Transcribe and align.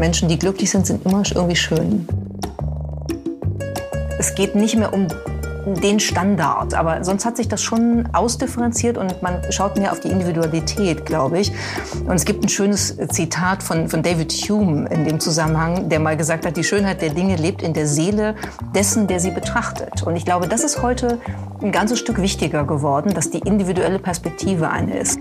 Menschen, 0.00 0.28
die 0.30 0.38
glücklich 0.38 0.70
sind, 0.70 0.86
sind 0.86 1.04
immer 1.04 1.22
irgendwie 1.30 1.56
schön. 1.56 2.08
Es 4.18 4.34
geht 4.34 4.54
nicht 4.54 4.74
mehr 4.74 4.92
um 4.94 5.06
den 5.82 6.00
Standard. 6.00 6.72
Aber 6.72 7.04
sonst 7.04 7.26
hat 7.26 7.36
sich 7.36 7.48
das 7.48 7.62
schon 7.62 8.08
ausdifferenziert 8.14 8.96
und 8.96 9.22
man 9.22 9.40
schaut 9.50 9.76
mehr 9.76 9.92
auf 9.92 10.00
die 10.00 10.08
Individualität, 10.08 11.04
glaube 11.04 11.38
ich. 11.38 11.52
Und 12.06 12.14
es 12.14 12.24
gibt 12.24 12.42
ein 12.42 12.48
schönes 12.48 12.96
Zitat 13.10 13.62
von, 13.62 13.88
von 13.88 14.02
David 14.02 14.32
Hume 14.32 14.88
in 14.88 15.04
dem 15.04 15.20
Zusammenhang, 15.20 15.90
der 15.90 16.00
mal 16.00 16.16
gesagt 16.16 16.46
hat, 16.46 16.56
die 16.56 16.64
Schönheit 16.64 17.02
der 17.02 17.10
Dinge 17.10 17.36
lebt 17.36 17.60
in 17.60 17.74
der 17.74 17.86
Seele 17.86 18.34
dessen, 18.74 19.06
der 19.06 19.20
sie 19.20 19.30
betrachtet. 19.30 20.02
Und 20.02 20.16
ich 20.16 20.24
glaube, 20.24 20.48
das 20.48 20.64
ist 20.64 20.82
heute 20.82 21.18
ein 21.62 21.72
ganzes 21.72 21.98
Stück 21.98 22.22
wichtiger 22.22 22.64
geworden, 22.64 23.12
dass 23.12 23.30
die 23.30 23.40
individuelle 23.40 23.98
Perspektive 23.98 24.70
eine 24.70 24.98
ist. 24.98 25.20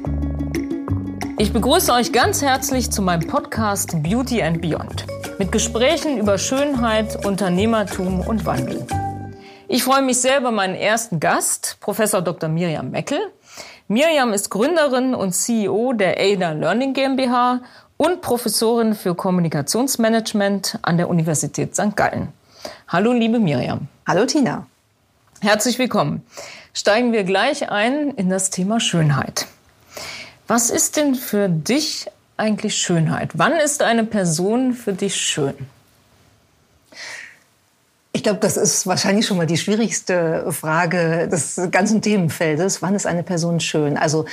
Ich 1.41 1.53
begrüße 1.53 1.93
euch 1.93 2.11
ganz 2.11 2.41
herzlich 2.41 2.91
zu 2.91 3.01
meinem 3.01 3.25
Podcast 3.25 4.03
Beauty 4.03 4.43
and 4.43 4.61
Beyond 4.61 5.05
mit 5.37 5.53
Gesprächen 5.53 6.17
über 6.17 6.37
Schönheit, 6.37 7.25
Unternehmertum 7.25 8.19
und 8.19 8.45
Wandel. 8.45 8.85
Ich 9.69 9.85
freue 9.85 10.01
mich 10.01 10.19
sehr 10.19 10.39
über 10.39 10.51
meinen 10.51 10.75
ersten 10.75 11.21
Gast, 11.21 11.77
Professor 11.79 12.21
Dr. 12.21 12.49
Miriam 12.49 12.91
Meckel. 12.91 13.19
Miriam 13.87 14.33
ist 14.33 14.49
Gründerin 14.49 15.15
und 15.15 15.31
CEO 15.31 15.93
der 15.93 16.19
Ada 16.19 16.51
Learning 16.51 16.93
GmbH 16.93 17.61
und 17.95 18.19
Professorin 18.19 18.93
für 18.93 19.15
Kommunikationsmanagement 19.15 20.79
an 20.81 20.97
der 20.97 21.07
Universität 21.07 21.73
St. 21.73 21.95
Gallen. 21.95 22.33
Hallo, 22.89 23.13
liebe 23.13 23.39
Miriam. 23.39 23.87
Hallo, 24.05 24.25
Tina. 24.25 24.67
Herzlich 25.39 25.79
willkommen. 25.79 26.21
Steigen 26.73 27.13
wir 27.13 27.23
gleich 27.23 27.71
ein 27.71 28.11
in 28.11 28.29
das 28.29 28.49
Thema 28.49 28.81
Schönheit. 28.81 29.47
Was 30.49 30.71
ist 30.71 30.97
denn 30.97 31.13
für 31.13 31.47
dich 31.47 32.07
eigentlich 32.35 32.75
Schönheit? 32.75 33.29
Wann 33.35 33.53
ist 33.53 33.83
eine 33.83 34.03
Person 34.03 34.73
für 34.73 34.93
dich 34.93 35.15
schön? 35.15 35.53
Ich 38.13 38.23
glaube, 38.23 38.39
das 38.39 38.57
ist 38.57 38.87
wahrscheinlich 38.87 39.27
schon 39.27 39.37
mal 39.37 39.45
die 39.45 39.57
schwierigste 39.57 40.51
Frage 40.51 41.27
des 41.27 41.61
ganzen 41.69 42.01
Themenfeldes. 42.01 42.81
Wann 42.81 42.95
ist 42.95 43.05
eine 43.05 43.21
Person 43.21 43.59
schön? 43.59 43.95
Also 43.95 44.25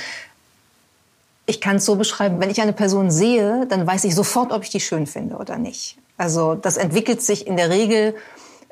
ich 1.45 1.61
kann 1.61 1.75
es 1.75 1.85
so 1.85 1.95
beschreiben, 1.95 2.39
wenn 2.39 2.49
ich 2.49 2.61
eine 2.61 2.73
Person 2.73 3.11
sehe, 3.11 3.67
dann 3.69 3.85
weiß 3.85 4.03
ich 4.05 4.15
sofort, 4.15 4.51
ob 4.51 4.63
ich 4.63 4.71
die 4.71 4.79
schön 4.79 5.05
finde 5.05 5.35
oder 5.35 5.59
nicht. 5.59 5.99
Also 6.17 6.55
das 6.55 6.77
entwickelt 6.77 7.21
sich 7.21 7.45
in 7.45 7.57
der 7.57 7.69
Regel, 7.69 8.15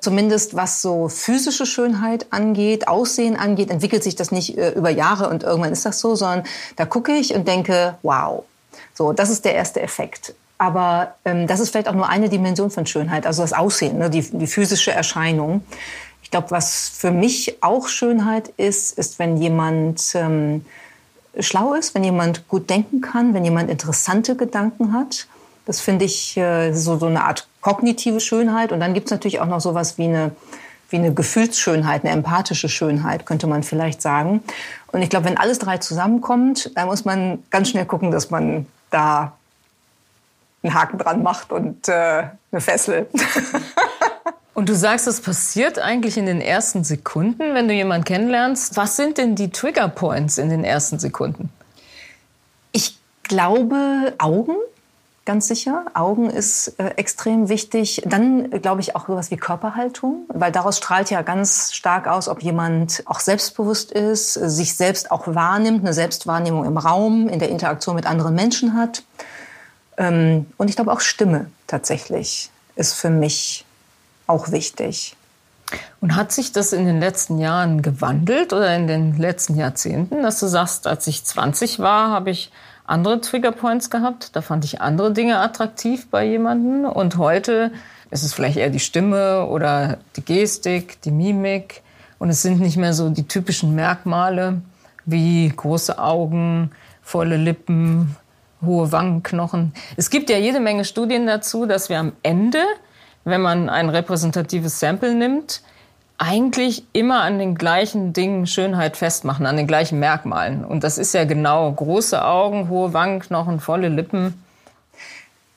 zumindest 0.05 0.55
was 0.55 0.83
so 0.83 1.09
physische 1.09 1.65
Schönheit 1.65 2.27
angeht, 2.29 2.87
Aussehen 2.87 3.35
angeht, 3.35 3.71
entwickelt 3.71 4.03
sich 4.03 4.15
das 4.15 4.31
nicht 4.31 4.55
äh, 4.55 4.69
über 4.69 4.91
Jahre 4.91 5.29
und 5.29 5.41
irgendwann 5.41 5.73
ist 5.73 5.83
das 5.83 5.99
so, 5.99 6.13
sondern 6.13 6.43
da 6.75 6.85
gucke 6.85 7.11
ich 7.11 7.33
und 7.33 7.47
denke, 7.47 7.95
wow. 8.03 8.43
So, 8.93 9.13
das 9.13 9.31
ist 9.31 9.45
der 9.45 9.55
erste 9.55 9.81
Effekt. 9.81 10.35
Aber 10.59 11.15
ähm, 11.25 11.47
das 11.47 11.59
ist 11.59 11.71
vielleicht 11.71 11.87
auch 11.87 11.95
nur 11.95 12.07
eine 12.07 12.29
Dimension 12.29 12.69
von 12.69 12.85
Schönheit, 12.85 13.25
also 13.25 13.41
das 13.41 13.51
Aussehen, 13.51 13.97
ne, 13.97 14.11
die, 14.11 14.21
die 14.21 14.45
physische 14.45 14.91
Erscheinung. 14.91 15.63
Ich 16.21 16.29
glaube, 16.29 16.51
was 16.51 16.87
für 16.87 17.09
mich 17.09 17.57
auch 17.61 17.87
Schönheit 17.87 18.49
ist, 18.57 18.97
ist, 18.99 19.17
wenn 19.17 19.37
jemand 19.37 20.13
ähm, 20.13 20.65
schlau 21.39 21.73
ist, 21.73 21.95
wenn 21.95 22.03
jemand 22.03 22.47
gut 22.47 22.69
denken 22.69 23.01
kann, 23.01 23.33
wenn 23.33 23.43
jemand 23.43 23.71
interessante 23.71 24.35
Gedanken 24.35 24.93
hat. 24.93 25.27
Das 25.65 25.81
finde 25.81 26.05
ich 26.05 26.37
äh, 26.37 26.73
so, 26.73 26.99
so 26.99 27.07
eine 27.07 27.23
Art 27.23 27.47
kognitive 27.65 28.19
Schönheit. 28.19 28.71
Und 28.71 28.79
dann 28.79 28.93
gibt 28.93 29.07
es 29.07 29.11
natürlich 29.11 29.39
auch 29.39 29.47
noch 29.47 29.59
sowas 29.59 29.97
wie 29.97 30.03
eine, 30.03 30.31
wie 30.91 30.97
eine 30.97 31.11
Gefühlsschönheit, 31.11 32.03
eine 32.03 32.13
empathische 32.13 32.69
Schönheit, 32.69 33.25
könnte 33.25 33.47
man 33.47 33.63
vielleicht 33.63 34.03
sagen. 34.03 34.43
Und 34.91 35.01
ich 35.01 35.09
glaube, 35.09 35.25
wenn 35.25 35.37
alles 35.37 35.57
drei 35.57 35.79
zusammenkommt, 35.79 36.69
dann 36.75 36.85
muss 36.85 37.05
man 37.05 37.43
ganz 37.49 37.69
schnell 37.69 37.85
gucken, 37.85 38.11
dass 38.11 38.29
man 38.29 38.67
da 38.91 39.31
einen 40.61 40.75
Haken 40.75 40.99
dran 40.99 41.23
macht 41.23 41.51
und 41.51 41.87
äh, 41.87 42.25
eine 42.51 42.61
Fessel. 42.61 43.07
Und 44.53 44.69
du 44.69 44.73
sagst, 44.73 45.05
das 45.05 45.19
passiert 45.19 45.79
eigentlich 45.79 46.17
in 46.17 46.27
den 46.27 46.39
ersten 46.39 46.85
Sekunden, 46.85 47.53
wenn 47.53 47.67
du 47.67 47.73
jemanden 47.73 48.05
kennenlernst. 48.05 48.77
Was 48.77 48.95
sind 48.95 49.17
denn 49.17 49.35
die 49.35 49.49
Trigger 49.49 49.89
Points 49.89 50.37
in 50.37 50.49
den 50.49 50.63
ersten 50.63 50.97
Sekunden? 50.97 51.49
Ich 52.71 52.97
glaube 53.23 54.13
Augen, 54.17 54.55
ganz 55.25 55.47
sicher. 55.47 55.85
Augen 55.93 56.29
ist 56.29 56.79
äh, 56.79 56.89
extrem 56.95 57.49
wichtig. 57.49 58.03
Dann 58.05 58.49
glaube 58.61 58.81
ich 58.81 58.95
auch 58.95 59.07
sowas 59.07 59.31
wie 59.31 59.37
Körperhaltung, 59.37 60.25
weil 60.29 60.51
daraus 60.51 60.77
strahlt 60.77 61.09
ja 61.09 61.21
ganz 61.23 61.73
stark 61.73 62.07
aus, 62.07 62.29
ob 62.29 62.43
jemand 62.43 63.03
auch 63.05 63.19
selbstbewusst 63.19 63.91
ist, 63.91 64.33
sich 64.33 64.75
selbst 64.75 65.11
auch 65.11 65.27
wahrnimmt, 65.27 65.81
eine 65.81 65.93
Selbstwahrnehmung 65.93 66.65
im 66.65 66.77
Raum, 66.77 67.27
in 67.27 67.39
der 67.39 67.49
Interaktion 67.49 67.95
mit 67.95 68.05
anderen 68.05 68.35
Menschen 68.35 68.75
hat. 68.75 69.03
Ähm, 69.97 70.45
und 70.57 70.69
ich 70.69 70.75
glaube 70.75 70.91
auch 70.91 71.01
Stimme 71.01 71.49
tatsächlich 71.67 72.51
ist 72.75 72.93
für 72.93 73.09
mich 73.09 73.65
auch 74.27 74.51
wichtig. 74.51 75.15
Und 75.99 76.15
hat 76.15 76.31
sich 76.31 76.51
das 76.51 76.73
in 76.73 76.85
den 76.85 76.99
letzten 76.99 77.39
Jahren 77.39 77.81
gewandelt 77.81 78.53
oder 78.53 78.75
in 78.75 78.85
den 78.85 79.17
letzten 79.17 79.55
Jahrzehnten, 79.55 80.21
dass 80.21 80.39
du 80.39 80.45
sagst, 80.45 80.85
als 80.85 81.07
ich 81.07 81.23
20 81.23 81.79
war, 81.79 82.11
habe 82.11 82.29
ich 82.29 82.51
andere 82.87 83.21
Triggerpoints 83.21 83.89
gehabt, 83.89 84.35
da 84.35 84.41
fand 84.41 84.63
ich 84.65 84.81
andere 84.81 85.11
Dinge 85.11 85.39
attraktiv 85.39 86.07
bei 86.09 86.25
jemandem 86.25 86.85
und 86.85 87.17
heute 87.17 87.71
ist 88.11 88.23
es 88.23 88.33
vielleicht 88.33 88.57
eher 88.57 88.69
die 88.69 88.79
Stimme 88.79 89.47
oder 89.47 89.97
die 90.15 90.23
Gestik, 90.23 91.01
die 91.01 91.11
Mimik. 91.11 91.81
Und 92.17 92.29
es 92.29 92.41
sind 92.41 92.61
nicht 92.61 92.77
mehr 92.77 92.93
so 92.93 93.09
die 93.09 93.27
typischen 93.27 93.75
Merkmale 93.75 94.61
wie 95.05 95.49
große 95.49 95.99
Augen, 95.99 96.71
volle 97.01 97.37
Lippen, 97.37 98.15
hohe 98.63 98.91
Wangenknochen. 98.91 99.73
Es 99.97 100.09
gibt 100.09 100.29
ja 100.29 100.37
jede 100.37 100.59
Menge 100.59 100.85
Studien 100.85 101.27
dazu, 101.27 101.65
dass 101.65 101.89
wir 101.89 101.99
am 101.99 102.13
Ende, 102.23 102.59
wenn 103.23 103.41
man 103.41 103.69
ein 103.69 103.89
repräsentatives 103.89 104.79
Sample 104.79 105.13
nimmt, 105.13 105.61
eigentlich 106.17 106.83
immer 106.93 107.21
an 107.21 107.39
den 107.39 107.55
gleichen 107.55 108.13
Dingen 108.13 108.47
Schönheit 108.47 108.97
festmachen, 108.97 109.45
an 109.45 109.57
den 109.57 109.67
gleichen 109.67 109.99
Merkmalen. 109.99 110.63
Und 110.63 110.83
das 110.83 110.97
ist 110.97 111.13
ja 111.13 111.25
genau 111.25 111.71
große 111.71 112.23
Augen, 112.23 112.69
hohe 112.69 112.93
Wangenknochen, 112.93 113.59
volle 113.59 113.89
Lippen. 113.89 114.41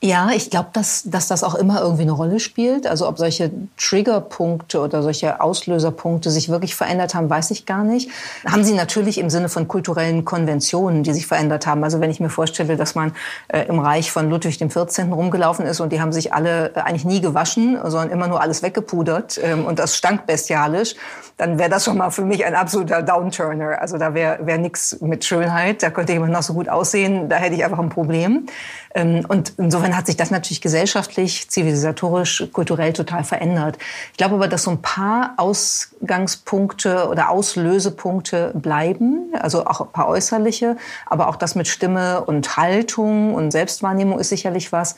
Ja, 0.01 0.31
ich 0.31 0.49
glaube, 0.51 0.69
dass, 0.75 1.03
dass 1.07 1.27
das 1.27 1.43
auch 1.43 1.57
immer 1.57 1.81
irgendwie 1.81 2.03
eine 2.03 2.13
Rolle 2.13 2.39
spielt. 2.39 2.87
Also 2.87 3.09
ob 3.09 3.19
solche 3.19 3.51
Triggerpunkte 3.77 4.81
oder 4.81 5.03
solche 5.03 5.41
Auslöserpunkte 5.41 6.31
sich 6.31 6.49
wirklich 6.49 6.77
verändert 6.77 7.17
haben, 7.17 7.29
weiß 7.29 7.51
ich 7.51 7.67
gar 7.67 7.83
nicht. 7.83 8.09
Haben 8.47 8.63
sie 8.63 8.75
natürlich 8.75 9.19
im 9.19 9.29
Sinne 9.29 9.49
von 9.49 9.67
kulturellen 9.67 10.25
Konventionen, 10.25 11.03
die 11.03 11.13
sich 11.13 11.27
verändert 11.27 11.67
haben. 11.67 11.83
Also 11.83 12.01
wenn 12.01 12.13
ich 12.13 12.21
mir 12.21 12.31
vorstelle, 12.31 12.77
dass 12.77 12.95
man 12.95 13.13
äh, 13.49 13.63
im 13.63 13.81
Reich 13.81 14.13
von 14.13 14.31
Ludwig 14.31 14.61
XIV. 14.61 15.11
rumgelaufen 15.11 15.67
ist 15.67 15.81
und 15.81 15.93
die 15.93 16.01
haben 16.01 16.13
sich 16.13 16.33
alle 16.33 16.77
äh, 16.77 16.81
eigentlich 16.81 17.05
nie 17.05 17.21
gewaschen, 17.21 17.77
sondern 17.83 18.11
immer 18.11 18.29
nur 18.29 18.41
alles 18.41 18.63
weggepudert 18.63 19.41
ähm, 19.43 19.67
und 19.67 19.81
das 19.81 19.97
stank 19.97 20.27
bestialisch, 20.27 20.95
dann 21.39 21.59
wäre 21.59 21.71
das 21.71 21.85
schon 21.85 21.97
mal 21.97 22.11
für 22.11 22.25
mich 22.25 22.45
ein 22.45 22.55
absoluter 22.55 23.03
Downturner. 23.03 23.81
Also 23.81 23.99
da 23.99 24.15
wäre 24.15 24.47
wär 24.47 24.59
nichts 24.59 25.01
mit 25.01 25.25
Schönheit. 25.25 25.83
Da 25.83 25.91
könnte 25.91 26.13
jemand 26.13 26.33
noch 26.33 26.43
so 26.43 26.53
gut 26.53 26.69
aussehen, 26.69 27.29
da 27.29 27.37
hätte 27.37 27.57
ich 27.57 27.65
einfach 27.65 27.79
ein 27.79 27.89
Problem. 27.89 28.47
Ähm, 28.95 29.25
und 29.29 29.55
insofern 29.59 29.97
hat 29.97 30.07
sich 30.07 30.17
das 30.17 30.31
natürlich 30.31 30.61
gesellschaftlich, 30.61 31.51
zivilisatorisch, 31.51 32.49
kulturell 32.53 32.93
total 32.93 33.25
verändert. 33.25 33.79
Ich 34.13 34.19
glaube 34.19 34.37
aber, 34.37 34.49
dass 34.49 34.65
so 34.65 34.71
ein 34.71 34.83
paar 34.83 35.35
Ausgangspunkte 35.37 37.09
oder 37.09 37.31
Auslösepunkte 37.31 38.53
bleiben, 38.55 39.33
also 39.39 39.67
auch 39.67 39.83
ein 39.83 39.93
paar 39.93 40.09
äußerliche, 40.09 40.77
aber 41.07 41.29
auch 41.29 41.37
das 41.37 41.55
mit 41.55 41.69
Stimme 41.69 42.23
und 42.25 42.57
Haltung 42.57 43.35
und 43.35 43.51
Selbstwahrnehmung 43.51 44.19
ist 44.19 44.31
sicherlich 44.31 44.73
was. 44.73 44.97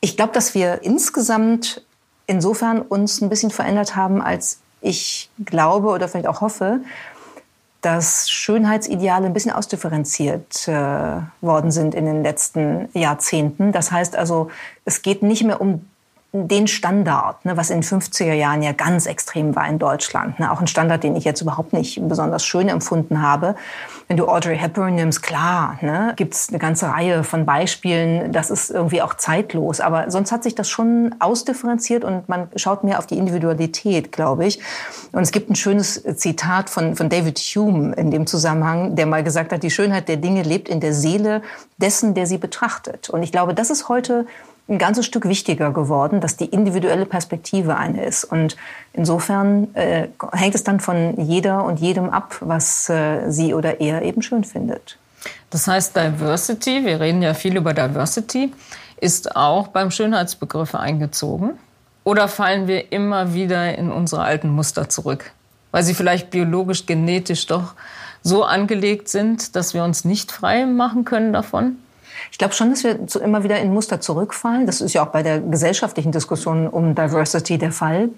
Ich 0.00 0.16
glaube, 0.16 0.32
dass 0.32 0.54
wir 0.54 0.82
insgesamt 0.82 1.84
insofern 2.26 2.82
uns 2.82 3.20
ein 3.20 3.28
bisschen 3.28 3.50
verändert 3.50 3.96
haben, 3.96 4.20
als 4.22 4.60
ich 4.80 5.30
glaube 5.44 5.88
oder 5.88 6.08
vielleicht 6.08 6.28
auch 6.28 6.40
hoffe, 6.40 6.80
dass 7.86 8.28
Schönheitsideale 8.28 9.26
ein 9.26 9.32
bisschen 9.32 9.52
ausdifferenziert 9.52 10.66
äh, 10.66 10.72
worden 11.40 11.70
sind 11.70 11.94
in 11.94 12.04
den 12.04 12.24
letzten 12.24 12.88
Jahrzehnten. 12.94 13.70
Das 13.70 13.92
heißt 13.92 14.16
also, 14.16 14.50
es 14.84 15.02
geht 15.02 15.22
nicht 15.22 15.44
mehr 15.44 15.60
um 15.60 15.86
den 16.44 16.66
Standard, 16.66 17.44
ne, 17.44 17.56
was 17.56 17.70
in 17.70 17.80
den 17.80 17.82
50er 17.82 18.32
Jahren 18.32 18.62
ja 18.62 18.72
ganz 18.72 19.06
extrem 19.06 19.56
war 19.56 19.68
in 19.68 19.78
Deutschland. 19.78 20.38
Ne, 20.38 20.52
auch 20.52 20.60
ein 20.60 20.66
Standard, 20.66 21.02
den 21.02 21.16
ich 21.16 21.24
jetzt 21.24 21.40
überhaupt 21.40 21.72
nicht 21.72 22.00
besonders 22.08 22.44
schön 22.44 22.68
empfunden 22.68 23.22
habe. 23.22 23.56
Wenn 24.08 24.16
du 24.16 24.28
Audrey 24.28 24.56
Hepburn 24.56 24.94
nimmst, 24.94 25.22
klar, 25.22 25.78
ne, 25.80 26.12
gibt 26.16 26.34
es 26.34 26.48
eine 26.50 26.58
ganze 26.58 26.88
Reihe 26.88 27.24
von 27.24 27.46
Beispielen. 27.46 28.32
Das 28.32 28.50
ist 28.50 28.70
irgendwie 28.70 29.02
auch 29.02 29.14
zeitlos. 29.14 29.80
Aber 29.80 30.10
sonst 30.10 30.30
hat 30.30 30.42
sich 30.42 30.54
das 30.54 30.68
schon 30.68 31.14
ausdifferenziert 31.18 32.04
und 32.04 32.28
man 32.28 32.48
schaut 32.56 32.84
mehr 32.84 32.98
auf 32.98 33.06
die 33.06 33.18
Individualität, 33.18 34.12
glaube 34.12 34.46
ich. 34.46 34.60
Und 35.12 35.22
es 35.22 35.32
gibt 35.32 35.50
ein 35.50 35.56
schönes 35.56 36.02
Zitat 36.16 36.70
von, 36.70 36.94
von 36.94 37.08
David 37.08 37.38
Hume 37.38 37.94
in 37.94 38.10
dem 38.10 38.26
Zusammenhang, 38.26 38.94
der 38.96 39.06
mal 39.06 39.24
gesagt 39.24 39.52
hat, 39.52 39.62
die 39.62 39.70
Schönheit 39.70 40.08
der 40.08 40.18
Dinge 40.18 40.42
lebt 40.42 40.68
in 40.68 40.80
der 40.80 40.94
Seele 40.94 41.42
dessen, 41.78 42.14
der 42.14 42.26
sie 42.26 42.38
betrachtet. 42.38 43.10
Und 43.10 43.22
ich 43.22 43.32
glaube, 43.32 43.54
das 43.54 43.70
ist 43.70 43.88
heute 43.88 44.26
ein 44.68 44.78
ganzes 44.78 45.06
Stück 45.06 45.28
wichtiger 45.28 45.72
geworden, 45.72 46.20
dass 46.20 46.36
die 46.36 46.46
individuelle 46.46 47.06
Perspektive 47.06 47.76
eine 47.76 48.04
ist. 48.04 48.24
Und 48.24 48.56
insofern 48.92 49.74
äh, 49.74 50.08
hängt 50.32 50.54
es 50.54 50.64
dann 50.64 50.80
von 50.80 51.20
jeder 51.20 51.64
und 51.64 51.78
jedem 51.78 52.10
ab, 52.10 52.36
was 52.40 52.88
äh, 52.88 53.30
sie 53.30 53.54
oder 53.54 53.80
er 53.80 54.02
eben 54.02 54.22
schön 54.22 54.44
findet. 54.44 54.98
Das 55.50 55.68
heißt 55.68 55.96
Diversity, 55.96 56.84
wir 56.84 57.00
reden 57.00 57.22
ja 57.22 57.34
viel 57.34 57.56
über 57.56 57.74
Diversity, 57.74 58.52
ist 59.00 59.36
auch 59.36 59.68
beim 59.68 59.90
Schönheitsbegriff 59.90 60.74
eingezogen? 60.74 61.58
Oder 62.02 62.28
fallen 62.28 62.68
wir 62.68 62.92
immer 62.92 63.34
wieder 63.34 63.76
in 63.76 63.90
unsere 63.90 64.22
alten 64.22 64.48
Muster 64.48 64.88
zurück? 64.88 65.32
Weil 65.70 65.82
sie 65.82 65.94
vielleicht 65.94 66.30
biologisch, 66.30 66.86
genetisch 66.86 67.46
doch 67.46 67.74
so 68.22 68.44
angelegt 68.44 69.08
sind, 69.08 69.54
dass 69.54 69.74
wir 69.74 69.84
uns 69.84 70.04
nicht 70.04 70.32
frei 70.32 70.66
machen 70.66 71.04
können 71.04 71.32
davon? 71.32 71.78
Ich 72.30 72.38
glaube 72.38 72.54
schon, 72.54 72.70
dass 72.70 72.84
wir 72.84 72.98
immer 73.22 73.44
wieder 73.44 73.58
in 73.58 73.72
Muster 73.72 74.00
zurückfallen. 74.00 74.66
Das 74.66 74.80
ist 74.80 74.92
ja 74.92 75.04
auch 75.04 75.10
bei 75.10 75.22
der 75.22 75.40
gesellschaftlichen 75.40 76.12
Diskussion 76.12 76.68
um 76.68 76.94
Diversity 76.94 77.58
der 77.58 77.72
Fall. 77.72 78.10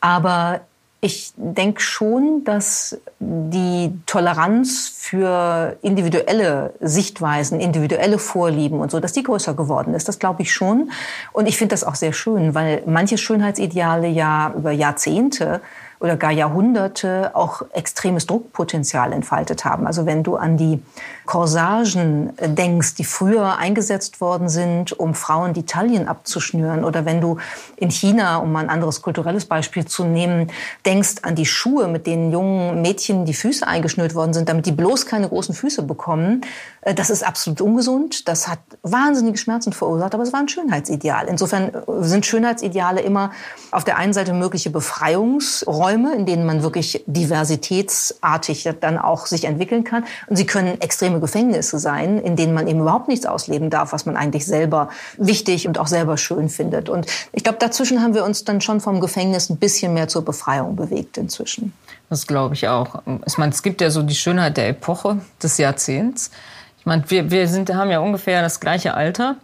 Aber 0.00 0.60
ich 1.04 1.32
denke 1.36 1.80
schon, 1.80 2.44
dass 2.44 2.96
die 3.18 3.92
Toleranz 4.06 4.92
für 4.96 5.76
individuelle 5.82 6.74
Sichtweisen, 6.80 7.58
individuelle 7.58 8.18
Vorlieben 8.18 8.78
und 8.78 8.92
so, 8.92 9.00
dass 9.00 9.12
die 9.12 9.24
größer 9.24 9.54
geworden 9.54 9.94
ist. 9.94 10.06
Das 10.06 10.20
glaube 10.20 10.42
ich 10.42 10.52
schon. 10.52 10.92
Und 11.32 11.46
ich 11.46 11.58
finde 11.58 11.72
das 11.72 11.82
auch 11.82 11.96
sehr 11.96 12.12
schön, 12.12 12.54
weil 12.54 12.84
manche 12.86 13.18
Schönheitsideale 13.18 14.06
ja 14.06 14.54
über 14.56 14.70
Jahrzehnte 14.70 15.60
oder 15.98 16.16
gar 16.16 16.30
Jahrhunderte 16.30 17.32
auch 17.34 17.62
extremes 17.72 18.26
Druckpotenzial 18.26 19.12
entfaltet 19.12 19.64
haben. 19.64 19.88
Also 19.88 20.06
wenn 20.06 20.22
du 20.22 20.36
an 20.36 20.56
die 20.56 20.80
Corsagen 21.26 22.32
denkst, 22.40 22.94
die 22.94 23.04
früher 23.04 23.56
eingesetzt 23.58 24.20
worden 24.20 24.48
sind, 24.48 24.98
um 24.98 25.14
Frauen 25.14 25.52
die 25.52 25.64
Taillen 25.64 26.08
abzuschnüren, 26.08 26.84
oder 26.84 27.04
wenn 27.04 27.20
du 27.20 27.38
in 27.76 27.90
China, 27.90 28.38
um 28.38 28.52
mal 28.52 28.60
ein 28.60 28.70
anderes 28.70 29.02
kulturelles 29.02 29.44
Beispiel 29.44 29.84
zu 29.84 30.04
nehmen, 30.04 30.50
denkst 30.84 31.16
an 31.22 31.34
die 31.34 31.46
Schuhe, 31.46 31.88
mit 31.88 32.06
denen 32.06 32.32
jungen 32.32 32.82
Mädchen 32.82 33.24
die 33.24 33.34
Füße 33.34 33.66
eingeschnürt 33.66 34.14
worden 34.14 34.32
sind, 34.32 34.48
damit 34.48 34.66
die 34.66 34.72
bloß 34.72 35.06
keine 35.06 35.28
großen 35.28 35.54
Füße 35.54 35.82
bekommen, 35.82 36.42
äh, 36.82 36.94
das 36.94 37.10
ist 37.10 37.24
absolut 37.24 37.60
ungesund. 37.60 38.28
Das 38.28 38.48
hat 38.48 38.58
wahnsinnige 38.82 39.38
Schmerzen 39.38 39.72
verursacht, 39.72 40.14
aber 40.14 40.22
es 40.22 40.32
war 40.32 40.40
ein 40.40 40.48
Schönheitsideal. 40.48 41.26
Insofern 41.28 41.68
äh, 41.68 41.80
sind 42.00 42.26
Schönheitsideale 42.26 43.00
immer 43.00 43.30
auf 43.70 43.84
der 43.84 43.96
einen 43.96 44.12
Seite 44.12 44.32
mögliche 44.32 44.70
Befreiungsräume, 44.70 45.82
Räume, 45.82 46.14
in 46.14 46.26
denen 46.26 46.46
man 46.46 46.62
wirklich 46.62 47.02
diversitätsartig 47.06 48.68
dann 48.80 48.98
auch 48.98 49.26
sich 49.26 49.44
entwickeln 49.44 49.84
kann. 49.84 50.04
Und 50.28 50.36
sie 50.36 50.46
können 50.46 50.80
extreme 50.80 51.20
Gefängnisse 51.22 51.78
sein, 51.78 52.18
in 52.18 52.36
denen 52.36 52.52
man 52.52 52.66
eben 52.66 52.80
überhaupt 52.80 53.08
nichts 53.08 53.24
ausleben 53.24 53.70
darf, 53.70 53.94
was 53.94 54.04
man 54.04 54.18
eigentlich 54.18 54.44
selber 54.44 54.90
wichtig 55.16 55.66
und 55.66 55.78
auch 55.78 55.86
selber 55.86 56.18
schön 56.18 56.50
findet. 56.50 56.90
Und 56.90 57.06
ich 57.32 57.42
glaube, 57.42 57.58
dazwischen 57.58 58.02
haben 58.02 58.14
wir 58.14 58.24
uns 58.24 58.44
dann 58.44 58.60
schon 58.60 58.82
vom 58.82 59.00
Gefängnis 59.00 59.48
ein 59.48 59.56
bisschen 59.56 59.94
mehr 59.94 60.08
zur 60.08 60.24
Befreiung 60.24 60.76
bewegt 60.76 61.16
inzwischen. 61.16 61.72
Das 62.10 62.26
glaube 62.26 62.54
ich 62.54 62.68
auch. 62.68 63.00
Ich 63.24 63.38
meine, 63.38 63.52
es 63.52 63.62
gibt 63.62 63.80
ja 63.80 63.88
so 63.88 64.02
die 64.02 64.14
Schönheit 64.14 64.58
der 64.58 64.68
Epoche, 64.68 65.22
des 65.42 65.56
Jahrzehnts. 65.56 66.30
Ich 66.78 66.84
meine, 66.84 67.04
wir, 67.08 67.30
wir 67.30 67.48
sind, 67.48 67.72
haben 67.72 67.90
ja 67.90 68.00
ungefähr 68.00 68.42
das 68.42 68.60
gleiche 68.60 68.92
Alter. 68.92 69.36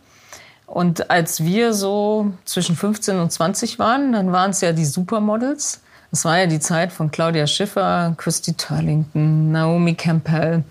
Und 0.67 1.11
als 1.11 1.43
wir 1.45 1.73
so 1.73 2.33
zwischen 2.45 2.77
15 2.77 3.19
und 3.19 3.33
20 3.33 3.79
waren, 3.79 4.13
dann 4.13 4.33
waren 4.33 4.51
es 4.51 4.61
ja 4.61 4.73
die 4.73 4.85
Supermodels. 4.85 5.81
Das 6.11 6.25
war 6.25 6.39
ja 6.39 6.47
die 6.47 6.61
Zeit 6.61 6.93
von 6.93 7.11
Claudia 7.11 7.47
Schiffer, 7.47 8.15
Christy 8.17 8.55
Turlington, 8.55 9.53
Naomi 9.53 9.95
Campbell. 9.95 10.65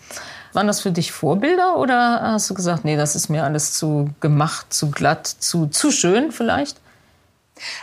Waren 0.57 0.65
das 0.65 0.81
für 0.81 0.91
dich 0.91 1.11
Vorbilder 1.11 1.77
oder 1.77 2.19
hast 2.19 2.49
du 2.49 2.55
gesagt, 2.55 2.83
nee, 2.83 2.97
das 2.97 3.15
ist 3.15 3.29
mir 3.29 3.43
alles 3.43 3.73
zu 3.73 4.09
gemacht, 4.21 4.73
zu 4.73 4.89
glatt, 4.89 5.27
zu, 5.27 5.67
zu 5.67 5.91
schön 5.91 6.31
vielleicht? 6.31 6.81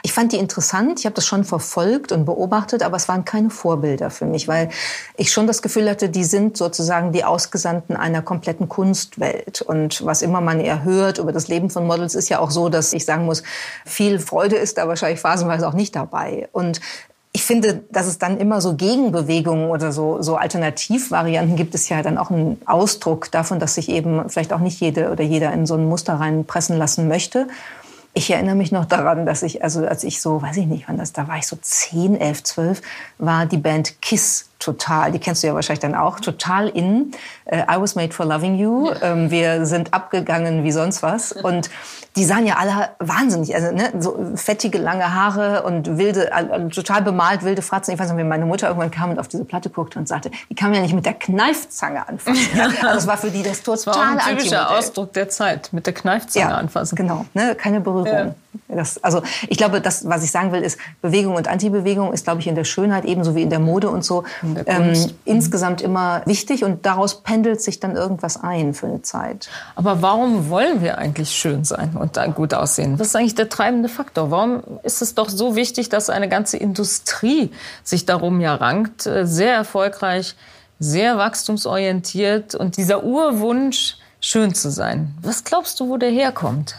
Ich 0.02 0.12
fand 0.12 0.32
die 0.32 0.38
interessant, 0.38 0.98
ich 0.98 1.06
habe 1.06 1.14
das 1.14 1.24
schon 1.24 1.44
verfolgt 1.44 2.10
und 2.10 2.24
beobachtet, 2.24 2.82
aber 2.82 2.96
es 2.96 3.06
waren 3.06 3.24
keine 3.24 3.50
Vorbilder 3.50 4.10
für 4.10 4.26
mich, 4.26 4.48
weil 4.48 4.70
ich 5.16 5.30
schon 5.30 5.46
das 5.46 5.62
Gefühl 5.62 5.88
hatte, 5.88 6.08
die 6.08 6.24
sind 6.24 6.56
sozusagen 6.56 7.12
die 7.12 7.22
Ausgesandten 7.22 7.94
einer 7.94 8.22
kompletten 8.22 8.68
Kunstwelt. 8.68 9.62
Und 9.62 10.04
was 10.04 10.20
immer 10.20 10.40
man 10.40 10.58
eher 10.58 10.82
hört 10.82 11.18
über 11.18 11.30
das 11.30 11.46
Leben 11.46 11.70
von 11.70 11.86
Models, 11.86 12.16
ist 12.16 12.28
ja 12.28 12.40
auch 12.40 12.50
so, 12.50 12.70
dass 12.70 12.92
ich 12.92 13.04
sagen 13.04 13.24
muss, 13.24 13.44
viel 13.84 14.18
Freude 14.18 14.56
ist 14.56 14.78
da 14.78 14.88
wahrscheinlich 14.88 15.20
phasenweise 15.20 15.68
auch 15.68 15.74
nicht 15.74 15.94
dabei. 15.94 16.48
Und 16.50 16.80
ich 17.36 17.42
finde, 17.42 17.82
dass 17.90 18.06
es 18.06 18.18
dann 18.18 18.38
immer 18.38 18.60
so 18.60 18.76
Gegenbewegungen 18.76 19.68
oder 19.68 19.90
so, 19.90 20.22
so 20.22 20.36
Alternativvarianten 20.36 21.56
gibt, 21.56 21.74
es 21.74 21.88
ja 21.88 22.00
dann 22.00 22.16
auch 22.16 22.30
einen 22.30 22.62
Ausdruck 22.64 23.28
davon, 23.32 23.58
dass 23.58 23.74
sich 23.74 23.88
eben 23.88 24.30
vielleicht 24.30 24.52
auch 24.52 24.60
nicht 24.60 24.80
jede 24.80 25.10
oder 25.10 25.24
jeder 25.24 25.52
in 25.52 25.66
so 25.66 25.74
ein 25.74 25.84
Muster 25.84 26.14
reinpressen 26.14 26.78
lassen 26.78 27.08
möchte. 27.08 27.48
Ich 28.14 28.30
erinnere 28.30 28.54
mich 28.54 28.70
noch 28.70 28.84
daran, 28.84 29.26
dass 29.26 29.42
ich, 29.42 29.64
also 29.64 29.84
als 29.84 30.04
ich 30.04 30.20
so, 30.20 30.42
weiß 30.42 30.56
ich 30.58 30.66
nicht, 30.66 30.84
wann 30.86 30.96
das, 30.96 31.12
da 31.12 31.26
war 31.26 31.36
ich 31.36 31.48
so 31.48 31.56
10, 31.60 32.20
11, 32.20 32.44
12, 32.44 32.82
war 33.18 33.46
die 33.46 33.58
Band 33.58 34.00
Kiss 34.00 34.50
total, 34.64 35.12
die 35.12 35.18
kennst 35.18 35.42
du 35.42 35.46
ja 35.46 35.54
wahrscheinlich 35.54 35.80
dann 35.80 35.94
auch, 35.94 36.20
total 36.20 36.68
in. 36.68 37.12
Uh, 37.46 37.56
I 37.56 37.80
was 37.80 37.94
made 37.94 38.12
for 38.12 38.24
loving 38.24 38.56
you. 38.56 38.90
Ähm, 39.02 39.30
wir 39.30 39.66
sind 39.66 39.92
abgegangen 39.92 40.64
wie 40.64 40.72
sonst 40.72 41.02
was. 41.02 41.32
Und 41.32 41.68
die 42.16 42.24
sahen 42.24 42.46
ja 42.46 42.56
alle 42.56 42.90
wahnsinnig, 43.00 43.54
also 43.54 43.72
ne, 43.72 43.92
so 43.98 44.32
fettige 44.36 44.78
lange 44.78 45.14
Haare 45.14 45.64
und 45.64 45.98
wilde, 45.98 46.30
äh, 46.30 46.68
total 46.68 47.02
bemalt 47.02 47.42
wilde 47.42 47.60
Fratzen. 47.60 47.92
Ich 47.92 48.00
weiß 48.00 48.10
noch, 48.10 48.16
wie 48.16 48.24
meine 48.24 48.46
Mutter 48.46 48.68
irgendwann 48.68 48.90
kam 48.90 49.10
und 49.10 49.18
auf 49.18 49.28
diese 49.28 49.44
Platte 49.44 49.68
guckte 49.68 49.98
und 49.98 50.08
sagte, 50.08 50.30
die 50.48 50.54
kann 50.54 50.70
man 50.70 50.76
ja 50.76 50.82
nicht 50.82 50.94
mit 50.94 51.04
der 51.04 51.14
Kneifzange 51.14 52.06
anfassen. 52.08 52.34
Ja? 52.54 52.66
Also 52.66 52.82
das 52.82 53.06
war 53.06 53.16
für 53.16 53.30
die 53.30 53.42
das 53.42 53.62
total 53.62 53.76
das 53.76 53.86
war 53.86 54.26
ein 54.26 54.36
typischer 54.36 54.70
Ausdruck 54.70 55.12
der 55.12 55.28
Zeit, 55.28 55.72
mit 55.72 55.86
der 55.86 55.92
Kneifzange 55.92 56.50
ja, 56.50 56.56
anfassen. 56.56 56.94
Genau, 56.94 57.24
ne, 57.34 57.54
keine 57.54 57.80
Berührung. 57.80 58.06
Ja. 58.06 58.34
Das, 58.68 59.02
also 59.02 59.22
ich 59.48 59.56
glaube, 59.56 59.80
das, 59.80 60.08
was 60.08 60.22
ich 60.22 60.30
sagen 60.30 60.52
will, 60.52 60.62
ist 60.62 60.78
Bewegung 61.02 61.34
und 61.34 61.48
Antibewegung 61.48 62.12
ist, 62.12 62.24
glaube 62.24 62.40
ich, 62.40 62.46
in 62.46 62.54
der 62.54 62.64
Schönheit 62.64 63.04
ebenso 63.04 63.34
wie 63.34 63.42
in 63.42 63.50
der 63.50 63.60
Mode 63.60 63.88
und 63.88 64.04
so 64.04 64.24
ähm, 64.66 64.92
insgesamt 65.24 65.80
immer 65.80 66.22
wichtig 66.26 66.64
und 66.64 66.86
daraus 66.86 67.22
pendelt 67.22 67.60
sich 67.60 67.80
dann 67.80 67.96
irgendwas 67.96 68.42
ein 68.42 68.74
für 68.74 68.86
eine 68.86 69.02
Zeit. 69.02 69.48
Aber 69.74 70.02
warum 70.02 70.50
wollen 70.50 70.82
wir 70.82 70.98
eigentlich 70.98 71.30
schön 71.30 71.64
sein? 71.64 71.94
und 71.94 72.16
dann 72.16 72.34
gut 72.34 72.54
aussehen. 72.54 72.98
Was 72.98 73.08
ist 73.08 73.16
eigentlich 73.16 73.34
der 73.34 73.48
treibende 73.48 73.88
Faktor? 73.88 74.30
Warum 74.30 74.62
ist 74.82 75.02
es 75.02 75.14
doch 75.14 75.28
so 75.28 75.56
wichtig, 75.56 75.88
dass 75.88 76.10
eine 76.10 76.28
ganze 76.28 76.56
Industrie 76.56 77.50
sich 77.82 78.06
darum 78.06 78.40
ja 78.40 78.54
rankt, 78.54 79.06
äh, 79.06 79.26
sehr 79.26 79.54
erfolgreich, 79.54 80.36
sehr 80.78 81.16
wachstumsorientiert 81.16 82.54
und 82.54 82.76
dieser 82.76 83.04
Urwunsch, 83.04 83.96
schön 84.20 84.54
zu 84.54 84.70
sein. 84.70 85.14
Was 85.20 85.44
glaubst 85.44 85.80
du, 85.80 85.88
wo 85.88 85.96
der 85.98 86.10
herkommt? 86.10 86.76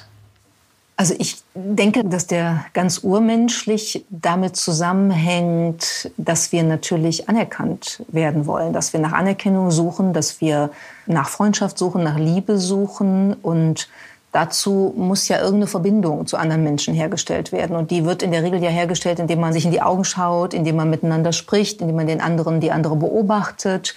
Also 0.97 1.13
ich 1.17 1.37
denke, 1.53 2.05
dass 2.05 2.25
der 2.25 2.65
ganz 2.73 2.99
urmenschlich 2.99 4.05
damit 4.09 4.55
zusammenhängt, 4.55 6.09
dass 6.15 6.53
wir 6.53 6.63
natürlich 6.63 7.27
anerkannt 7.27 8.03
werden 8.07 8.45
wollen, 8.45 8.71
dass 8.71 8.93
wir 8.93 9.01
nach 9.01 9.11
Anerkennung 9.11 9.71
suchen, 9.71 10.13
dass 10.13 10.39
wir 10.39 10.69
nach 11.05 11.27
Freundschaft 11.27 11.77
suchen, 11.77 12.03
nach 12.03 12.17
Liebe 12.17 12.57
suchen 12.57 13.33
und 13.33 13.89
Dazu 14.35 14.93
muss 14.97 15.29
ja 15.29 15.37
irgendeine 15.37 15.67
Verbindung 15.67 16.27
zu 16.27 16.35
anderen 16.35 16.61
Menschen 16.61 16.93
hergestellt 16.93 17.53
werden. 17.53 17.77
Und 17.77 17.89
die 17.89 18.03
wird 18.03 18.21
in 18.21 18.31
der 18.31 18.43
Regel 18.43 18.61
ja 18.61 18.69
hergestellt, 18.69 19.19
indem 19.19 19.39
man 19.39 19.53
sich 19.53 19.63
in 19.63 19.71
die 19.71 19.81
Augen 19.81 20.03
schaut, 20.03 20.53
indem 20.53 20.75
man 20.75 20.89
miteinander 20.89 21.31
spricht, 21.31 21.79
indem 21.79 21.95
man 21.95 22.07
den 22.07 22.19
anderen, 22.19 22.59
die 22.59 22.69
andere 22.69 22.97
beobachtet. 22.97 23.95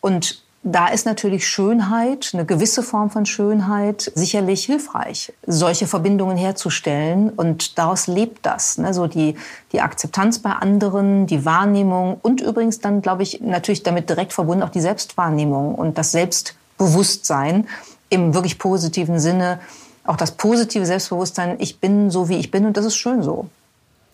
Und 0.00 0.42
da 0.64 0.88
ist 0.88 1.04
natürlich 1.04 1.46
Schönheit, 1.46 2.30
eine 2.32 2.46
gewisse 2.46 2.82
Form 2.82 3.10
von 3.10 3.26
Schönheit, 3.26 4.10
sicherlich 4.14 4.64
hilfreich, 4.64 5.32
solche 5.46 5.86
Verbindungen 5.86 6.38
herzustellen. 6.38 7.28
Und 7.28 7.78
daraus 7.78 8.06
lebt 8.06 8.46
das. 8.46 8.78
Ne? 8.78 8.94
So 8.94 9.06
die, 9.06 9.36
die 9.72 9.82
Akzeptanz 9.82 10.38
bei 10.38 10.50
anderen, 10.50 11.26
die 11.26 11.44
Wahrnehmung 11.44 12.18
und 12.22 12.40
übrigens 12.40 12.80
dann, 12.80 13.02
glaube 13.02 13.22
ich, 13.22 13.42
natürlich 13.42 13.82
damit 13.82 14.08
direkt 14.08 14.32
verbunden 14.32 14.62
auch 14.62 14.70
die 14.70 14.80
Selbstwahrnehmung 14.80 15.74
und 15.74 15.98
das 15.98 16.12
Selbstbewusstsein 16.12 17.68
im 18.08 18.34
wirklich 18.34 18.58
positiven 18.58 19.20
Sinne 19.20 19.60
auch 20.06 20.16
das 20.16 20.32
positive 20.32 20.84
Selbstbewusstsein, 20.84 21.56
ich 21.58 21.80
bin 21.80 22.10
so, 22.10 22.28
wie 22.28 22.36
ich 22.36 22.50
bin 22.50 22.66
und 22.66 22.76
das 22.76 22.84
ist 22.84 22.96
schön 22.96 23.22
so. 23.22 23.46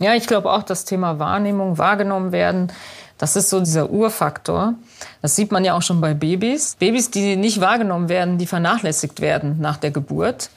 Ja, 0.01 0.15
ich 0.15 0.27
glaube 0.27 0.51
auch 0.51 0.65
das 0.65 0.85
Thema 0.85 1.19
Wahrnehmung, 1.19 1.79
wahrgenommen 1.79 2.33
werden, 2.33 2.73
das 3.19 3.37
ist 3.37 3.51
so 3.51 3.61
dieser 3.61 3.91
Urfaktor. 3.91 4.75
Das 5.21 5.37
sieht 5.37 5.53
man 5.53 5.63
ja 5.63 5.75
auch 5.75 5.83
schon 5.83 6.01
bei 6.01 6.15
Babys. 6.15 6.77
Babys, 6.79 7.11
die 7.11 7.37
nicht 7.37 7.61
wahrgenommen 7.61 8.09
werden, 8.09 8.39
die 8.39 8.47
vernachlässigt 8.47 9.21
werden 9.21 9.59
nach 9.61 9.77
der 9.77 9.91
Geburt, 9.91 10.51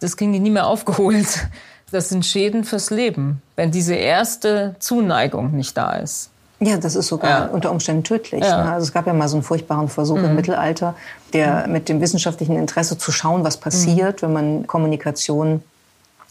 das 0.00 0.16
kriegen 0.16 0.32
die 0.32 0.40
nie 0.40 0.50
mehr 0.50 0.66
aufgeholt. 0.66 1.46
Das 1.92 2.08
sind 2.08 2.24
Schäden 2.24 2.64
fürs 2.64 2.88
Leben, 2.88 3.42
wenn 3.54 3.70
diese 3.70 3.94
erste 3.94 4.76
Zuneigung 4.78 5.52
nicht 5.52 5.76
da 5.76 5.92
ist. 5.92 6.30
Ja, 6.58 6.78
das 6.78 6.96
ist 6.96 7.08
sogar 7.08 7.30
ja. 7.30 7.46
unter 7.48 7.70
Umständen 7.70 8.02
tödlich. 8.02 8.42
Ja. 8.42 8.64
Ne? 8.64 8.72
Also 8.72 8.86
es 8.86 8.92
gab 8.94 9.06
ja 9.06 9.12
mal 9.12 9.28
so 9.28 9.36
einen 9.36 9.42
furchtbaren 9.42 9.88
Versuch 9.88 10.16
mhm. 10.16 10.24
im 10.24 10.34
Mittelalter, 10.36 10.94
der 11.34 11.66
mit 11.68 11.90
dem 11.90 12.00
wissenschaftlichen 12.00 12.56
Interesse 12.56 12.96
zu 12.96 13.12
schauen, 13.12 13.44
was 13.44 13.58
passiert, 13.58 14.22
mhm. 14.22 14.26
wenn 14.26 14.32
man 14.32 14.66
Kommunikation 14.66 15.62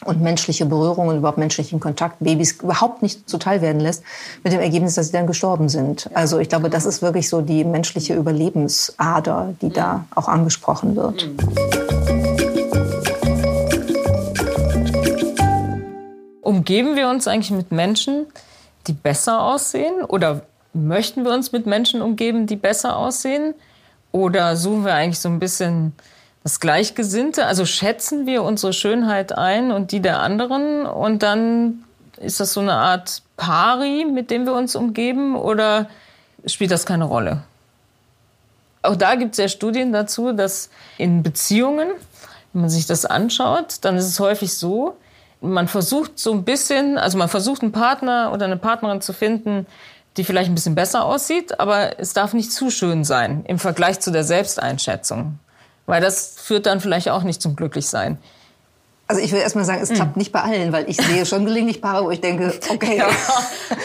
und 0.06 0.22
menschliche 0.22 0.66
Berührung 0.66 1.08
und 1.08 1.18
überhaupt 1.18 1.38
menschlichen 1.38 1.80
Kontakt 1.80 2.18
Babys 2.20 2.54
überhaupt 2.62 3.02
nicht 3.02 3.30
zuteil 3.30 3.62
werden 3.62 3.80
lässt, 3.80 4.04
mit 4.44 4.54
dem 4.54 4.60
Ergebnis, 4.60 4.96
dass 4.96 5.08
sie 5.08 5.14
dann 5.14 5.28
gestorben 5.28 5.70
sind. 5.70 6.10
Also 6.14 6.40
ich 6.40 6.50
glaube, 6.50 6.70
das 6.70 6.86
ist 6.86 7.02
wirklich 7.02 7.30
so 7.30 7.42
die 7.42 7.64
menschliche 7.64 8.16
Überlebensader, 8.16 9.54
die 9.62 9.70
da 9.70 10.06
auch 10.16 10.28
angesprochen 10.28 10.96
wird. 10.96 11.30
Umgeben 16.42 16.96
wir 16.96 17.08
uns 17.08 17.28
eigentlich 17.28 17.52
mit 17.52 17.72
Menschen, 17.72 18.26
die 18.88 18.94
besser 18.94 19.44
aussehen? 19.44 20.04
Oder 20.04 20.42
möchten 20.74 21.24
wir 21.24 21.32
uns 21.34 21.52
mit 21.52 21.66
Menschen 21.66 22.02
umgeben, 22.02 22.48
die 22.48 22.56
besser 22.56 22.98
aussehen? 22.98 23.54
Oder 24.12 24.56
suchen 24.58 24.86
wir 24.86 24.94
eigentlich 24.94 25.20
so 25.20 25.30
ein 25.30 25.40
bisschen 25.40 25.94
das 26.44 26.60
Gleichgesinnte? 26.60 27.46
Also 27.46 27.66
schätzen 27.66 28.26
wir 28.26 28.44
unsere 28.44 28.74
Schönheit 28.74 29.38
ein 29.38 29.72
und 29.72 29.92
die 29.92 30.00
der 30.00 30.20
anderen 30.20 30.86
und 30.86 31.24
dann 31.24 31.84
ist 32.18 32.40
das 32.40 32.54
so 32.54 32.60
eine 32.60 32.74
Art 32.74 33.24
Pari, 33.38 34.06
mit 34.06 34.32
dem 34.32 34.46
wir 34.46 34.54
uns 34.54 34.76
umgeben 34.76 35.36
oder 35.36 35.88
spielt 36.46 36.72
das 36.72 36.86
keine 36.86 37.06
Rolle? 37.06 37.44
Auch 38.84 38.96
da 38.96 39.16
gibt 39.16 39.34
es 39.34 39.38
ja 39.38 39.48
Studien 39.48 39.94
dazu, 39.94 40.32
dass 40.32 40.70
in 40.98 41.24
Beziehungen, 41.24 41.90
wenn 42.54 42.62
man 42.62 42.70
sich 42.70 42.88
das 42.88 43.06
anschaut, 43.06 43.78
dann 43.82 43.96
ist 43.96 44.08
es 44.08 44.20
häufig 44.20 44.54
so, 44.54 44.98
man 45.40 45.68
versucht 45.68 46.20
so 46.20 46.32
ein 46.32 46.44
bisschen, 46.44 46.98
also 46.98 47.18
man 47.18 47.30
versucht 47.30 47.62
einen 47.62 47.72
Partner 47.72 48.32
oder 48.34 48.46
eine 48.46 48.58
Partnerin 48.58 49.02
zu 49.02 49.14
finden, 49.14 49.66
die 50.18 50.24
vielleicht 50.24 50.50
ein 50.50 50.56
bisschen 50.56 50.76
besser 50.76 51.06
aussieht, 51.06 51.60
aber 51.60 52.00
es 52.00 52.14
darf 52.14 52.34
nicht 52.34 52.52
zu 52.52 52.70
schön 52.70 53.04
sein 53.04 53.46
im 53.48 53.60
Vergleich 53.60 54.00
zu 54.00 54.12
der 54.12 54.24
Selbsteinschätzung. 54.24 55.40
Weil 55.92 56.00
das 56.00 56.36
führt 56.42 56.68
dann 56.68 56.80
vielleicht 56.80 57.10
auch 57.10 57.24
nicht 57.24 57.42
zum 57.42 57.58
Glücklichsein. 57.58 58.18
Also 59.08 59.22
ich 59.22 59.34
will 59.34 59.42
erstmal 59.42 59.66
sagen, 59.66 59.82
es 59.82 59.90
hm. 59.90 59.98
klappt 59.98 60.16
nicht 60.16 60.32
bei 60.32 60.40
allen, 60.40 60.72
weil 60.72 60.90
ich 60.90 60.96
sehe 60.96 61.26
schon 61.26 61.44
gelegentlich 61.44 61.82
Paare, 61.82 62.06
wo 62.06 62.12
ich 62.12 62.22
denke, 62.22 62.54
okay. 62.70 63.00
Ja, 63.00 63.10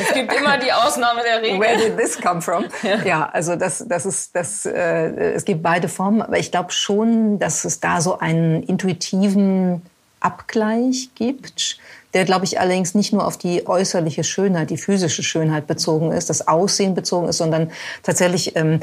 es 0.00 0.14
gibt 0.14 0.32
immer 0.32 0.56
die 0.56 0.72
Ausnahme 0.72 1.22
der 1.24 1.42
Regel. 1.42 1.58
Where 1.58 1.76
did 1.76 1.98
this 1.98 2.16
come 2.20 2.40
from? 2.40 2.66
Ja, 2.84 3.02
ja 3.02 3.28
also 3.32 3.56
das, 3.56 3.84
das 3.88 4.06
ist, 4.06 4.36
das, 4.36 4.66
äh, 4.66 5.32
es 5.32 5.44
gibt 5.44 5.64
beide 5.64 5.88
Formen, 5.88 6.22
aber 6.22 6.38
ich 6.38 6.52
glaube 6.52 6.70
schon, 6.70 7.40
dass 7.40 7.64
es 7.64 7.80
da 7.80 8.00
so 8.00 8.20
einen 8.20 8.62
intuitiven 8.62 9.82
Abgleich 10.20 11.10
gibt 11.16 11.78
der, 12.14 12.24
glaube 12.24 12.44
ich, 12.44 12.60
allerdings 12.60 12.94
nicht 12.94 13.12
nur 13.12 13.26
auf 13.26 13.36
die 13.36 13.66
äußerliche 13.66 14.24
Schönheit, 14.24 14.70
die 14.70 14.76
physische 14.76 15.22
Schönheit 15.22 15.66
bezogen 15.66 16.12
ist, 16.12 16.30
das 16.30 16.48
Aussehen 16.48 16.94
bezogen 16.94 17.28
ist, 17.28 17.38
sondern 17.38 17.70
tatsächlich 18.02 18.56
ähm, 18.56 18.80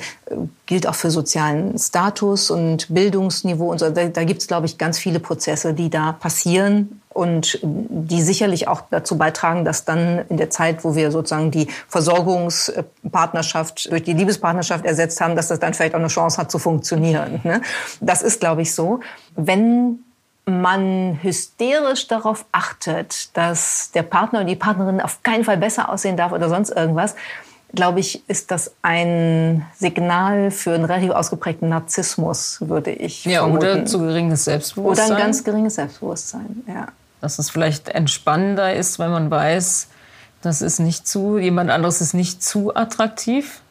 gilt 0.66 0.88
auch 0.88 0.96
für 0.96 1.10
sozialen 1.10 1.78
Status 1.78 2.52
und 2.52 2.94
Bildungsniveau 2.94 3.72
und 3.72 3.80
so. 3.80 3.90
Da, 3.90 4.06
da 4.06 4.24
gibt 4.24 4.42
es, 4.42 4.48
glaube 4.48 4.66
ich, 4.66 4.78
ganz 4.78 5.00
viele 5.00 5.20
Prozesse, 5.20 5.74
die 5.74 5.90
da 5.90 6.12
passieren 6.12 7.02
und 7.10 7.60
die 7.64 8.22
sicherlich 8.22 8.68
auch 8.68 8.84
dazu 8.90 9.18
beitragen, 9.18 9.66
dass 9.66 9.86
dann 9.86 10.26
in 10.30 10.38
der 10.38 10.50
Zeit, 10.50 10.84
wo 10.84 10.96
wir 10.96 11.12
sozusagen 11.12 11.52
die 11.52 11.68
Versorgungspartnerschaft 11.88 13.92
durch 13.92 14.04
die 14.04 14.14
Liebespartnerschaft 14.14 14.86
ersetzt 14.86 15.22
haben, 15.22 15.36
dass 15.36 15.48
das 15.48 15.60
dann 15.60 15.74
vielleicht 15.74 15.96
auch 15.96 16.00
eine 16.00 16.08
Chance 16.08 16.38
hat 16.38 16.52
zu 16.52 16.60
funktionieren. 16.60 17.42
Ne? 17.44 17.62
Das 18.02 18.22
ist, 18.22 18.40
glaube 18.40 18.64
ich, 18.64 18.74
so. 18.74 19.00
Wenn 19.36 20.00
man 20.46 21.20
hysterisch 21.22 22.08
darauf 22.08 22.46
achtet, 22.52 23.36
dass 23.38 23.92
der 23.92 24.04
Partner 24.04 24.40
oder 24.40 24.50
die 24.50 24.56
Partnerin 24.56 25.00
auf 25.00 25.24
keinen 25.24 25.44
Fall 25.44 25.58
besser 25.58 25.90
aussehen 25.90 26.18
darf 26.18 26.32
oder 26.32 26.50
sonst 26.50 26.70
irgendwas, 26.70 27.16
glaube 27.74 28.00
ich, 28.00 28.28
ist 28.30 28.52
das 28.52 28.74
ein 28.82 29.66
Signal 29.76 30.52
für 30.52 30.74
einen 30.74 30.86
relativ 30.86 31.12
ausgeprägten 31.12 31.70
Narzissmus, 31.70 32.58
würde 32.62 32.92
ich 32.92 33.26
ja, 33.26 33.40
vermuten. 33.40 33.66
Oder 33.66 33.86
zu 33.86 34.00
geringes 34.00 34.46
Selbstbewusstsein. 34.46 35.08
Oder 35.08 35.16
ein 35.16 35.22
ganz 35.22 35.44
geringes 35.44 35.76
Selbstbewusstsein, 35.76 36.64
ja. 36.68 36.88
Dass 37.22 37.40
es 37.40 37.50
vielleicht 37.50 37.90
entspannender 37.90 38.74
ist, 38.76 39.00
wenn 39.00 39.12
man 39.12 39.32
weiß, 39.32 39.88
das 40.42 40.62
ist 40.62 40.80
nicht 40.80 41.08
zu, 41.08 41.38
jemand 41.38 41.72
anderes 41.72 42.02
ist 42.02 42.14
nicht 42.14 42.44
zu 42.44 42.76
attraktiv. 42.76 43.62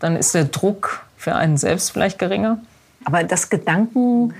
Dann 0.00 0.16
ist 0.16 0.34
der 0.34 0.44
Druck 0.44 1.04
für 1.16 1.36
einen 1.36 1.56
selbst 1.56 1.92
vielleicht 1.92 2.18
geringer. 2.18 2.58
Aber 3.04 3.22
das 3.22 3.48
Gedanken 3.48 4.34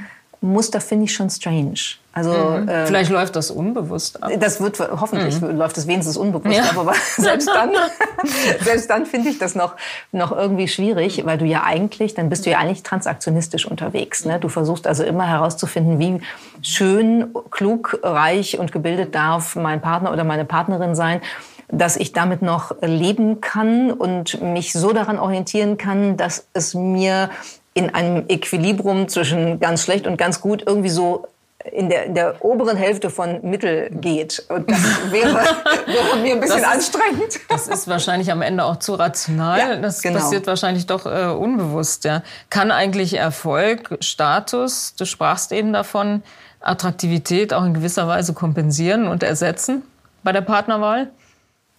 Muster 0.53 0.81
finde 0.81 1.05
ich 1.05 1.15
schon 1.15 1.31
strange. 1.31 1.75
Also 2.13 2.33
mhm. 2.33 2.67
äh, 2.67 2.87
vielleicht 2.87 3.11
läuft 3.11 3.37
das 3.37 3.51
unbewusst 3.51 4.23
ab. 4.23 4.31
Das 4.41 4.61
wird 4.61 4.79
hoffentlich 4.79 5.39
mhm. 5.41 5.59
läuft 5.59 5.77
es 5.77 5.87
wenigstens 5.87 6.17
unbewusst 6.17 6.57
ja. 6.57 6.65
ab, 6.65 6.79
aber 6.79 6.95
selbst 7.19 7.47
dann, 7.49 7.73
selbst 8.65 8.89
dann 8.89 9.05
finde 9.05 9.29
ich 9.29 9.39
das 9.39 9.55
noch 9.55 9.75
noch 10.13 10.33
irgendwie 10.33 10.67
schwierig, 10.67 11.27
weil 11.27 11.37
du 11.37 11.45
ja 11.45 11.65
eigentlich, 11.65 12.15
dann 12.15 12.31
bist 12.31 12.47
du 12.47 12.51
ja 12.51 12.59
eigentlich 12.59 12.83
transaktionistisch 12.83 13.67
unterwegs. 13.67 14.25
Ne? 14.25 14.41
Du 14.41 14.49
versuchst 14.49 14.87
also 14.87 15.05
immer 15.05 15.29
herauszufinden, 15.29 15.99
wie 15.99 16.23
schön, 16.63 17.35
klug, 17.51 18.01
reich 18.03 18.59
und 18.59 18.73
gebildet 18.73 19.15
darf 19.15 19.55
mein 19.55 19.83
Partner 19.83 20.11
oder 20.11 20.25
meine 20.25 20.45
Partnerin 20.45 20.95
sein 20.95 21.21
dass 21.69 21.97
ich 21.97 22.13
damit 22.13 22.43
noch 22.43 22.81
leben 22.81 23.41
kann 23.41 23.91
und 23.91 24.41
mich 24.41 24.73
so 24.73 24.93
daran 24.93 25.19
orientieren 25.19 25.77
kann, 25.77 26.17
dass 26.17 26.47
es 26.53 26.75
mir 26.75 27.31
in 27.77 27.95
einem 27.95 28.25
Equilibrium 28.29 29.07
zwischen 29.07 29.61
ganz 29.61 29.83
schlecht 29.83 30.07
und 30.07 30.17
ganz 30.17 30.41
gut 30.41 30.63
irgendwie 30.67 30.89
so 30.89 31.27
in 31.71 31.91
der, 31.91 32.05
in 32.07 32.15
der 32.15 32.43
oberen 32.43 32.79
Hälfte 32.79 33.11
von 33.11 33.41
Mittel 33.43 33.91
geht. 33.91 34.47
Und 34.49 34.71
das 34.71 34.81
wäre, 35.11 35.35
wäre 35.35 36.17
mir 36.23 36.35
ein 36.35 36.41
bisschen 36.41 36.63
das 36.63 36.73
anstrengend. 36.73 37.39
das 37.51 37.69
ist 37.69 37.87
wahrscheinlich 37.87 38.33
am 38.33 38.41
Ende 38.41 38.65
auch 38.65 38.77
zu 38.77 38.95
rational. 38.95 39.59
Ja, 39.59 39.77
das 39.77 40.01
genau. 40.01 40.21
passiert 40.21 40.47
wahrscheinlich 40.47 40.87
doch 40.87 41.05
äh, 41.05 41.27
unbewusst. 41.27 42.05
Ja. 42.05 42.23
Kann 42.49 42.71
eigentlich 42.71 43.13
Erfolg, 43.13 43.99
Status, 44.01 44.95
du 44.97 45.05
sprachst 45.05 45.53
eben 45.53 45.75
davon, 45.75 46.23
Attraktivität 46.61 47.53
auch 47.53 47.65
in 47.65 47.75
gewisser 47.75 48.09
Weise 48.09 48.33
kompensieren 48.33 49.07
und 49.07 49.23
ersetzen 49.23 49.83
bei 50.23 50.33
der 50.33 50.41
Partnerwahl? 50.41 51.11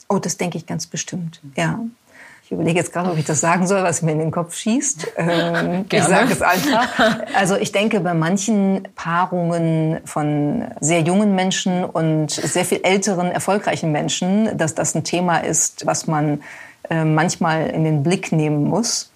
Oh, 0.09 0.19
das 0.19 0.37
denke 0.37 0.59
ich 0.59 0.67
ganz 0.67 0.85
bestimmt, 0.85 1.41
ja. 1.55 1.79
Ich 2.47 2.53
überlege 2.53 2.79
jetzt 2.79 2.93
gerade, 2.93 3.11
ob 3.11 3.17
ich 3.17 3.25
das 3.25 3.41
sagen 3.41 3.67
soll, 3.67 3.83
was 3.83 4.01
mir 4.01 4.13
in 4.13 4.19
den 4.19 4.31
Kopf 4.31 4.55
schießt. 4.55 5.07
Ähm, 5.17 5.83
ich 5.91 6.01
sage 6.01 6.31
es 6.31 6.41
einfach. 6.41 6.87
Also 7.35 7.57
ich 7.57 7.73
denke, 7.73 7.99
bei 7.99 8.13
manchen 8.13 8.87
Paarungen 8.95 9.99
von 10.05 10.63
sehr 10.79 11.01
jungen 11.01 11.35
Menschen 11.35 11.83
und 11.83 12.31
sehr 12.31 12.63
viel 12.63 12.79
älteren, 12.83 13.31
erfolgreichen 13.31 13.91
Menschen, 13.91 14.57
dass 14.57 14.75
das 14.75 14.95
ein 14.95 15.03
Thema 15.03 15.39
ist, 15.39 15.85
was 15.85 16.07
man 16.07 16.41
äh, 16.89 17.03
manchmal 17.03 17.67
in 17.67 17.83
den 17.83 18.01
Blick 18.01 18.31
nehmen 18.31 18.63
muss. 18.63 19.11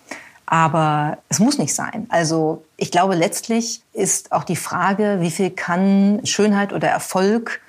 Aber 0.45 1.19
es 1.29 1.39
muss 1.39 1.57
nicht 1.57 1.73
sein. 1.73 2.07
Also 2.09 2.65
ich 2.75 2.91
glaube, 2.91 3.15
letztlich 3.15 3.81
ist 3.93 4.33
auch 4.33 4.43
die 4.43 4.57
Frage, 4.57 5.19
wie 5.21 5.31
viel 5.31 5.51
kann 5.51 6.19
Schönheit 6.25 6.73
oder 6.73 6.89
Erfolg 6.89 7.61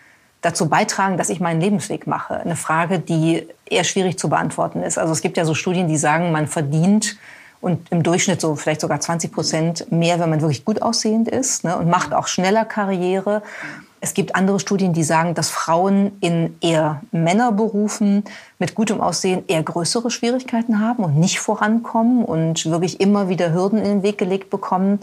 dazu 0.43 0.69
beitragen, 0.69 1.17
dass 1.17 1.31
ich 1.31 1.41
meinen 1.41 1.61
Lebensweg 1.61 2.07
mache? 2.07 2.35
Eine 2.41 2.57
Frage, 2.57 2.99
die 2.99 3.47
eher 3.65 3.85
schwierig 3.85 4.19
zu 4.19 4.29
beantworten 4.29 4.83
ist. 4.83 4.99
Also 4.99 5.13
es 5.13 5.23
gibt 5.23 5.37
ja 5.37 5.45
so 5.45 5.55
Studien, 5.55 5.89
die 5.89 5.97
sagen, 5.97 6.33
man 6.33 6.47
verdient 6.47 7.17
und 7.63 7.91
im 7.93 8.03
Durchschnitt 8.03 8.41
so 8.41 8.57
vielleicht 8.57 8.81
sogar 8.81 9.01
20 9.01 9.33
Prozent 9.33 9.93
mehr, 9.93 10.19
wenn 10.19 10.29
man 10.29 10.41
wirklich 10.41 10.65
gut 10.65 10.83
aussehend 10.83 11.29
ist 11.29 11.65
ne, 11.65 11.77
und 11.79 11.89
macht 11.89 12.13
auch 12.13 12.27
schneller 12.27 12.65
Karriere. 12.65 13.43
Es 14.01 14.15
gibt 14.15 14.35
andere 14.35 14.59
Studien, 14.59 14.93
die 14.93 15.05
sagen, 15.05 15.35
dass 15.35 15.49
Frauen 15.49 16.11
in 16.21 16.57
eher 16.61 17.03
Männerberufen 17.13 18.25
mit 18.59 18.75
gutem 18.75 19.01
Aussehen 19.01 19.45
eher 19.47 19.63
größere 19.63 20.11
Schwierigkeiten 20.11 20.81
haben 20.81 21.05
und 21.05 21.17
nicht 21.17 21.39
vorankommen 21.39 22.25
und 22.25 22.67
wirklich 22.67 23.01
immer 23.01 23.29
wieder 23.29 23.53
Hürden 23.53 23.79
in 23.79 23.85
den 23.85 24.03
Weg 24.03 24.19
gelegt 24.19 24.51
bekommen. 24.51 24.99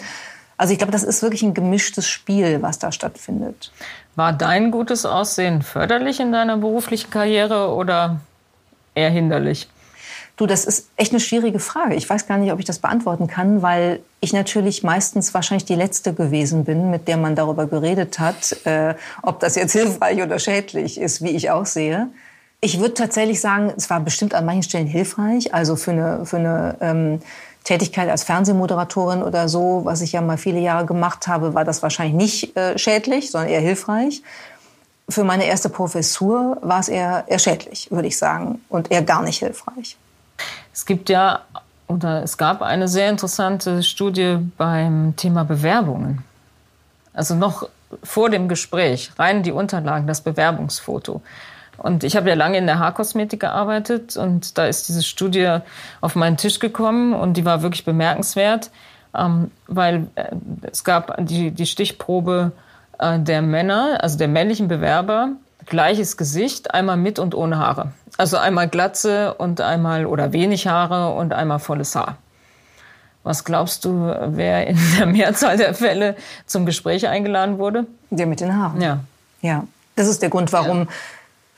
Also 0.57 0.73
ich 0.73 0.79
glaube, 0.79 0.91
das 0.91 1.05
ist 1.05 1.21
wirklich 1.21 1.43
ein 1.43 1.53
gemischtes 1.53 2.09
Spiel, 2.09 2.61
was 2.61 2.77
da 2.77 2.91
stattfindet. 2.91 3.71
War 4.15 4.33
dein 4.33 4.71
gutes 4.71 5.05
Aussehen 5.05 5.61
förderlich 5.61 6.19
in 6.19 6.31
deiner 6.31 6.57
beruflichen 6.57 7.09
Karriere 7.09 7.73
oder 7.73 8.19
eher 8.95 9.09
hinderlich? 9.09 9.69
Du, 10.39 10.45
das 10.45 10.63
ist 10.63 10.87
echt 10.95 11.11
eine 11.11 11.19
schwierige 11.19 11.59
Frage. 11.59 11.95
Ich 11.95 12.09
weiß 12.09 12.25
gar 12.25 12.37
nicht, 12.37 12.53
ob 12.53 12.59
ich 12.59 12.65
das 12.65 12.79
beantworten 12.79 13.27
kann, 13.27 13.61
weil 13.61 13.99
ich 14.21 14.31
natürlich 14.31 14.83
meistens 14.83 15.33
wahrscheinlich 15.33 15.65
die 15.65 15.75
Letzte 15.75 16.13
gewesen 16.13 16.63
bin, 16.63 16.89
mit 16.89 17.09
der 17.09 17.17
man 17.17 17.35
darüber 17.35 17.67
geredet 17.67 18.19
hat, 18.19 18.65
äh, 18.65 18.95
ob 19.21 19.41
das 19.41 19.55
jetzt 19.55 19.73
hilfreich 19.73 20.21
oder 20.21 20.39
schädlich 20.39 20.97
ist, 20.97 21.21
wie 21.21 21.31
ich 21.31 21.51
aussehe. 21.51 22.07
Ich 22.61 22.79
würde 22.79 22.93
tatsächlich 22.93 23.41
sagen, 23.41 23.73
es 23.75 23.89
war 23.89 23.99
bestimmt 23.99 24.33
an 24.33 24.45
manchen 24.45 24.63
Stellen 24.63 24.87
hilfreich. 24.87 25.53
Also 25.53 25.75
für 25.75 25.91
eine, 25.91 26.25
für 26.25 26.37
eine 26.37 26.77
ähm, 26.79 27.21
Tätigkeit 27.63 28.09
als 28.09 28.23
Fernsehmoderatorin 28.23 29.21
oder 29.21 29.49
so, 29.49 29.81
was 29.83 30.01
ich 30.01 30.13
ja 30.13 30.21
mal 30.21 30.37
viele 30.37 30.59
Jahre 30.59 30.85
gemacht 30.85 31.27
habe, 31.27 31.53
war 31.53 31.65
das 31.65 31.83
wahrscheinlich 31.83 32.15
nicht 32.15 32.57
äh, 32.57 32.77
schädlich, 32.77 33.31
sondern 33.31 33.49
eher 33.49 33.61
hilfreich. 33.61 34.23
Für 35.07 35.23
meine 35.23 35.45
erste 35.45 35.69
Professur 35.69 36.57
war 36.61 36.79
es 36.79 36.87
eher, 36.87 37.25
eher 37.27 37.39
schädlich, 37.39 37.89
würde 37.91 38.07
ich 38.07 38.17
sagen, 38.17 38.61
und 38.69 38.91
eher 38.91 39.01
gar 39.01 39.21
nicht 39.23 39.39
hilfreich. 39.39 39.97
Es 40.73 40.85
gibt 40.85 41.09
ja 41.09 41.41
oder 41.89 42.23
es 42.23 42.37
gab 42.37 42.61
eine 42.61 42.87
sehr 42.87 43.09
interessante 43.09 43.81
Studie 43.81 44.37
beim 44.57 45.15
Thema 45.15 45.43
Bewerbungen. 45.43 46.23
Also 47.13 47.33
noch 47.33 47.67
vor 48.03 48.29
dem 48.29 48.47
Gespräch, 48.47 49.11
rein 49.17 49.41
die 49.41 49.51
Unterlagen, 49.51 50.05
das 50.05 50.21
Bewerbungsfoto. 50.21 51.21
Und 51.81 52.03
ich 52.03 52.15
habe 52.15 52.29
ja 52.29 52.35
lange 52.35 52.57
in 52.57 52.65
der 52.65 52.79
Haarkosmetik 52.79 53.39
gearbeitet 53.39 54.17
und 54.17 54.57
da 54.57 54.65
ist 54.65 54.89
diese 54.89 55.03
Studie 55.03 55.59
auf 56.01 56.15
meinen 56.15 56.37
Tisch 56.37 56.59
gekommen 56.59 57.13
und 57.13 57.35
die 57.35 57.45
war 57.45 57.61
wirklich 57.61 57.85
bemerkenswert, 57.85 58.69
ähm, 59.17 59.51
weil 59.67 60.07
äh, 60.15 60.35
es 60.69 60.83
gab 60.83 61.15
die, 61.25 61.51
die 61.51 61.65
Stichprobe 61.65 62.51
äh, 62.99 63.19
der 63.19 63.41
Männer, 63.41 63.97
also 64.01 64.17
der 64.17 64.27
männlichen 64.27 64.67
Bewerber, 64.67 65.29
gleiches 65.65 66.17
Gesicht, 66.17 66.73
einmal 66.73 66.97
mit 66.97 67.19
und 67.19 67.33
ohne 67.33 67.57
Haare. 67.57 67.91
Also 68.17 68.37
einmal 68.37 68.67
Glatze 68.67 69.33
und 69.35 69.61
einmal 69.61 70.05
oder 70.05 70.33
wenig 70.33 70.67
Haare 70.67 71.13
und 71.13 71.33
einmal 71.33 71.59
volles 71.59 71.95
Haar. 71.95 72.17
Was 73.23 73.43
glaubst 73.43 73.85
du, 73.85 74.13
wer 74.27 74.67
in 74.67 74.77
der 74.97 75.05
Mehrzahl 75.05 75.57
der 75.57 75.73
Fälle 75.73 76.15
zum 76.45 76.65
Gespräch 76.65 77.07
eingeladen 77.07 77.57
wurde? 77.57 77.85
Der 78.09 78.27
mit 78.27 78.41
den 78.41 78.55
Haaren. 78.55 78.81
Ja. 78.81 78.99
Ja. 79.41 79.65
Das 79.95 80.07
ist 80.07 80.21
der 80.21 80.29
Grund, 80.29 80.53
warum 80.53 80.81
ja 80.81 80.87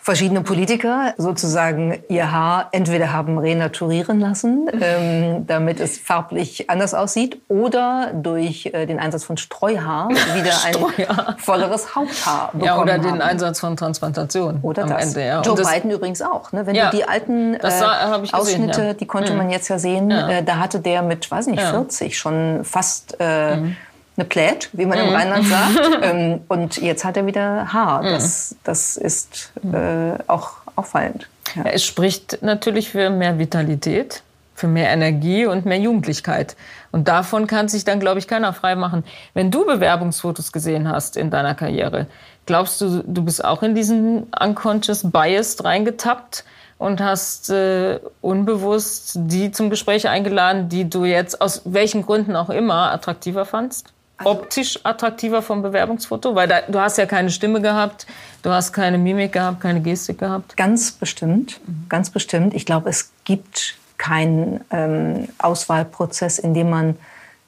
verschiedene 0.04 0.42
Politiker 0.42 1.14
sozusagen 1.18 2.00
ihr 2.10 2.32
Haar 2.32 2.70
entweder 2.72 3.14
haben 3.14 3.38
renaturieren 3.38 4.20
lassen, 4.20 4.68
ähm, 4.82 5.46
damit 5.46 5.80
es 5.80 5.98
farblich 6.00 6.70
anders 6.70 6.94
aussieht, 6.94 7.40
oder 7.48 8.12
durch 8.14 8.66
äh, 8.74 8.86
den 8.88 9.00
Einsatz 9.00 9.24
von 9.24 9.38
Streuhaar 9.38 10.10
wieder 10.34 10.54
ein 10.66 11.36
volleres 11.38 11.96
Haupthaar 11.96 12.48
bekommen 12.48 12.64
Ja, 12.66 12.80
oder 12.82 12.94
haben. 12.94 13.04
den 13.04 13.22
Einsatz 13.22 13.60
von 13.60 13.78
Transplantation 13.78 14.60
oder 14.64 14.84
am 14.84 14.90
das. 14.90 15.08
Ende. 15.16 15.26
Ja. 15.28 15.42
Joe 15.42 15.56
Biden 15.56 15.92
übrigens 15.92 16.22
auch. 16.22 16.52
Ne? 16.52 16.66
Wenn 16.66 16.76
Ja, 16.76 16.90
du 16.90 16.98
die 16.98 17.08
alten 17.08 17.58
das 17.60 17.80
sah- 17.80 18.18
gesehen, 18.18 18.34
Ausschnitte, 18.34 18.84
ja. 18.88 18.94
die 18.94 19.06
konnte 19.06 19.32
Mhm. 19.34 19.38
man 19.38 19.50
jetzt 19.52 19.68
ja 19.68 19.78
sehen, 19.78 20.10
äh, 20.10 20.44
da 20.44 20.58
hatte 20.58 20.80
der 20.80 21.04
mit, 21.04 21.30
weiß 21.30 21.48
nicht, 21.48 21.62
Ja. 21.62 21.70
40 21.70 22.18
schon 22.18 22.64
fast 22.64 23.18
äh, 23.20 23.56
Mhm. 23.58 23.76
Eine 24.18 24.26
Plät, 24.26 24.70
wie 24.74 24.86
man 24.86 25.00
im 25.00 25.10
Rheinland 25.10 25.48
sagt. 25.48 25.80
ähm, 26.02 26.42
und 26.48 26.78
jetzt 26.78 27.06
hat 27.06 27.18
er 27.18 27.26
wieder 27.26 27.72
Haar. 27.72 28.04
Mhm. 28.04 28.08
Das, 28.08 28.56
das 28.64 28.98
ist 28.98 29.52
äh, 29.64 30.22
auch 30.28 30.52
auffallend. 30.76 31.28
Ja. 31.56 31.64
Es 31.66 31.84
spricht 31.84 32.40
natürlich 32.42 32.90
für 32.90 33.10
mehr 33.10 33.38
Vitalität, 33.40 34.24
für 34.56 34.68
mehr 34.68 34.90
Energie 34.90 35.46
und 35.46 35.66
mehr 35.66 35.80
Jugendlichkeit. 35.80 36.56
Und 36.92 37.08
davon 37.08 37.48
kann 37.48 37.68
sich 37.68 37.84
dann, 37.84 38.00
glaube 38.00 38.20
ich, 38.20 38.28
keiner 38.28 38.54
frei 38.54 38.76
machen. 38.76 39.04
Wenn 39.34 39.50
du 39.50 39.66
Bewerbungsfotos 39.66 40.52
gesehen 40.52 40.90
hast 40.90 41.18
in 41.18 41.30
deiner 41.30 41.56
Karriere, 41.56 42.08
glaubst 42.46 42.82
du, 42.82 43.04
du 43.06 43.24
bist 43.24 43.44
auch 43.44 43.64
in 43.64 43.76
diesen 43.76 44.28
unconscious 44.40 45.10
bias 45.10 45.64
reingetappt 45.64 46.44
und 46.78 47.00
hast 47.02 47.50
äh, 47.50 48.00
unbewusst 48.22 49.14
die 49.16 49.52
zum 49.52 49.70
Gespräch 49.70 50.08
eingeladen, 50.10 50.68
die 50.68 50.90
du 50.90 51.06
jetzt 51.06 51.42
aus 51.42 51.62
welchen 51.66 52.06
Gründen 52.06 52.36
auch 52.36 52.50
immer 52.50 52.92
attraktiver 52.92 53.46
fandst? 53.46 53.94
Optisch 54.26 54.80
attraktiver 54.84 55.42
vom 55.42 55.62
Bewerbungsfoto? 55.62 56.36
Weil 56.36 56.48
da, 56.48 56.62
du 56.68 56.80
hast 56.80 56.98
ja 56.98 57.06
keine 57.06 57.30
Stimme 57.30 57.62
gehabt, 57.62 58.06
du 58.44 58.50
hast 58.50 58.74
keine 58.74 58.98
Mimik 58.98 59.34
gehabt, 59.34 59.62
keine 59.62 59.82
Gestik 59.82 60.20
gehabt. 60.20 60.58
Ganz 60.58 60.92
bestimmt, 60.92 61.60
ganz 61.90 62.10
bestimmt. 62.10 62.54
Ich 62.54 62.66
glaube, 62.66 62.90
es 62.90 63.12
gibt 63.24 63.76
keinen 63.98 64.62
ähm, 64.72 65.28
Auswahlprozess, 65.38 66.40
in 66.40 66.54
dem 66.54 66.70
man 66.70 66.98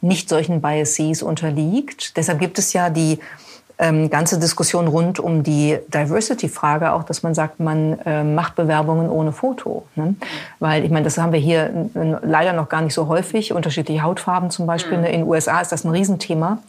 nicht 0.02 0.30
solchen 0.30 0.62
Biases 0.62 1.24
unterliegt. 1.24 2.18
Deshalb 2.18 2.40
gibt 2.40 2.60
es 2.60 2.74
ja 2.74 2.90
die 2.90 3.20
ähm, 3.84 4.10
ganze 4.10 4.40
Diskussion 4.40 4.88
rund 4.88 5.20
um 5.20 5.44
die 5.44 5.78
Diversity-Frage 5.94 6.94
auch, 6.94 7.04
dass 7.04 7.22
man 7.22 7.36
sagt, 7.36 7.60
man 7.60 8.00
äh, 8.06 8.24
macht 8.24 8.56
Bewerbungen 8.56 9.10
ohne 9.10 9.34
Foto. 9.34 9.86
Ne? 9.96 10.16
Weil 10.60 10.86
ich 10.86 10.90
meine, 10.90 11.04
das 11.04 11.18
haben 11.18 11.34
wir 11.34 11.40
hier 11.40 11.90
leider 12.22 12.54
noch 12.54 12.70
gar 12.70 12.82
nicht 12.82 12.94
so 12.94 13.10
häufig. 13.10 13.52
Unterschiedliche 13.52 14.02
Hautfarben 14.02 14.52
zum 14.52 14.68
Beispiel. 14.68 15.00
Ne? 15.00 15.12
In 15.12 15.20
den 15.22 15.28
USA 15.28 15.60
ist 15.60 15.74
das 15.74 15.84
ein 15.84 15.92
Riesenthema. 15.92 16.60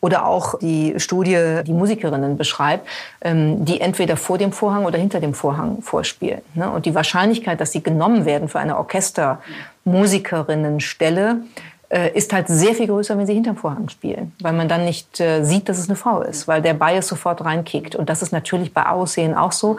Oder 0.00 0.26
auch 0.26 0.58
die 0.58 0.98
Studie, 0.98 1.60
die 1.64 1.72
Musikerinnen 1.72 2.36
beschreibt, 2.36 2.88
ähm, 3.22 3.64
die 3.64 3.80
entweder 3.80 4.16
vor 4.16 4.36
dem 4.36 4.50
Vorhang 4.50 4.86
oder 4.86 4.98
hinter 4.98 5.20
dem 5.20 5.34
Vorhang 5.34 5.82
vorspielen. 5.82 6.40
Ne? 6.54 6.68
Und 6.68 6.84
die 6.84 6.96
Wahrscheinlichkeit, 6.96 7.60
dass 7.60 7.70
sie 7.70 7.82
genommen 7.82 8.24
werden 8.24 8.48
für 8.48 8.58
eine 8.58 8.76
Orchestermusikerinnenstelle, 8.76 11.42
ist 11.88 12.32
halt 12.32 12.48
sehr 12.48 12.74
viel 12.74 12.88
größer, 12.88 13.16
wenn 13.16 13.26
sie 13.26 13.34
hinterm 13.34 13.56
Vorhang 13.56 13.88
spielen, 13.88 14.32
weil 14.40 14.52
man 14.52 14.68
dann 14.68 14.84
nicht 14.84 15.20
äh, 15.20 15.44
sieht, 15.44 15.68
dass 15.68 15.78
es 15.78 15.88
eine 15.88 15.94
Frau 15.94 16.20
ist, 16.20 16.48
weil 16.48 16.60
der 16.60 16.74
Bias 16.74 17.06
sofort 17.06 17.44
reinkickt. 17.44 17.94
Und 17.94 18.08
das 18.08 18.22
ist 18.22 18.32
natürlich 18.32 18.74
bei 18.74 18.86
Aussehen 18.86 19.34
auch 19.34 19.52
so. 19.52 19.76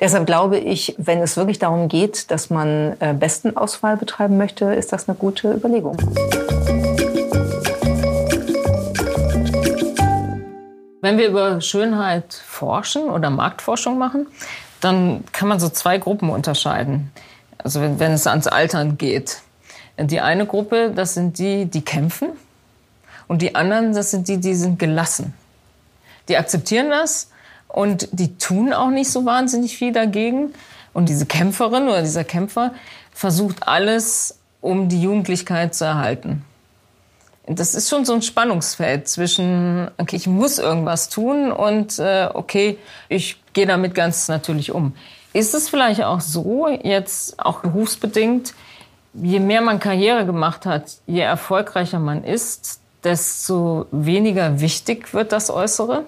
Deshalb 0.00 0.26
glaube 0.26 0.58
ich, 0.58 0.94
wenn 0.98 1.20
es 1.20 1.36
wirklich 1.36 1.58
darum 1.58 1.88
geht, 1.88 2.30
dass 2.30 2.50
man 2.50 2.96
äh, 3.00 3.12
Bestenauswahl 3.12 3.96
betreiben 3.96 4.36
möchte, 4.36 4.66
ist 4.66 4.92
das 4.92 5.08
eine 5.08 5.18
gute 5.18 5.52
Überlegung. 5.52 5.96
Wenn 11.00 11.18
wir 11.18 11.28
über 11.28 11.60
Schönheit 11.60 12.34
forschen 12.34 13.10
oder 13.10 13.30
Marktforschung 13.30 13.98
machen, 13.98 14.26
dann 14.80 15.24
kann 15.32 15.48
man 15.48 15.58
so 15.58 15.68
zwei 15.68 15.98
Gruppen 15.98 16.30
unterscheiden. 16.30 17.10
Also 17.58 17.80
wenn, 17.80 17.98
wenn 17.98 18.12
es 18.12 18.26
ans 18.26 18.46
Altern 18.46 18.98
geht. 18.98 19.42
Die 19.98 20.20
eine 20.20 20.46
Gruppe, 20.46 20.92
das 20.94 21.14
sind 21.14 21.38
die, 21.38 21.66
die 21.66 21.82
kämpfen. 21.82 22.28
Und 23.26 23.42
die 23.42 23.54
anderen, 23.54 23.92
das 23.92 24.10
sind 24.10 24.28
die, 24.28 24.38
die 24.38 24.54
sind 24.54 24.78
gelassen. 24.78 25.34
Die 26.28 26.36
akzeptieren 26.36 26.90
das 26.90 27.30
und 27.68 28.08
die 28.12 28.36
tun 28.38 28.72
auch 28.72 28.90
nicht 28.90 29.10
so 29.10 29.24
wahnsinnig 29.24 29.76
viel 29.76 29.92
dagegen. 29.92 30.54
Und 30.94 31.08
diese 31.08 31.26
Kämpferin 31.26 31.84
oder 31.84 32.02
dieser 32.02 32.24
Kämpfer 32.24 32.72
versucht 33.12 33.66
alles, 33.68 34.38
um 34.60 34.88
die 34.88 35.02
Jugendlichkeit 35.02 35.74
zu 35.74 35.84
erhalten. 35.84 36.44
Das 37.46 37.74
ist 37.74 37.88
schon 37.88 38.04
so 38.04 38.12
ein 38.12 38.22
Spannungsfeld 38.22 39.08
zwischen, 39.08 39.90
okay, 39.96 40.16
ich 40.16 40.26
muss 40.26 40.58
irgendwas 40.58 41.08
tun 41.08 41.50
und 41.50 41.98
äh, 41.98 42.28
okay, 42.32 42.78
ich 43.08 43.40
gehe 43.54 43.66
damit 43.66 43.94
ganz 43.94 44.28
natürlich 44.28 44.72
um. 44.72 44.94
Ist 45.32 45.54
es 45.54 45.68
vielleicht 45.68 46.02
auch 46.04 46.20
so, 46.20 46.68
jetzt 46.68 47.38
auch 47.38 47.60
berufsbedingt, 47.60 48.54
je 49.14 49.40
mehr 49.40 49.60
man 49.60 49.80
Karriere 49.80 50.26
gemacht 50.26 50.66
hat, 50.66 50.98
je 51.06 51.20
erfolgreicher 51.20 51.98
man 51.98 52.24
ist, 52.24 52.80
desto 53.04 53.86
weniger 53.90 54.60
wichtig 54.60 55.14
wird 55.14 55.32
das 55.32 55.50
Äußere? 55.50 56.04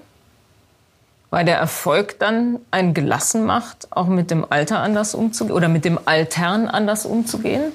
Weil 1.30 1.44
der 1.44 1.58
Erfolg 1.58 2.18
dann 2.18 2.58
einen 2.72 2.92
gelassen 2.92 3.44
macht, 3.44 3.88
auch 3.90 4.08
mit 4.08 4.30
dem 4.30 4.44
Alter 4.50 4.80
anders 4.80 5.14
umzugehen 5.14 5.56
oder 5.56 5.68
mit 5.68 5.84
dem 5.84 5.98
Altern 6.04 6.66
anders 6.66 7.06
umzugehen? 7.06 7.72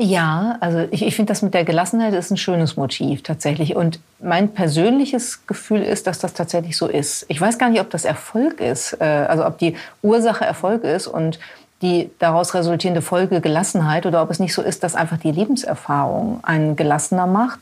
Ja, 0.00 0.58
also 0.60 0.86
ich, 0.92 1.02
ich 1.02 1.16
finde 1.16 1.32
das 1.32 1.42
mit 1.42 1.54
der 1.54 1.64
Gelassenheit 1.64 2.14
ist 2.14 2.30
ein 2.30 2.36
schönes 2.36 2.76
Motiv 2.76 3.24
tatsächlich. 3.24 3.74
Und 3.74 3.98
mein 4.20 4.50
persönliches 4.54 5.44
Gefühl 5.48 5.82
ist, 5.82 6.06
dass 6.06 6.20
das 6.20 6.34
tatsächlich 6.34 6.76
so 6.76 6.86
ist. 6.86 7.26
Ich 7.28 7.40
weiß 7.40 7.58
gar 7.58 7.68
nicht, 7.68 7.80
ob 7.80 7.90
das 7.90 8.04
Erfolg 8.04 8.60
ist, 8.60 8.96
äh, 9.00 9.04
also 9.04 9.44
ob 9.44 9.58
die 9.58 9.74
Ursache 10.02 10.44
Erfolg 10.44 10.84
ist 10.84 11.08
und 11.08 11.40
die 11.82 12.10
daraus 12.18 12.54
resultierende 12.54 13.02
Folge 13.02 13.40
Gelassenheit 13.40 14.06
oder 14.06 14.22
ob 14.22 14.30
es 14.30 14.40
nicht 14.40 14.54
so 14.54 14.62
ist, 14.62 14.82
dass 14.82 14.94
einfach 14.94 15.18
die 15.18 15.30
Lebenserfahrung 15.30 16.40
einen 16.42 16.76
gelassener 16.76 17.26
macht. 17.26 17.60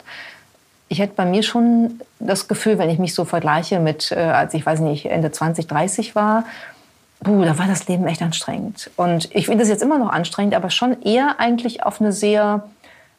Ich 0.89 1.01
hätte 1.01 1.15
bei 1.17 1.27
mir 1.27 1.43
schon 1.43 2.01
das 2.19 2.49
Gefühl, 2.49 2.79
wenn 2.79 2.91
ich 2.91 2.99
mich 2.99 3.15
so 3.15 3.25
vergleiche 3.25 3.81
mit, 3.81 4.13
äh, 4.13 4.17
als 4.17 4.55
ich 4.55 4.65
weiß 4.65 4.81
nicht, 4.81 5.07
Ende 5.07 5.33
20, 5.33 5.67
30 5.67 6.15
war, 6.15 6.45
Puh, 7.25 7.45
da 7.45 7.59
war 7.59 7.67
das 7.67 7.89
Leben 7.89 8.07
echt 8.07 8.23
anstrengend. 8.23 8.91
Und 8.97 9.35
ich 9.35 9.47
finde 9.47 9.63
es 9.63 9.69
jetzt 9.69 9.83
immer 9.83 9.99
noch 9.99 10.11
anstrengend, 10.11 10.55
aber 10.55 10.71
schon 10.71 11.01
eher 11.03 11.37
eigentlich 11.41 11.83
auf 11.83 12.01
eine 12.01 12.13
sehr 12.13 12.69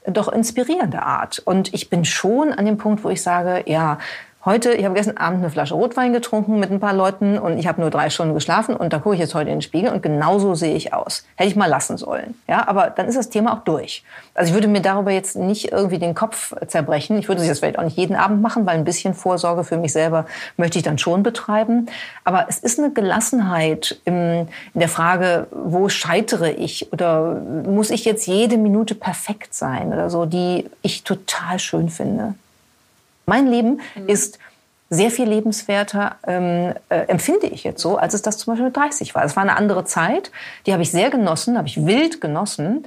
doch 0.06 0.30
inspirierende 0.30 1.02
Art. 1.02 1.40
Und 1.40 1.74
ich 1.74 1.90
bin 1.90 2.06
schon 2.06 2.54
an 2.54 2.66
dem 2.66 2.78
Punkt, 2.78 3.04
wo 3.04 3.10
ich 3.10 3.22
sage, 3.22 3.64
ja, 3.66 3.98
heute, 4.48 4.74
ich 4.74 4.86
habe 4.86 4.96
gestern 4.96 5.18
Abend 5.18 5.40
eine 5.40 5.50
Flasche 5.50 5.74
Rotwein 5.74 6.14
getrunken 6.14 6.58
mit 6.58 6.72
ein 6.72 6.80
paar 6.80 6.94
Leuten 6.94 7.38
und 7.38 7.58
ich 7.58 7.68
habe 7.68 7.82
nur 7.82 7.90
drei 7.90 8.10
Stunden 8.10 8.34
geschlafen 8.34 8.78
und 8.78 8.94
da 8.94 9.00
gucke 9.00 9.16
ich 9.16 9.20
jetzt 9.20 9.36
heute 9.36 9.50
in 9.50 9.58
den 9.58 9.62
Spiegel 9.62 9.92
und 9.92 10.02
genauso 10.02 10.56
sehe 10.56 10.74
ich 10.74 10.94
aus. 10.94 11.26
Hätte 11.36 11.50
ich 11.50 11.58
mal 11.58 11.68
lassen 11.68 11.98
sollen. 11.98 12.34
Ja, 12.48 12.66
aber 12.66 12.90
dann 12.90 13.08
ist 13.08 13.18
das 13.18 13.30
Thema 13.30 13.54
auch 13.54 13.66
durch. 13.66 14.06
Also 14.34 14.50
ich 14.50 14.54
würde 14.54 14.70
mir 14.70 14.82
darüber 14.82 15.12
jetzt 15.12 15.36
nicht 15.36 15.74
irgendwie 15.74 16.00
den 16.00 16.16
Kopf 16.16 16.54
zerbrechen. 16.66 17.18
Ich 17.18 17.28
würde 17.28 17.46
das 17.46 17.60
vielleicht 17.60 17.78
auch 17.78 17.84
nicht 17.84 17.98
jeden 17.98 18.16
Abend 18.16 18.42
machen, 18.42 18.66
weil 18.66 18.76
ein 18.76 18.86
bisschen 18.86 19.14
Vorsorge 19.14 19.66
für 19.66 19.76
mich 19.76 19.92
selber 19.92 20.26
möchte 20.56 20.78
ich 20.78 20.84
dann 20.86 20.98
schon 20.98 21.24
betreiben. 21.24 21.88
Aber 22.24 22.46
es 22.48 22.58
ist 22.58 22.80
eine 22.80 22.92
Gelassenheit 22.92 24.00
in 24.06 24.48
der 24.74 24.90
Frage, 24.90 25.48
wo 25.52 25.90
scheitere 25.90 26.52
ich 26.52 26.94
oder 26.94 27.36
muss 27.36 27.90
ich 27.90 28.06
jetzt 28.06 28.26
jede 28.28 28.58
Minute 28.58 28.96
perfekt 28.96 29.54
sein 29.54 29.92
oder 29.92 30.10
so, 30.10 30.26
die 30.26 30.70
ich 30.84 31.04
total 31.04 31.60
schön 31.60 31.90
finde. 31.90 32.36
Mein 33.30 33.46
Leben 33.46 33.82
mhm. 33.96 34.08
ist 34.08 34.40
sehr 34.90 35.12
viel 35.12 35.28
lebenswerter, 35.28 36.16
ähm, 36.26 36.74
äh, 36.88 37.00
empfinde 37.08 37.48
ich 37.48 37.66
jetzt 37.66 37.82
so, 37.82 37.98
als 37.98 38.14
es 38.14 38.22
das 38.22 38.38
zum 38.38 38.52
Beispiel 38.54 38.68
mit 38.68 38.78
30 38.78 39.16
war. 39.16 39.26
Es 39.26 39.36
war 39.36 39.44
eine 39.44 39.58
andere 39.58 39.84
Zeit, 39.84 40.32
die 40.66 40.72
habe 40.72 40.82
ich 40.82 40.92
sehr 40.92 41.10
genossen, 41.10 41.58
habe 41.58 41.68
ich 41.68 41.86
wild 41.86 42.22
genossen. 42.22 42.86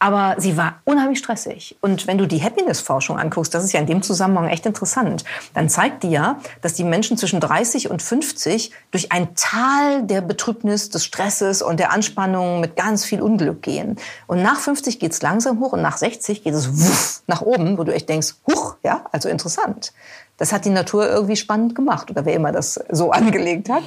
Aber 0.00 0.36
sie 0.38 0.56
war 0.56 0.80
unheimlich 0.84 1.18
stressig. 1.18 1.76
Und 1.82 2.06
wenn 2.06 2.16
du 2.16 2.26
die 2.26 2.42
Happiness-Forschung 2.42 3.18
anguckst, 3.18 3.54
das 3.54 3.62
ist 3.62 3.72
ja 3.72 3.80
in 3.80 3.86
dem 3.86 4.02
Zusammenhang 4.02 4.48
echt 4.48 4.64
interessant, 4.64 5.24
dann 5.52 5.68
zeigt 5.68 6.02
die 6.02 6.10
ja, 6.10 6.40
dass 6.62 6.72
die 6.72 6.84
Menschen 6.84 7.18
zwischen 7.18 7.38
30 7.38 7.90
und 7.90 8.00
50 8.00 8.72
durch 8.90 9.12
ein 9.12 9.34
Tal 9.36 10.02
der 10.04 10.22
Betrübnis, 10.22 10.88
des 10.88 11.04
Stresses 11.04 11.60
und 11.60 11.78
der 11.78 11.92
Anspannung 11.92 12.60
mit 12.60 12.76
ganz 12.76 13.04
viel 13.04 13.20
Unglück 13.20 13.60
gehen. 13.60 13.96
Und 14.26 14.42
nach 14.42 14.58
50 14.58 14.98
geht's 14.98 15.20
langsam 15.20 15.60
hoch 15.60 15.74
und 15.74 15.82
nach 15.82 15.98
60 15.98 16.42
geht 16.42 16.54
es 16.54 16.72
wuff, 16.72 17.22
nach 17.26 17.42
oben, 17.42 17.76
wo 17.76 17.84
du 17.84 17.92
echt 17.92 18.08
denkst, 18.08 18.36
huch, 18.50 18.76
ja, 18.82 19.04
also 19.12 19.28
interessant. 19.28 19.92
Das 20.40 20.54
hat 20.54 20.64
die 20.64 20.70
Natur 20.70 21.06
irgendwie 21.06 21.36
spannend 21.36 21.74
gemacht 21.74 22.10
oder 22.10 22.24
wer 22.24 22.34
immer 22.34 22.50
das 22.50 22.80
so 22.90 23.10
angelegt 23.12 23.68
hat, 23.68 23.82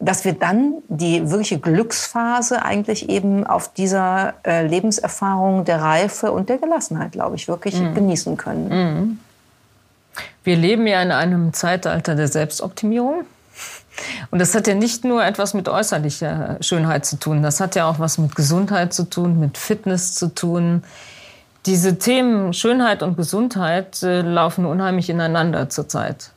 dass 0.00 0.24
wir 0.24 0.32
dann 0.32 0.74
die 0.88 1.30
wirkliche 1.30 1.60
Glücksphase 1.60 2.62
eigentlich 2.62 3.08
eben 3.08 3.46
auf 3.46 3.72
dieser 3.72 4.34
äh, 4.44 4.66
Lebenserfahrung 4.66 5.64
der 5.64 5.80
Reife 5.80 6.32
und 6.32 6.48
der 6.48 6.58
Gelassenheit, 6.58 7.12
glaube 7.12 7.36
ich, 7.36 7.46
wirklich 7.46 7.80
mhm. 7.80 7.94
genießen 7.94 8.36
können. 8.36 8.68
Mhm. 8.68 9.18
Wir 10.42 10.56
leben 10.56 10.88
ja 10.88 11.00
in 11.02 11.12
einem 11.12 11.52
Zeitalter 11.52 12.16
der 12.16 12.26
Selbstoptimierung. 12.26 13.24
Und 14.32 14.40
das 14.40 14.56
hat 14.56 14.66
ja 14.66 14.74
nicht 14.74 15.04
nur 15.04 15.24
etwas 15.24 15.54
mit 15.54 15.68
äußerlicher 15.68 16.56
Schönheit 16.60 17.06
zu 17.06 17.16
tun, 17.16 17.42
das 17.42 17.60
hat 17.60 17.76
ja 17.76 17.88
auch 17.88 18.00
was 18.00 18.18
mit 18.18 18.34
Gesundheit 18.34 18.92
zu 18.92 19.04
tun, 19.04 19.38
mit 19.38 19.56
Fitness 19.56 20.14
zu 20.14 20.34
tun. 20.34 20.82
Diese 21.66 21.98
Themen 21.98 22.52
Schönheit 22.52 23.04
und 23.04 23.16
Gesundheit 23.16 24.02
äh, 24.02 24.22
laufen 24.22 24.64
unheimlich 24.64 25.08
ineinander 25.08 25.68
zurzeit. 25.68 26.32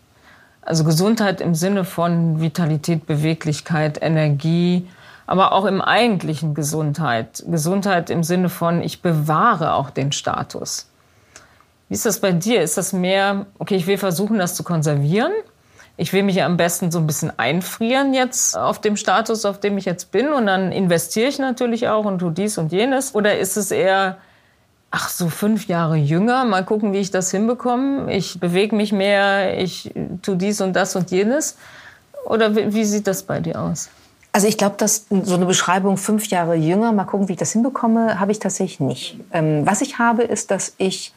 Also 0.62 0.84
Gesundheit 0.84 1.42
im 1.42 1.56
Sinne 1.56 1.84
von 1.84 2.42
Vitalität, 2.42 3.08
Beweglichkeit, 3.08 4.00
Energie, 4.02 4.88
aber 5.26 5.54
auch 5.54 5.66
im 5.66 5.82
eigentlichen 5.82 6.54
Gesundheit. 6.54 7.44
Gesundheit 7.48 8.12
im 8.12 8.24
Sinne 8.24 8.50
von, 8.50 8.82
ich 8.82 9.02
bewahre 9.02 9.74
auch 9.74 9.90
den 9.90 10.12
Status. 10.12 10.88
Wie 11.90 11.96
ist 11.96 12.06
das 12.06 12.20
bei 12.20 12.32
dir? 12.32 12.62
Ist 12.62 12.78
das 12.78 12.94
mehr, 12.94 13.48
okay, 13.58 13.76
ich 13.76 13.88
will 13.88 13.98
versuchen, 13.98 14.38
das 14.38 14.56
zu 14.56 14.64
konservieren? 14.64 15.32
Ich 15.98 16.14
will 16.14 16.24
mich 16.24 16.44
am 16.44 16.58
besten 16.58 16.92
so 16.92 17.00
ein 17.00 17.08
bisschen 17.08 17.32
einfrieren 17.40 18.14
jetzt 18.14 18.58
auf 18.58 18.82
dem 18.82 18.98
Status, 18.98 19.46
auf 19.46 19.60
dem 19.60 19.78
ich 19.78 19.86
jetzt 19.86 20.12
bin 20.12 20.34
und 20.34 20.46
dann 20.46 20.72
investiere 20.72 21.30
ich 21.30 21.40
natürlich 21.40 21.88
auch 21.88 22.06
und 22.06 22.20
tu 22.20 22.30
dies 22.30 22.58
und 22.58 22.72
jenes? 22.72 23.16
Oder 23.16 23.40
ist 23.40 23.56
es 23.56 23.72
eher, 23.72 24.18
ach, 24.96 25.10
so 25.10 25.28
fünf 25.28 25.68
Jahre 25.68 25.98
jünger, 25.98 26.46
mal 26.46 26.64
gucken, 26.64 26.94
wie 26.94 27.00
ich 27.00 27.12
das 27.12 27.30
hinbekomme? 27.30 28.14
Ich 28.14 28.40
bewege 28.40 28.76
mich 28.76 28.94
mehr, 28.94 29.60
ich 29.60 29.94
tu 30.22 30.36
dies 30.36 30.62
und 30.62 30.74
das 30.74 30.96
und 30.96 31.12
jenes? 31.12 31.58
Oder 32.26 32.56
wie, 32.56 32.74
wie 32.74 32.86
sieht 32.86 33.06
das 33.06 33.24
bei 33.24 33.42
dir 33.42 33.62
aus? 33.62 33.90
Also 34.32 34.48
ich 34.48 34.58
glaube, 34.58 34.76
dass 34.78 35.06
so 35.10 35.36
eine 35.36 35.46
Beschreibung 35.46 35.98
fünf 35.98 36.28
Jahre 36.28 36.56
jünger, 36.56 36.94
mal 36.94 37.04
gucken, 37.04 37.28
wie 37.28 37.34
ich 37.34 37.38
das 37.38 37.52
hinbekomme, 37.52 38.20
habe 38.20 38.32
ich 38.32 38.40
tatsächlich 38.40 38.80
nicht. 38.80 39.18
Ähm, 39.32 39.66
was 39.66 39.82
ich 39.82 40.00
habe, 40.00 40.24
ist, 40.24 40.50
dass 40.50 40.74
ich 40.78 41.14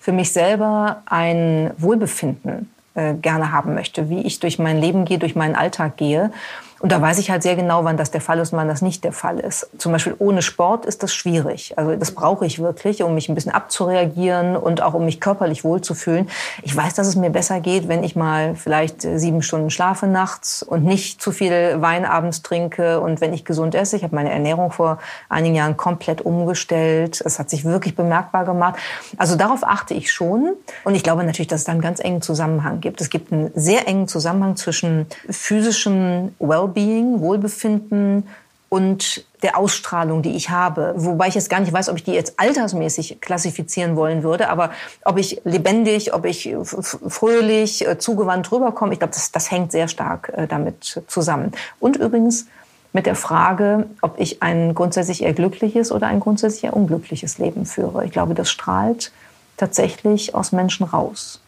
für 0.00 0.12
mich 0.12 0.32
selber 0.32 1.02
ein 1.06 1.70
Wohlbefinden 1.78 2.68
äh, 2.94 3.14
gerne 3.14 3.52
haben 3.52 3.74
möchte, 3.74 4.10
wie 4.10 4.22
ich 4.22 4.40
durch 4.40 4.58
mein 4.58 4.80
Leben 4.80 5.04
gehe, 5.04 5.18
durch 5.18 5.36
meinen 5.36 5.54
Alltag 5.54 5.96
gehe. 5.96 6.32
Und 6.80 6.92
da 6.92 7.00
weiß 7.00 7.18
ich 7.18 7.30
halt 7.30 7.42
sehr 7.42 7.56
genau, 7.56 7.84
wann 7.84 7.98
das 7.98 8.10
der 8.10 8.22
Fall 8.22 8.38
ist 8.38 8.54
und 8.54 8.58
wann 8.58 8.68
das 8.68 8.80
nicht 8.80 9.04
der 9.04 9.12
Fall 9.12 9.38
ist. 9.38 9.68
Zum 9.76 9.92
Beispiel 9.92 10.14
ohne 10.18 10.40
Sport 10.40 10.86
ist 10.86 11.02
das 11.02 11.12
schwierig. 11.12 11.74
Also 11.76 11.94
das 11.94 12.12
brauche 12.12 12.46
ich 12.46 12.58
wirklich, 12.58 13.02
um 13.02 13.14
mich 13.14 13.28
ein 13.28 13.34
bisschen 13.34 13.52
abzureagieren 13.52 14.56
und 14.56 14.80
auch 14.80 14.94
um 14.94 15.04
mich 15.04 15.20
körperlich 15.20 15.62
wohlzufühlen. 15.62 16.30
Ich 16.62 16.74
weiß, 16.74 16.94
dass 16.94 17.06
es 17.06 17.16
mir 17.16 17.28
besser 17.28 17.60
geht, 17.60 17.86
wenn 17.88 18.02
ich 18.02 18.16
mal 18.16 18.54
vielleicht 18.54 19.04
äh, 19.04 19.18
sieben 19.18 19.42
Stunden 19.42 19.68
schlafe 19.68 20.06
nachts 20.06 20.62
und 20.62 20.82
nicht 20.84 21.20
zu 21.20 21.32
viel 21.32 21.82
Wein 21.82 22.06
abends 22.06 22.40
trinke 22.40 23.00
und 23.00 23.20
wenn 23.20 23.34
ich 23.34 23.44
gesund 23.44 23.74
esse. 23.74 23.96
Ich 23.96 24.02
habe 24.02 24.14
meine 24.14 24.30
Ernährung 24.30 24.72
vor 24.72 24.98
einigen 25.28 25.56
Jahren 25.56 25.76
komplett 25.76 26.22
umgestellt. 26.22 27.20
Es 27.22 27.38
hat 27.38 27.50
sich 27.50 27.66
wirklich 27.66 27.94
bemerkbar 27.94 28.46
gemacht. 28.46 28.76
Also 29.18 29.36
darauf 29.36 29.64
achte 29.64 29.92
ich 29.92 30.10
schon. 30.10 30.54
Und 30.84 30.94
ich 30.94 31.02
glaube 31.02 31.24
natürlich, 31.24 31.48
dass 31.48 31.60
es 31.60 31.66
da 31.66 31.72
einen 31.72 31.82
ganz 31.82 32.00
engen 32.00 32.22
Zusammenhang 32.22 32.80
gibt. 32.80 33.02
Es 33.02 33.10
gibt 33.10 33.34
einen 33.34 33.50
sehr 33.54 33.86
engen 33.86 34.08
Zusammenhang 34.08 34.56
zwischen 34.56 35.04
physischem 35.28 36.34
Wellbeing 36.38 36.69
Wellbeing, 36.74 37.20
Wohlbefinden 37.20 38.28
und 38.68 39.24
der 39.42 39.58
Ausstrahlung, 39.58 40.22
die 40.22 40.36
ich 40.36 40.50
habe. 40.50 40.94
Wobei 40.96 41.26
ich 41.28 41.34
jetzt 41.34 41.50
gar 41.50 41.60
nicht 41.60 41.72
weiß, 41.72 41.88
ob 41.88 41.96
ich 41.96 42.04
die 42.04 42.12
jetzt 42.12 42.38
altersmäßig 42.38 43.20
klassifizieren 43.20 43.96
wollen 43.96 44.22
würde, 44.22 44.48
aber 44.48 44.70
ob 45.04 45.18
ich 45.18 45.40
lebendig, 45.44 46.14
ob 46.14 46.24
ich 46.24 46.54
fröhlich, 46.62 47.86
äh, 47.86 47.98
zugewandt 47.98 48.50
rüberkomme, 48.52 48.92
ich 48.92 49.00
glaube, 49.00 49.12
das, 49.12 49.32
das 49.32 49.50
hängt 49.50 49.72
sehr 49.72 49.88
stark 49.88 50.32
äh, 50.36 50.46
damit 50.46 51.02
zusammen. 51.08 51.52
Und 51.80 51.96
übrigens 51.96 52.46
mit 52.92 53.06
der 53.06 53.16
Frage, 53.16 53.86
ob 54.02 54.18
ich 54.18 54.42
ein 54.42 54.74
grundsätzlich 54.74 55.22
eher 55.22 55.32
glückliches 55.32 55.90
oder 55.90 56.06
ein 56.06 56.20
grundsätzlich 56.20 56.64
eher 56.64 56.76
unglückliches 56.76 57.38
Leben 57.38 57.66
führe. 57.66 58.04
Ich 58.04 58.12
glaube, 58.12 58.34
das 58.34 58.50
strahlt 58.50 59.10
tatsächlich 59.56 60.34
aus 60.34 60.52
Menschen 60.52 60.86
raus. 60.86 61.40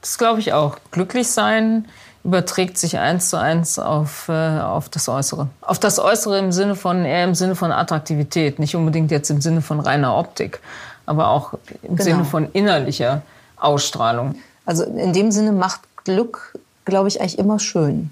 Das 0.00 0.18
glaube 0.18 0.40
ich 0.40 0.52
auch. 0.52 0.78
Glücklich 0.90 1.28
sein 1.28 1.86
überträgt 2.28 2.76
sich 2.76 2.98
eins 2.98 3.30
zu 3.30 3.38
eins 3.38 3.78
auf, 3.78 4.28
äh, 4.28 4.60
auf 4.60 4.90
das 4.90 5.08
Äußere. 5.08 5.48
Auf 5.62 5.78
das 5.78 5.98
Äußere 5.98 6.38
im 6.38 6.52
Sinne 6.52 6.76
von, 6.76 7.06
eher 7.06 7.24
im 7.24 7.34
Sinne 7.34 7.54
von 7.54 7.72
Attraktivität, 7.72 8.58
nicht 8.58 8.76
unbedingt 8.76 9.10
jetzt 9.10 9.30
im 9.30 9.40
Sinne 9.40 9.62
von 9.62 9.80
reiner 9.80 10.14
Optik, 10.14 10.60
aber 11.06 11.28
auch 11.28 11.54
im 11.82 11.96
genau. 11.96 12.02
Sinne 12.02 12.24
von 12.26 12.52
innerlicher 12.52 13.22
Ausstrahlung. 13.56 14.34
Also 14.66 14.84
in 14.84 15.14
dem 15.14 15.32
Sinne 15.32 15.52
macht 15.52 15.80
Glück, 16.04 16.58
glaube 16.84 17.08
ich, 17.08 17.18
eigentlich 17.22 17.38
immer 17.38 17.58
schön. 17.58 18.10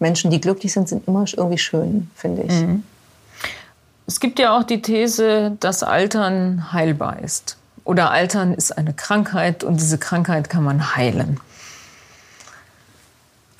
Menschen, 0.00 0.32
die 0.32 0.40
glücklich 0.40 0.72
sind, 0.72 0.88
sind 0.88 1.06
immer 1.06 1.24
irgendwie 1.36 1.58
schön, 1.58 2.10
finde 2.16 2.42
ich. 2.42 2.52
Mhm. 2.52 2.82
Es 4.08 4.18
gibt 4.18 4.40
ja 4.40 4.58
auch 4.58 4.64
die 4.64 4.82
These, 4.82 5.56
dass 5.60 5.84
Altern 5.84 6.72
heilbar 6.72 7.20
ist. 7.20 7.58
Oder 7.84 8.10
Altern 8.10 8.54
ist 8.54 8.76
eine 8.76 8.92
Krankheit 8.92 9.62
und 9.62 9.78
diese 9.80 9.98
Krankheit 9.98 10.50
kann 10.50 10.64
man 10.64 10.96
heilen. 10.96 11.38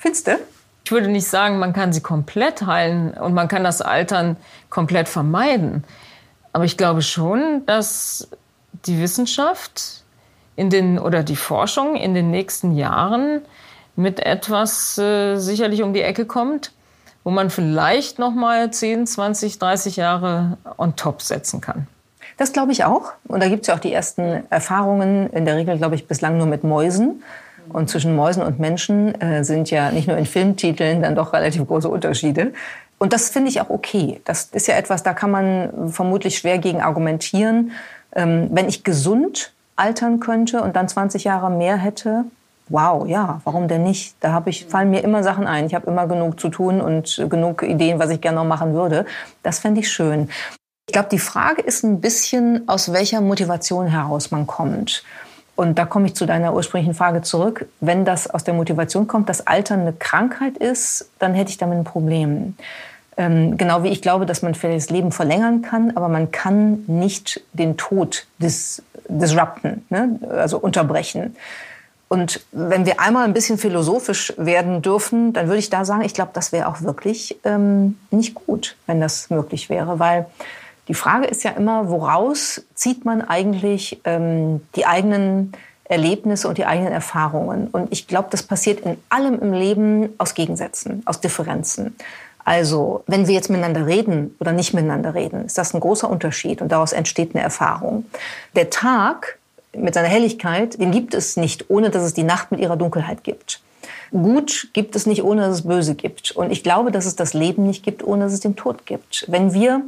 Findest 0.05 0.27
du? 0.27 0.37
Ich 0.83 0.91
würde 0.91 1.07
nicht 1.07 1.27
sagen, 1.27 1.57
man 1.57 1.73
kann 1.73 1.91
sie 1.91 2.01
komplett 2.01 2.61
heilen 2.67 3.15
und 3.15 3.33
man 3.33 3.47
kann 3.47 3.63
das 3.63 3.81
Altern 3.81 4.37
komplett 4.69 5.09
vermeiden. 5.09 5.83
Aber 6.53 6.63
ich 6.63 6.77
glaube 6.77 7.01
schon, 7.01 7.65
dass 7.65 8.27
die 8.85 9.01
Wissenschaft 9.01 10.03
in 10.55 10.69
den, 10.69 10.99
oder 10.99 11.23
die 11.23 11.35
Forschung 11.35 11.95
in 11.95 12.13
den 12.13 12.29
nächsten 12.29 12.75
Jahren 12.75 13.41
mit 13.95 14.19
etwas 14.19 14.95
äh, 14.99 15.37
sicherlich 15.37 15.81
um 15.81 15.91
die 15.95 16.03
Ecke 16.03 16.27
kommt, 16.27 16.71
wo 17.23 17.31
man 17.31 17.49
vielleicht 17.49 18.19
noch 18.19 18.35
mal 18.35 18.69
10, 18.69 19.07
20, 19.07 19.57
30 19.57 19.95
Jahre 19.95 20.59
on 20.77 20.95
top 20.95 21.23
setzen 21.23 21.61
kann. 21.61 21.87
Das 22.37 22.53
glaube 22.53 22.73
ich 22.73 22.83
auch. 22.83 23.13
Und 23.27 23.41
da 23.41 23.49
gibt 23.49 23.61
es 23.61 23.69
ja 23.69 23.73
auch 23.73 23.79
die 23.79 23.91
ersten 23.91 24.43
Erfahrungen, 24.51 25.31
in 25.31 25.45
der 25.45 25.55
Regel, 25.55 25.79
glaube 25.79 25.95
ich, 25.95 26.07
bislang 26.07 26.37
nur 26.37 26.45
mit 26.45 26.63
Mäusen. 26.63 27.23
Und 27.69 27.89
zwischen 27.89 28.15
Mäusen 28.15 28.43
und 28.43 28.59
Menschen 28.59 29.19
äh, 29.21 29.43
sind 29.43 29.71
ja 29.71 29.91
nicht 29.91 30.07
nur 30.07 30.17
in 30.17 30.25
Filmtiteln 30.25 31.01
dann 31.01 31.15
doch 31.15 31.33
relativ 31.33 31.65
große 31.67 31.89
Unterschiede. 31.89 32.53
Und 32.97 33.13
das 33.13 33.29
finde 33.29 33.49
ich 33.49 33.61
auch 33.61 33.69
okay. 33.69 34.21
Das 34.25 34.45
ist 34.51 34.67
ja 34.67 34.75
etwas, 34.75 35.03
da 35.03 35.13
kann 35.13 35.31
man 35.31 35.91
vermutlich 35.91 36.37
schwer 36.37 36.57
gegen 36.57 36.81
argumentieren. 36.81 37.71
Ähm, 38.15 38.49
wenn 38.51 38.69
ich 38.69 38.83
gesund 38.83 39.53
altern 39.75 40.19
könnte 40.19 40.61
und 40.61 40.75
dann 40.75 40.87
20 40.87 41.25
Jahre 41.25 41.49
mehr 41.49 41.75
hätte, 41.75 42.25
wow, 42.69 43.07
ja, 43.07 43.41
warum 43.43 43.67
denn 43.67 43.83
nicht? 43.83 44.15
Da 44.21 44.31
habe 44.31 44.49
ich, 44.49 44.65
fallen 44.65 44.89
mir 44.89 45.03
immer 45.03 45.23
Sachen 45.23 45.45
ein. 45.47 45.65
Ich 45.65 45.75
habe 45.75 45.87
immer 45.87 46.07
genug 46.07 46.39
zu 46.39 46.49
tun 46.49 46.81
und 46.81 47.23
genug 47.29 47.63
Ideen, 47.63 47.99
was 47.99 48.09
ich 48.09 48.21
gerne 48.21 48.37
noch 48.37 48.45
machen 48.45 48.73
würde. 48.73 49.05
Das 49.43 49.59
fände 49.59 49.81
ich 49.81 49.91
schön. 49.91 50.29
Ich 50.87 50.93
glaube, 50.93 51.09
die 51.11 51.19
Frage 51.19 51.61
ist 51.61 51.83
ein 51.83 51.99
bisschen, 51.99 52.67
aus 52.67 52.93
welcher 52.93 53.21
Motivation 53.21 53.87
heraus 53.87 54.31
man 54.31 54.47
kommt. 54.47 55.03
Und 55.55 55.79
da 55.79 55.85
komme 55.85 56.07
ich 56.07 56.15
zu 56.15 56.25
deiner 56.25 56.53
ursprünglichen 56.53 56.93
Frage 56.93 57.21
zurück. 57.21 57.67
Wenn 57.79 58.03
das 58.03 58.29
aus 58.29 58.43
der 58.43 58.53
Motivation 58.53 59.07
kommt, 59.07 59.29
dass 59.29 59.47
Altern 59.47 59.81
eine 59.81 59.93
Krankheit 59.93 60.57
ist, 60.57 61.09
dann 61.19 61.33
hätte 61.33 61.51
ich 61.51 61.57
damit 61.57 61.77
ein 61.77 61.83
Problem. 61.85 62.55
Ähm, 63.17 63.57
genau 63.57 63.83
wie 63.83 63.89
ich 63.89 64.01
glaube, 64.01 64.25
dass 64.25 64.41
man 64.41 64.55
vielleicht 64.55 64.85
das 64.85 64.89
Leben 64.89 65.13
verlängern 65.13 65.61
kann, 65.61 65.95
aber 65.95 66.09
man 66.09 66.31
kann 66.31 66.83
nicht 66.87 67.41
den 67.53 67.77
Tod 67.77 68.27
dis 68.39 68.83
disrupten, 69.07 69.85
ne? 69.89 70.19
also 70.29 70.57
unterbrechen. 70.57 71.35
Und 72.07 72.41
wenn 72.51 72.85
wir 72.85 72.99
einmal 72.99 73.23
ein 73.23 73.33
bisschen 73.33 73.57
philosophisch 73.57 74.33
werden 74.37 74.81
dürfen, 74.81 75.33
dann 75.33 75.47
würde 75.47 75.59
ich 75.59 75.69
da 75.69 75.85
sagen, 75.85 76.01
ich 76.01 76.13
glaube, 76.13 76.31
das 76.33 76.51
wäre 76.51 76.67
auch 76.67 76.81
wirklich 76.81 77.37
ähm, 77.43 77.97
nicht 78.11 78.35
gut, 78.35 78.75
wenn 78.87 78.99
das 78.99 79.29
möglich 79.29 79.69
wäre, 79.69 79.99
weil 79.99 80.25
die 80.87 80.93
Frage 80.93 81.25
ist 81.25 81.43
ja 81.43 81.51
immer, 81.51 81.89
woraus 81.89 82.63
zieht 82.75 83.05
man 83.05 83.21
eigentlich 83.21 83.99
ähm, 84.03 84.61
die 84.75 84.85
eigenen 84.85 85.53
Erlebnisse 85.85 86.47
und 86.47 86.57
die 86.57 86.65
eigenen 86.65 86.93
Erfahrungen? 86.93 87.67
Und 87.67 87.91
ich 87.91 88.07
glaube, 88.07 88.27
das 88.31 88.43
passiert 88.43 88.81
in 88.81 88.97
allem 89.09 89.39
im 89.39 89.53
Leben 89.53 90.09
aus 90.17 90.33
Gegensätzen, 90.35 91.01
aus 91.05 91.21
Differenzen. 91.21 91.95
Also, 92.43 93.03
wenn 93.07 93.27
wir 93.27 93.33
jetzt 93.33 93.49
miteinander 93.49 93.87
reden 93.87 94.35
oder 94.39 94.51
nicht 94.51 94.75
miteinander 94.75 95.15
reden, 95.15 95.45
ist 95.45 95.57
das 95.57 95.73
ein 95.73 95.79
großer 95.79 96.07
Unterschied 96.07 96.61
und 96.61 96.71
daraus 96.71 96.93
entsteht 96.93 97.33
eine 97.33 97.43
Erfahrung. 97.43 98.05
Der 98.55 98.69
Tag 98.69 99.39
mit 99.75 99.95
seiner 99.95 100.07
Helligkeit, 100.07 100.79
den 100.79 100.91
gibt 100.91 101.15
es 101.15 101.37
nicht, 101.37 101.69
ohne 101.71 101.89
dass 101.89 102.03
es 102.03 102.13
die 102.13 102.23
Nacht 102.23 102.51
mit 102.51 102.59
ihrer 102.59 102.77
Dunkelheit 102.77 103.23
gibt. 103.23 103.61
Gut 104.11 104.69
gibt 104.73 104.95
es 104.95 105.07
nicht, 105.07 105.23
ohne 105.23 105.41
dass 105.41 105.55
es 105.55 105.67
Böse 105.67 105.95
gibt. 105.95 106.31
Und 106.31 106.51
ich 106.51 106.63
glaube, 106.63 106.91
dass 106.91 107.05
es 107.05 107.15
das 107.15 107.33
Leben 107.33 107.65
nicht 107.65 107.83
gibt, 107.83 108.03
ohne 108.03 108.25
dass 108.25 108.33
es 108.33 108.39
den 108.39 108.55
Tod 108.55 108.85
gibt. 108.85 109.25
Wenn 109.27 109.53
wir 109.53 109.81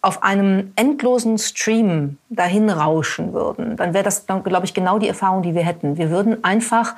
auf 0.00 0.22
einem 0.22 0.72
endlosen 0.76 1.38
Stream 1.38 2.18
dahin 2.30 2.70
rauschen 2.70 3.32
würden, 3.32 3.76
dann 3.76 3.94
wäre 3.94 4.04
das, 4.04 4.26
glaube 4.26 4.64
ich, 4.64 4.74
genau 4.74 4.98
die 4.98 5.08
Erfahrung, 5.08 5.42
die 5.42 5.54
wir 5.54 5.62
hätten. 5.62 5.98
Wir 5.98 6.10
würden 6.10 6.44
einfach 6.44 6.94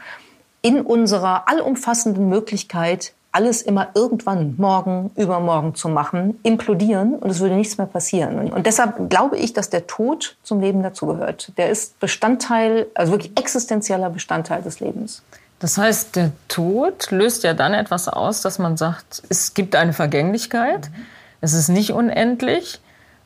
in 0.62 0.82
unserer 0.82 1.48
allumfassenden 1.48 2.28
Möglichkeit, 2.28 3.12
alles 3.32 3.62
immer 3.62 3.88
irgendwann 3.94 4.54
morgen, 4.58 5.10
übermorgen 5.16 5.74
zu 5.74 5.88
machen, 5.88 6.38
implodieren 6.42 7.14
und 7.14 7.30
es 7.30 7.40
würde 7.40 7.54
nichts 7.54 7.78
mehr 7.78 7.86
passieren. 7.86 8.50
Und 8.50 8.66
deshalb 8.66 9.08
glaube 9.08 9.38
ich, 9.38 9.52
dass 9.52 9.70
der 9.70 9.86
Tod 9.86 10.36
zum 10.42 10.60
Leben 10.60 10.82
dazugehört. 10.82 11.52
Der 11.56 11.70
ist 11.70 11.98
Bestandteil, 12.00 12.86
also 12.94 13.12
wirklich 13.12 13.38
existenzieller 13.38 14.10
Bestandteil 14.10 14.62
des 14.62 14.80
Lebens. 14.80 15.22
Das 15.60 15.78
heißt, 15.78 16.16
der 16.16 16.32
Tod 16.48 17.10
löst 17.10 17.44
ja 17.44 17.54
dann 17.54 17.74
etwas 17.74 18.08
aus, 18.08 18.40
dass 18.42 18.58
man 18.58 18.76
sagt, 18.76 19.22
es 19.28 19.54
gibt 19.54 19.76
eine 19.76 19.92
Vergänglichkeit, 19.92 20.90
mhm. 20.90 21.06
es 21.40 21.52
ist 21.52 21.68
nicht 21.68 21.92
unendlich. 21.92 22.80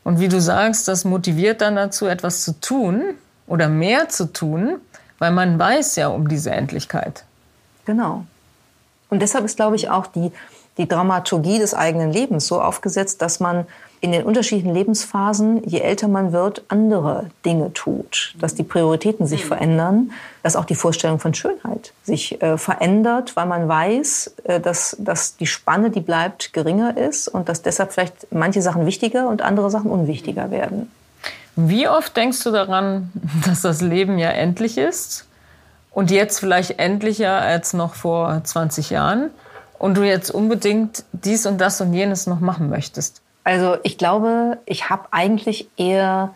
Und 0.05 0.21
wie 0.21 0.29
du 0.29 0.41
sagst, 0.41 0.87
das 0.87 1.05
motiviert 1.05 1.63
dann 1.63 1.77
dazu, 1.77 2.07
etwas 2.07 2.45
zu 2.45 2.61
tun 2.61 3.15
oder 3.47 3.69
mehr 3.69 4.09
zu 4.09 4.33
tun, 4.33 4.79
weil 5.19 5.33
man 5.33 5.59
weiß 5.59 5.97
ja 5.97 6.09
um 6.09 6.29
diese 6.29 6.51
Endlichkeit. 6.51 7.25
Genau. 7.87 8.25
Und 9.09 9.21
deshalb 9.21 9.45
ist, 9.45 9.57
glaube 9.57 9.77
ich, 9.77 9.91
auch 9.91 10.07
die, 10.07 10.31
die 10.77 10.87
Dramaturgie 10.87 11.59
des 11.59 11.75
eigenen 11.75 12.13
Lebens 12.13 12.47
so 12.47 12.61
aufgesetzt, 12.61 13.23
dass 13.23 13.41
man 13.41 13.67
in 14.05 14.13
den 14.13 14.25
unterschiedlichen 14.25 14.75
Lebensphasen, 14.75 15.67
je 15.67 15.81
älter 15.81 16.09
man 16.09 16.35
wird, 16.35 16.63
andere 16.69 17.31
Dinge 17.47 17.73
tut, 17.73 18.35
dass 18.39 18.55
die 18.55 18.63
Prioritäten 18.63 19.27
sich 19.27 19.45
mhm. 19.45 19.49
verändern, 19.49 20.13
dass 20.43 20.57
auch 20.57 20.67
die 20.67 20.75
Vorstellung 20.75 21.19
von 21.19 21.33
Schönheit 21.33 21.95
sich 22.03 22.43
äh, 22.43 22.59
verändert, 22.59 23.35
weil 23.35 23.47
man 23.47 23.67
weiß, 23.67 24.35
äh, 24.45 24.61
dass, 24.61 24.95
dass 25.01 25.39
die 25.39 25.47
Spanne, 25.47 25.89
die 25.89 26.03
bleibt, 26.03 26.53
geringer 26.53 26.99
ist 26.99 27.29
und 27.29 27.49
dass 27.49 27.63
deshalb 27.63 27.95
vielleicht 27.95 28.31
manche 28.31 28.61
Sachen 28.61 28.85
wichtiger 28.85 29.27
und 29.27 29.41
andere 29.41 29.71
Sachen 29.71 29.91
unwichtiger 29.91 30.51
werden. 30.51 30.93
Wie 31.57 31.89
oft 31.89 32.15
denkst 32.15 32.45
du 32.45 32.51
daran, 32.51 33.11
dass 33.47 33.63
das 33.63 33.81
Leben 33.81 34.19
ja 34.19 34.29
endlich 34.29 34.77
ist 34.77 35.25
und 35.93 36.11
jetzt 36.11 36.41
vielleicht 36.41 36.79
endlicher 36.79 37.41
als 37.41 37.73
noch 37.73 37.95
vor 37.95 38.39
20 38.45 38.91
Jahren 38.91 39.31
und 39.79 39.97
du 39.97 40.03
jetzt 40.03 40.31
unbedingt 40.31 41.05
dies 41.13 41.47
und 41.47 41.59
das 41.59 41.81
und 41.81 41.95
jenes 41.95 42.27
noch 42.27 42.41
machen 42.41 42.69
möchtest? 42.69 43.24
Also 43.45 43.77
ich 43.83 43.99
glaube, 43.99 44.59
ich 44.67 44.91
habe 44.91 45.05
eigentlich 45.11 45.69
eher 45.77 46.35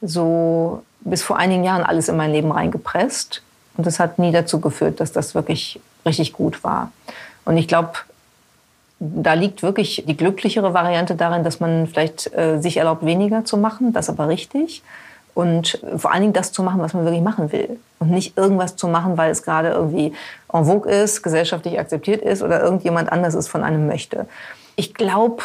so 0.00 0.82
bis 1.00 1.22
vor 1.22 1.38
einigen 1.38 1.64
Jahren 1.64 1.84
alles 1.84 2.08
in 2.08 2.16
mein 2.16 2.32
Leben 2.32 2.50
reingepresst. 2.50 3.42
Und 3.76 3.86
das 3.86 3.98
hat 3.98 4.18
nie 4.18 4.32
dazu 4.32 4.60
geführt, 4.60 5.00
dass 5.00 5.12
das 5.12 5.34
wirklich 5.34 5.80
richtig 6.04 6.32
gut 6.32 6.62
war. 6.62 6.92
Und 7.44 7.56
ich 7.56 7.68
glaube, 7.68 7.92
da 8.98 9.32
liegt 9.32 9.62
wirklich 9.62 10.04
die 10.06 10.16
glücklichere 10.16 10.74
Variante 10.74 11.16
darin, 11.16 11.42
dass 11.42 11.58
man 11.58 11.86
vielleicht 11.86 12.32
äh, 12.34 12.60
sich 12.60 12.76
erlaubt, 12.76 13.04
weniger 13.04 13.44
zu 13.44 13.56
machen, 13.56 13.92
das 13.92 14.08
aber 14.08 14.28
richtig. 14.28 14.82
Und 15.34 15.82
vor 15.96 16.12
allen 16.12 16.20
Dingen 16.20 16.32
das 16.34 16.52
zu 16.52 16.62
machen, 16.62 16.80
was 16.80 16.92
man 16.92 17.04
wirklich 17.04 17.22
machen 17.22 17.50
will. 17.52 17.80
Und 17.98 18.10
nicht 18.10 18.36
irgendwas 18.36 18.76
zu 18.76 18.86
machen, 18.86 19.16
weil 19.16 19.30
es 19.30 19.42
gerade 19.42 19.70
irgendwie 19.70 20.12
en 20.52 20.64
vogue 20.64 20.92
ist, 20.92 21.22
gesellschaftlich 21.22 21.78
akzeptiert 21.80 22.20
ist 22.22 22.42
oder 22.42 22.62
irgendjemand 22.62 23.10
anders 23.10 23.34
es 23.34 23.48
von 23.48 23.64
einem 23.64 23.86
möchte. 23.86 24.26
Ich 24.76 24.92
glaube, 24.94 25.42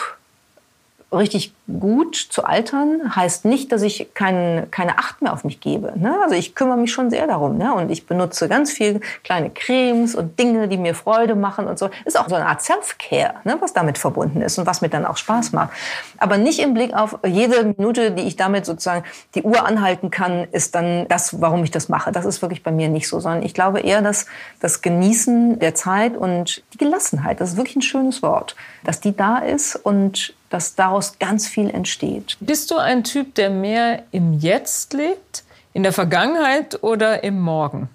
richtig 1.11 1.53
gut 1.79 2.15
zu 2.15 2.43
altern 2.43 3.15
heißt 3.15 3.45
nicht, 3.45 3.71
dass 3.71 3.81
ich 3.81 4.09
kein, 4.13 4.67
keine 4.71 4.97
Acht 4.97 5.21
mehr 5.21 5.31
auf 5.31 5.45
mich 5.45 5.61
gebe. 5.61 5.93
Ne? 5.97 6.17
Also 6.21 6.35
ich 6.35 6.53
kümmere 6.53 6.77
mich 6.77 6.91
schon 6.91 7.09
sehr 7.09 7.27
darum. 7.27 7.57
Ne? 7.57 7.73
Und 7.73 7.89
ich 7.89 8.05
benutze 8.05 8.49
ganz 8.49 8.71
viel 8.71 8.99
kleine 9.23 9.49
Cremes 9.49 10.15
und 10.15 10.37
Dinge, 10.37 10.67
die 10.67 10.77
mir 10.77 10.95
Freude 10.95 11.35
machen 11.35 11.67
und 11.67 11.79
so. 11.79 11.89
Ist 12.03 12.19
auch 12.19 12.27
so 12.27 12.35
eine 12.35 12.45
Art 12.45 12.61
Self-Care, 12.61 13.35
ne? 13.45 13.57
was 13.61 13.71
damit 13.71 13.97
verbunden 13.97 14.41
ist 14.41 14.57
und 14.57 14.65
was 14.65 14.81
mir 14.81 14.89
dann 14.89 15.05
auch 15.05 15.15
Spaß 15.15 15.53
macht. 15.53 15.71
Aber 16.17 16.37
nicht 16.37 16.59
im 16.59 16.73
Blick 16.73 16.93
auf 16.93 17.19
jede 17.25 17.73
Minute, 17.77 18.11
die 18.11 18.23
ich 18.23 18.35
damit 18.35 18.65
sozusagen 18.65 19.03
die 19.33 19.43
Uhr 19.43 19.65
anhalten 19.65 20.11
kann, 20.11 20.45
ist 20.51 20.75
dann 20.75 21.07
das, 21.07 21.41
warum 21.41 21.63
ich 21.63 21.71
das 21.71 21.87
mache. 21.87 22.11
Das 22.11 22.25
ist 22.25 22.41
wirklich 22.41 22.63
bei 22.63 22.71
mir 22.71 22.89
nicht 22.89 23.07
so, 23.07 23.21
sondern 23.21 23.43
ich 23.43 23.53
glaube 23.53 23.79
eher, 23.79 24.01
dass 24.01 24.25
das 24.59 24.81
Genießen 24.81 25.59
der 25.59 25.73
Zeit 25.73 26.17
und 26.17 26.63
die 26.73 26.77
Gelassenheit, 26.77 27.39
das 27.39 27.51
ist 27.51 27.57
wirklich 27.57 27.77
ein 27.77 27.81
schönes 27.81 28.21
Wort, 28.21 28.55
dass 28.83 28.99
die 28.99 29.15
da 29.15 29.37
ist 29.37 29.75
und 29.75 30.33
dass 30.49 30.75
daraus 30.75 31.19
ganz 31.19 31.47
viel 31.47 31.69
entsteht. 31.69 32.37
Bist 32.39 32.71
du 32.71 32.77
ein 32.77 33.03
Typ, 33.03 33.35
der 33.35 33.49
mehr 33.49 34.03
im 34.11 34.39
Jetzt 34.39 34.93
lebt, 34.93 35.43
in 35.73 35.83
der 35.83 35.93
Vergangenheit 35.93 36.81
oder 36.83 37.23
im 37.23 37.39
Morgen? 37.39 37.89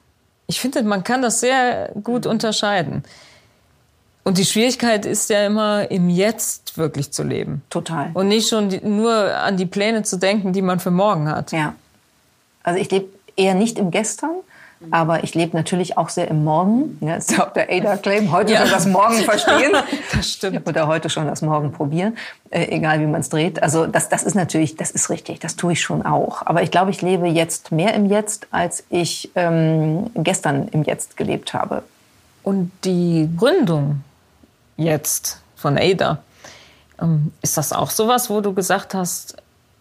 Ich 0.47 0.61
finde, 0.61 0.83
man 0.83 1.03
kann 1.03 1.23
das 1.23 1.41
sehr 1.41 1.91
gut 2.03 2.27
unterscheiden. 2.27 3.05
Und 4.25 4.39
die 4.39 4.45
Schwierigkeit 4.45 5.05
ist 5.05 5.31
ja 5.31 5.47
immer, 5.47 5.91
im 5.91 6.09
Jetzt 6.09 6.79
wirklich 6.79 7.11
zu 7.11 7.25
leben. 7.25 7.63
Total. 7.71 8.11
Und 8.15 8.29
nicht 8.29 8.49
schon 8.49 8.69
die, 8.69 8.81
nur 8.81 9.13
an 9.13 9.57
die 9.57 9.67
Pläne 9.67 10.05
zu 10.05 10.17
denken, 10.17 10.53
die 10.53 10.63
man 10.63 10.79
für 10.79 10.93
morgen 10.93 11.29
hat. 11.29 11.53
Ja. 11.53 11.75
Also 12.63 12.79
ich 12.79 12.91
lebe 12.91 13.09
eher 13.35 13.55
nicht 13.55 13.79
im 13.79 13.91
Gestern, 13.91 14.31
aber 14.91 15.25
ich 15.25 15.35
lebe 15.35 15.57
natürlich 15.57 15.97
auch 15.97 16.09
sehr 16.09 16.29
im 16.29 16.45
Morgen. 16.45 16.99
Ja, 17.01 17.17
ist 17.17 17.33
ja 17.33 17.47
auch 17.47 17.53
der 17.53 17.71
Ada-Claim. 17.71 18.33
Heute 18.33 18.53
ja. 18.53 18.61
schon 18.61 18.71
das 18.71 18.87
Morgen 18.87 19.17
verstehen. 19.19 19.73
das 20.15 20.29
stimmt. 20.29 20.69
Oder 20.69 20.87
heute 20.87 21.11
schon 21.11 21.27
das 21.27 21.43
Morgen 21.43 21.73
probieren. 21.73 22.17
Äh, 22.51 22.69
egal 22.77 23.01
wie 23.01 23.07
man 23.07 23.21
es 23.21 23.29
dreht. 23.29 23.63
Also 23.63 23.87
das, 23.87 24.09
das 24.09 24.23
ist 24.23 24.35
natürlich, 24.35 24.77
das 24.77 24.91
ist 24.91 25.11
richtig. 25.11 25.41
Das 25.41 25.57
tue 25.57 25.75
ich 25.75 25.81
schon 25.81 26.05
auch. 26.05 26.45
Aber 26.47 26.63
ich 26.63 26.71
glaube, 26.71 26.91
ich 26.91 27.03
lebe 27.03 27.27
jetzt 27.27 27.73
mehr 27.73 27.95
im 27.95 28.07
Jetzt, 28.07 28.49
als 28.51 28.85
ich 28.91 29.31
ähm, 29.35 30.11
gestern 30.15 30.69
im 30.69 30.83
Jetzt 30.83 31.17
gelebt 31.17 31.55
habe. 31.55 31.83
Und 32.43 32.71
die 32.85 33.31
Gründung 33.37 34.03
jetzt 34.77 35.41
von 35.57 35.79
Ada, 35.79 36.19
ähm, 37.01 37.33
ist 37.43 37.57
das 37.57 37.73
auch 37.73 37.91
sowas, 37.91 38.31
wo 38.31 38.41
du 38.41 38.53
gesagt 38.53 38.95
hast, 38.95 39.37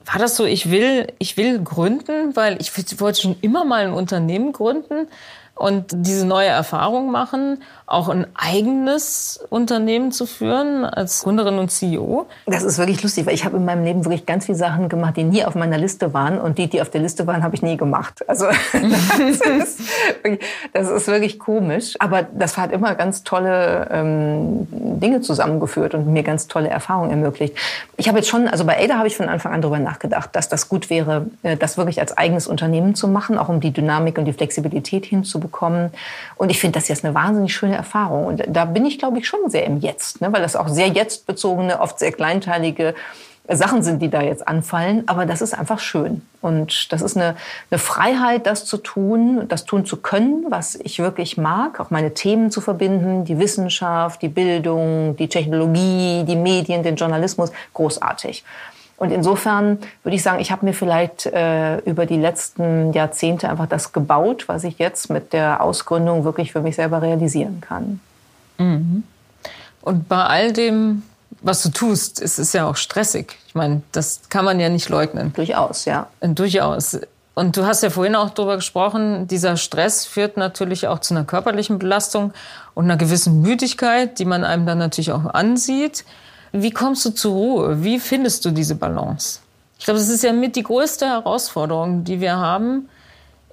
war 0.05 0.19
das 0.19 0.35
so, 0.35 0.45
ich 0.45 0.71
will, 0.71 1.07
ich 1.19 1.37
will 1.37 1.63
gründen, 1.63 2.35
weil 2.35 2.57
ich 2.59 2.71
wollte 2.99 3.21
schon 3.21 3.35
immer 3.41 3.65
mal 3.65 3.85
ein 3.85 3.93
Unternehmen 3.93 4.51
gründen 4.51 5.07
und 5.55 5.91
diese 5.91 6.25
neue 6.25 6.47
Erfahrung 6.47 7.11
machen, 7.11 7.61
auch 7.91 8.09
ein 8.09 8.25
eigenes 8.35 9.43
Unternehmen 9.49 10.11
zu 10.11 10.25
führen 10.25 10.85
als 10.85 11.23
Gründerin 11.23 11.57
und 11.57 11.69
CEO? 11.69 12.27
Das 12.45 12.63
ist 12.63 12.77
wirklich 12.77 13.03
lustig, 13.03 13.25
weil 13.25 13.33
ich 13.33 13.43
habe 13.43 13.57
in 13.57 13.65
meinem 13.65 13.83
Leben 13.83 14.05
wirklich 14.05 14.25
ganz 14.25 14.45
viele 14.45 14.57
Sachen 14.57 14.87
gemacht, 14.87 15.17
die 15.17 15.23
nie 15.23 15.43
auf 15.43 15.55
meiner 15.55 15.77
Liste 15.77 16.13
waren 16.13 16.39
und 16.39 16.57
die, 16.57 16.67
die 16.67 16.81
auf 16.81 16.89
der 16.89 17.01
Liste 17.01 17.27
waren, 17.27 17.43
habe 17.43 17.55
ich 17.55 17.61
nie 17.61 17.77
gemacht. 17.77 18.23
Also 18.27 18.45
das 18.71 19.41
ist, 19.41 19.79
wirklich, 20.23 20.39
das 20.73 20.89
ist 20.89 21.07
wirklich 21.07 21.37
komisch, 21.37 21.95
aber 21.99 22.23
das 22.23 22.57
hat 22.57 22.71
immer 22.71 22.95
ganz 22.95 23.23
tolle 23.23 23.87
ähm, 23.91 24.67
Dinge 24.71 25.21
zusammengeführt 25.21 25.93
und 25.93 26.07
mir 26.07 26.23
ganz 26.23 26.47
tolle 26.47 26.69
Erfahrungen 26.69 27.11
ermöglicht. 27.11 27.55
Ich 27.97 28.07
habe 28.07 28.19
jetzt 28.19 28.29
schon, 28.29 28.47
also 28.47 28.63
bei 28.65 28.81
Ada 28.81 28.97
habe 28.97 29.07
ich 29.07 29.17
von 29.17 29.27
Anfang 29.27 29.53
an 29.53 29.61
darüber 29.61 29.79
nachgedacht, 29.79 30.29
dass 30.33 30.47
das 30.47 30.69
gut 30.69 30.89
wäre, 30.89 31.25
äh, 31.43 31.57
das 31.57 31.77
wirklich 31.77 31.99
als 31.99 32.17
eigenes 32.17 32.47
Unternehmen 32.47 32.95
zu 32.95 33.07
machen, 33.07 33.37
auch 33.37 33.49
um 33.49 33.59
die 33.59 33.71
Dynamik 33.71 34.17
und 34.17 34.25
die 34.25 34.33
Flexibilität 34.33 35.05
hinzubekommen. 35.05 35.91
Und 36.37 36.49
ich 36.49 36.59
finde 36.59 36.79
das 36.79 36.87
jetzt 36.87 37.03
eine 37.03 37.13
wahnsinnig 37.13 37.53
schöne 37.53 37.80
Erfahrung. 37.81 38.25
Und 38.25 38.43
da 38.47 38.65
bin 38.65 38.85
ich, 38.85 38.99
glaube 38.99 39.19
ich, 39.19 39.27
schon 39.27 39.49
sehr 39.49 39.65
im 39.65 39.79
Jetzt, 39.79 40.21
ne? 40.21 40.31
weil 40.31 40.41
das 40.41 40.55
auch 40.55 40.67
sehr 40.67 40.87
jetztbezogene, 40.87 41.79
oft 41.79 41.99
sehr 41.99 42.11
kleinteilige 42.11 42.93
Sachen 43.47 43.81
sind, 43.83 44.01
die 44.01 44.09
da 44.09 44.21
jetzt 44.21 44.47
anfallen. 44.47 45.03
Aber 45.07 45.25
das 45.25 45.41
ist 45.41 45.53
einfach 45.57 45.79
schön. 45.79 46.21
Und 46.41 46.91
das 46.91 47.01
ist 47.01 47.17
eine, 47.17 47.35
eine 47.69 47.79
Freiheit, 47.79 48.45
das 48.45 48.65
zu 48.65 48.77
tun, 48.77 49.47
das 49.47 49.65
tun 49.65 49.85
zu 49.85 49.97
können, 49.97 50.45
was 50.49 50.75
ich 50.75 50.99
wirklich 50.99 51.37
mag, 51.37 51.79
auch 51.79 51.89
meine 51.89 52.13
Themen 52.13 52.51
zu 52.51 52.61
verbinden, 52.61 53.25
die 53.25 53.39
Wissenschaft, 53.39 54.21
die 54.21 54.29
Bildung, 54.29 55.15
die 55.17 55.27
Technologie, 55.27 56.23
die 56.25 56.35
Medien, 56.35 56.83
den 56.83 56.95
Journalismus, 56.95 57.51
großartig. 57.73 58.43
Und 59.01 59.09
insofern 59.09 59.79
würde 60.03 60.15
ich 60.15 60.21
sagen, 60.21 60.39
ich 60.39 60.51
habe 60.51 60.63
mir 60.63 60.75
vielleicht 60.75 61.25
äh, 61.25 61.77
über 61.79 62.05
die 62.05 62.17
letzten 62.17 62.93
Jahrzehnte 62.93 63.49
einfach 63.49 63.65
das 63.65 63.93
gebaut, 63.93 64.43
was 64.47 64.63
ich 64.63 64.77
jetzt 64.77 65.09
mit 65.09 65.33
der 65.33 65.63
Ausgründung 65.63 66.23
wirklich 66.23 66.51
für 66.51 66.61
mich 66.61 66.75
selber 66.75 67.01
realisieren 67.01 67.61
kann. 67.61 67.99
Mhm. 68.59 69.01
Und 69.81 70.07
bei 70.07 70.23
all 70.23 70.53
dem, 70.53 71.01
was 71.41 71.63
du 71.63 71.69
tust, 71.69 72.21
ist 72.21 72.37
es 72.37 72.53
ja 72.53 72.67
auch 72.67 72.75
stressig. 72.75 73.39
Ich 73.47 73.55
meine, 73.55 73.81
das 73.91 74.21
kann 74.29 74.45
man 74.45 74.59
ja 74.59 74.69
nicht 74.69 74.87
leugnen. 74.87 75.33
Durchaus, 75.33 75.85
ja. 75.85 76.05
Durchaus. 76.21 76.99
Und 77.33 77.57
du 77.57 77.65
hast 77.65 77.81
ja 77.81 77.89
vorhin 77.89 78.15
auch 78.15 78.29
darüber 78.29 78.57
gesprochen, 78.57 79.27
dieser 79.27 79.57
Stress 79.57 80.05
führt 80.05 80.37
natürlich 80.37 80.87
auch 80.87 80.99
zu 80.99 81.15
einer 81.15 81.23
körperlichen 81.23 81.79
Belastung 81.79 82.33
und 82.75 82.83
einer 82.83 82.97
gewissen 82.97 83.41
Müdigkeit, 83.41 84.19
die 84.19 84.25
man 84.25 84.43
einem 84.43 84.67
dann 84.67 84.77
natürlich 84.77 85.11
auch 85.11 85.25
ansieht. 85.25 86.05
Wie 86.51 86.71
kommst 86.71 87.05
du 87.05 87.11
zur 87.11 87.33
Ruhe? 87.33 87.83
Wie 87.83 87.99
findest 87.99 88.43
du 88.45 88.51
diese 88.51 88.75
Balance? 88.75 89.39
Ich 89.79 89.85
glaube, 89.85 89.99
das 89.99 90.09
ist 90.09 90.23
ja 90.23 90.33
mit 90.33 90.55
die 90.55 90.63
größte 90.63 91.07
Herausforderung, 91.07 92.03
die 92.03 92.21
wir 92.21 92.37
haben 92.37 92.89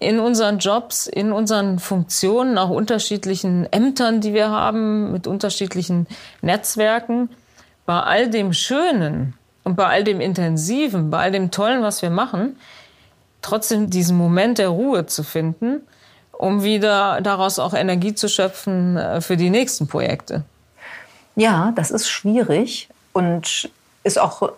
in 0.00 0.20
unseren 0.20 0.58
Jobs, 0.58 1.06
in 1.06 1.32
unseren 1.32 1.78
Funktionen, 1.78 2.58
auch 2.58 2.70
unterschiedlichen 2.70 3.70
Ämtern, 3.72 4.20
die 4.20 4.34
wir 4.34 4.50
haben, 4.50 5.12
mit 5.12 5.26
unterschiedlichen 5.26 6.06
Netzwerken. 6.42 7.30
Bei 7.86 8.00
all 8.00 8.30
dem 8.30 8.52
Schönen 8.52 9.34
und 9.64 9.76
bei 9.76 9.86
all 9.86 10.04
dem 10.04 10.20
Intensiven, 10.20 11.10
bei 11.10 11.18
all 11.18 11.32
dem 11.32 11.50
Tollen, 11.50 11.82
was 11.82 12.02
wir 12.02 12.10
machen, 12.10 12.56
trotzdem 13.42 13.90
diesen 13.90 14.16
Moment 14.16 14.58
der 14.58 14.68
Ruhe 14.68 15.06
zu 15.06 15.22
finden, 15.22 15.80
um 16.32 16.62
wieder 16.62 17.20
daraus 17.22 17.58
auch 17.58 17.74
Energie 17.74 18.14
zu 18.14 18.28
schöpfen 18.28 18.96
äh, 18.96 19.20
für 19.20 19.36
die 19.36 19.50
nächsten 19.50 19.88
Projekte. 19.88 20.44
Ja, 21.38 21.72
das 21.76 21.92
ist 21.92 22.10
schwierig 22.10 22.88
und 23.12 23.70
ist 24.02 24.18
auch, 24.18 24.50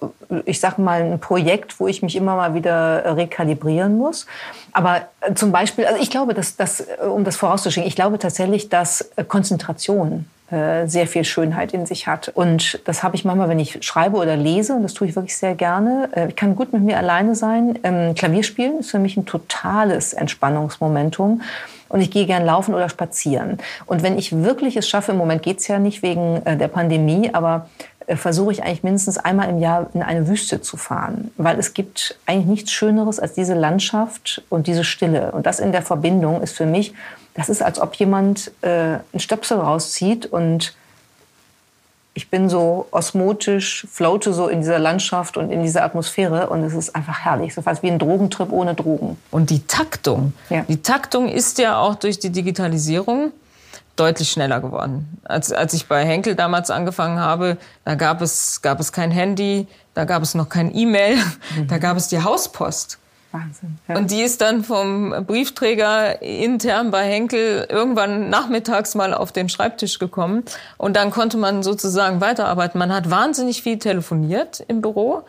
ich 0.46 0.60
sag 0.60 0.78
mal, 0.78 1.02
ein 1.02 1.20
Projekt, 1.20 1.78
wo 1.78 1.86
ich 1.86 2.02
mich 2.02 2.16
immer 2.16 2.36
mal 2.36 2.54
wieder 2.54 3.16
rekalibrieren 3.16 3.98
muss. 3.98 4.26
Aber 4.72 5.02
äh, 5.20 5.34
zum 5.34 5.52
Beispiel, 5.52 5.84
also 5.84 6.00
ich 6.00 6.08
glaube, 6.08 6.32
dass, 6.32 6.56
dass 6.56 6.80
äh, 6.80 7.04
um 7.04 7.24
das 7.24 7.36
vorauszuschicken, 7.36 7.86
ich 7.86 7.96
glaube 7.96 8.18
tatsächlich, 8.18 8.70
dass 8.70 9.10
äh, 9.16 9.24
Konzentration 9.24 10.26
sehr 10.52 11.06
viel 11.06 11.22
Schönheit 11.22 11.74
in 11.74 11.86
sich 11.86 12.08
hat. 12.08 12.28
Und 12.28 12.80
das 12.84 13.04
habe 13.04 13.14
ich 13.14 13.24
manchmal, 13.24 13.48
wenn 13.48 13.60
ich 13.60 13.84
schreibe 13.84 14.16
oder 14.16 14.34
lese, 14.34 14.72
und 14.72 14.82
das 14.82 14.94
tue 14.94 15.06
ich 15.06 15.14
wirklich 15.14 15.36
sehr 15.36 15.54
gerne. 15.54 16.08
Ich 16.28 16.34
kann 16.34 16.56
gut 16.56 16.72
mit 16.72 16.82
mir 16.82 16.98
alleine 16.98 17.36
sein. 17.36 17.78
Ähm, 17.84 18.16
Klavierspielen 18.16 18.80
ist 18.80 18.90
für 18.90 18.98
mich 18.98 19.16
ein 19.16 19.26
totales 19.26 20.12
Entspannungsmomentum 20.12 21.42
und 21.90 22.00
ich 22.00 22.10
gehe 22.10 22.24
gern 22.24 22.46
laufen 22.46 22.74
oder 22.74 22.88
spazieren. 22.88 23.58
Und 23.84 24.02
wenn 24.02 24.16
ich 24.16 24.32
wirklich 24.32 24.76
es 24.76 24.88
schaffe, 24.88 25.12
im 25.12 25.18
Moment 25.18 25.42
geht's 25.42 25.68
ja 25.68 25.78
nicht 25.78 26.02
wegen 26.02 26.40
äh, 26.46 26.56
der 26.56 26.68
Pandemie, 26.68 27.30
aber 27.34 27.68
äh, 28.06 28.16
versuche 28.16 28.52
ich 28.52 28.62
eigentlich 28.62 28.82
mindestens 28.82 29.18
einmal 29.18 29.50
im 29.50 29.58
Jahr 29.58 29.90
in 29.92 30.02
eine 30.02 30.26
Wüste 30.26 30.62
zu 30.62 30.76
fahren, 30.76 31.30
weil 31.36 31.58
es 31.58 31.74
gibt 31.74 32.18
eigentlich 32.26 32.46
nichts 32.46 32.72
Schöneres 32.72 33.20
als 33.20 33.34
diese 33.34 33.54
Landschaft 33.54 34.42
und 34.48 34.66
diese 34.66 34.84
Stille. 34.84 35.32
Und 35.32 35.46
das 35.46 35.60
in 35.60 35.72
der 35.72 35.82
Verbindung 35.82 36.40
ist 36.40 36.56
für 36.56 36.66
mich, 36.66 36.94
das 37.34 37.48
ist, 37.48 37.62
als 37.62 37.80
ob 37.80 37.94
jemand 37.96 38.52
äh, 38.62 38.68
einen 38.68 39.02
Stöpsel 39.18 39.58
rauszieht 39.58 40.26
und 40.26 40.74
ich 42.14 42.28
bin 42.28 42.48
so 42.48 42.86
osmotisch, 42.90 43.86
floate 43.90 44.32
so 44.32 44.48
in 44.48 44.60
dieser 44.60 44.78
Landschaft 44.78 45.36
und 45.36 45.50
in 45.50 45.62
dieser 45.62 45.84
Atmosphäre 45.84 46.48
und 46.50 46.64
es 46.64 46.74
ist 46.74 46.94
einfach 46.96 47.20
herrlich. 47.20 47.54
So 47.54 47.62
fast 47.62 47.82
wie 47.82 47.90
ein 47.90 47.98
Drogentrip 47.98 48.50
ohne 48.52 48.74
Drogen. 48.74 49.16
Und 49.30 49.50
die 49.50 49.66
Taktung. 49.66 50.32
Ja. 50.48 50.64
Die 50.68 50.82
Taktung 50.82 51.28
ist 51.28 51.58
ja 51.58 51.78
auch 51.78 51.94
durch 51.94 52.18
die 52.18 52.30
Digitalisierung 52.30 53.32
deutlich 53.96 54.30
schneller 54.30 54.60
geworden. 54.60 55.20
Als, 55.24 55.52
als 55.52 55.72
ich 55.74 55.86
bei 55.86 56.04
Henkel 56.04 56.34
damals 56.34 56.70
angefangen 56.70 57.20
habe, 57.20 57.58
da 57.84 57.94
gab 57.94 58.22
es, 58.22 58.62
gab 58.62 58.80
es 58.80 58.92
kein 58.92 59.10
Handy, 59.10 59.66
da 59.94 60.04
gab 60.04 60.22
es 60.22 60.34
noch 60.34 60.48
kein 60.48 60.74
E-Mail, 60.74 61.16
mhm. 61.56 61.66
da 61.68 61.78
gab 61.78 61.96
es 61.96 62.08
die 62.08 62.22
Hauspost. 62.22 62.98
Wahnsinn. 63.32 63.78
Ja. 63.86 63.96
Und 63.96 64.10
die 64.10 64.22
ist 64.22 64.40
dann 64.40 64.64
vom 64.64 65.24
Briefträger 65.26 66.20
intern 66.20 66.90
bei 66.90 67.04
Henkel 67.04 67.66
irgendwann 67.68 68.28
nachmittags 68.28 68.94
mal 68.94 69.14
auf 69.14 69.30
den 69.30 69.48
Schreibtisch 69.48 69.98
gekommen. 69.98 70.44
Und 70.78 70.96
dann 70.96 71.10
konnte 71.10 71.36
man 71.36 71.62
sozusagen 71.62 72.20
weiterarbeiten. 72.20 72.78
Man 72.78 72.92
hat 72.92 73.10
wahnsinnig 73.10 73.62
viel 73.62 73.78
telefoniert 73.78 74.64
im 74.66 74.80
Büro. 74.80 75.22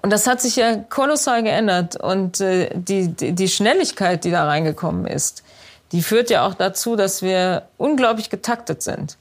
Und 0.00 0.10
das 0.10 0.26
hat 0.26 0.40
sich 0.40 0.56
ja 0.56 0.76
kolossal 0.76 1.42
geändert. 1.42 1.96
Und 1.96 2.40
äh, 2.40 2.70
die, 2.74 3.08
die, 3.08 3.32
die 3.32 3.48
Schnelligkeit, 3.48 4.24
die 4.24 4.30
da 4.30 4.46
reingekommen 4.46 5.06
ist, 5.06 5.44
die 5.92 6.02
führt 6.02 6.30
ja 6.30 6.46
auch 6.46 6.54
dazu, 6.54 6.96
dass 6.96 7.20
wir 7.20 7.68
unglaublich 7.76 8.30
getaktet 8.30 8.82
sind. 8.82 9.18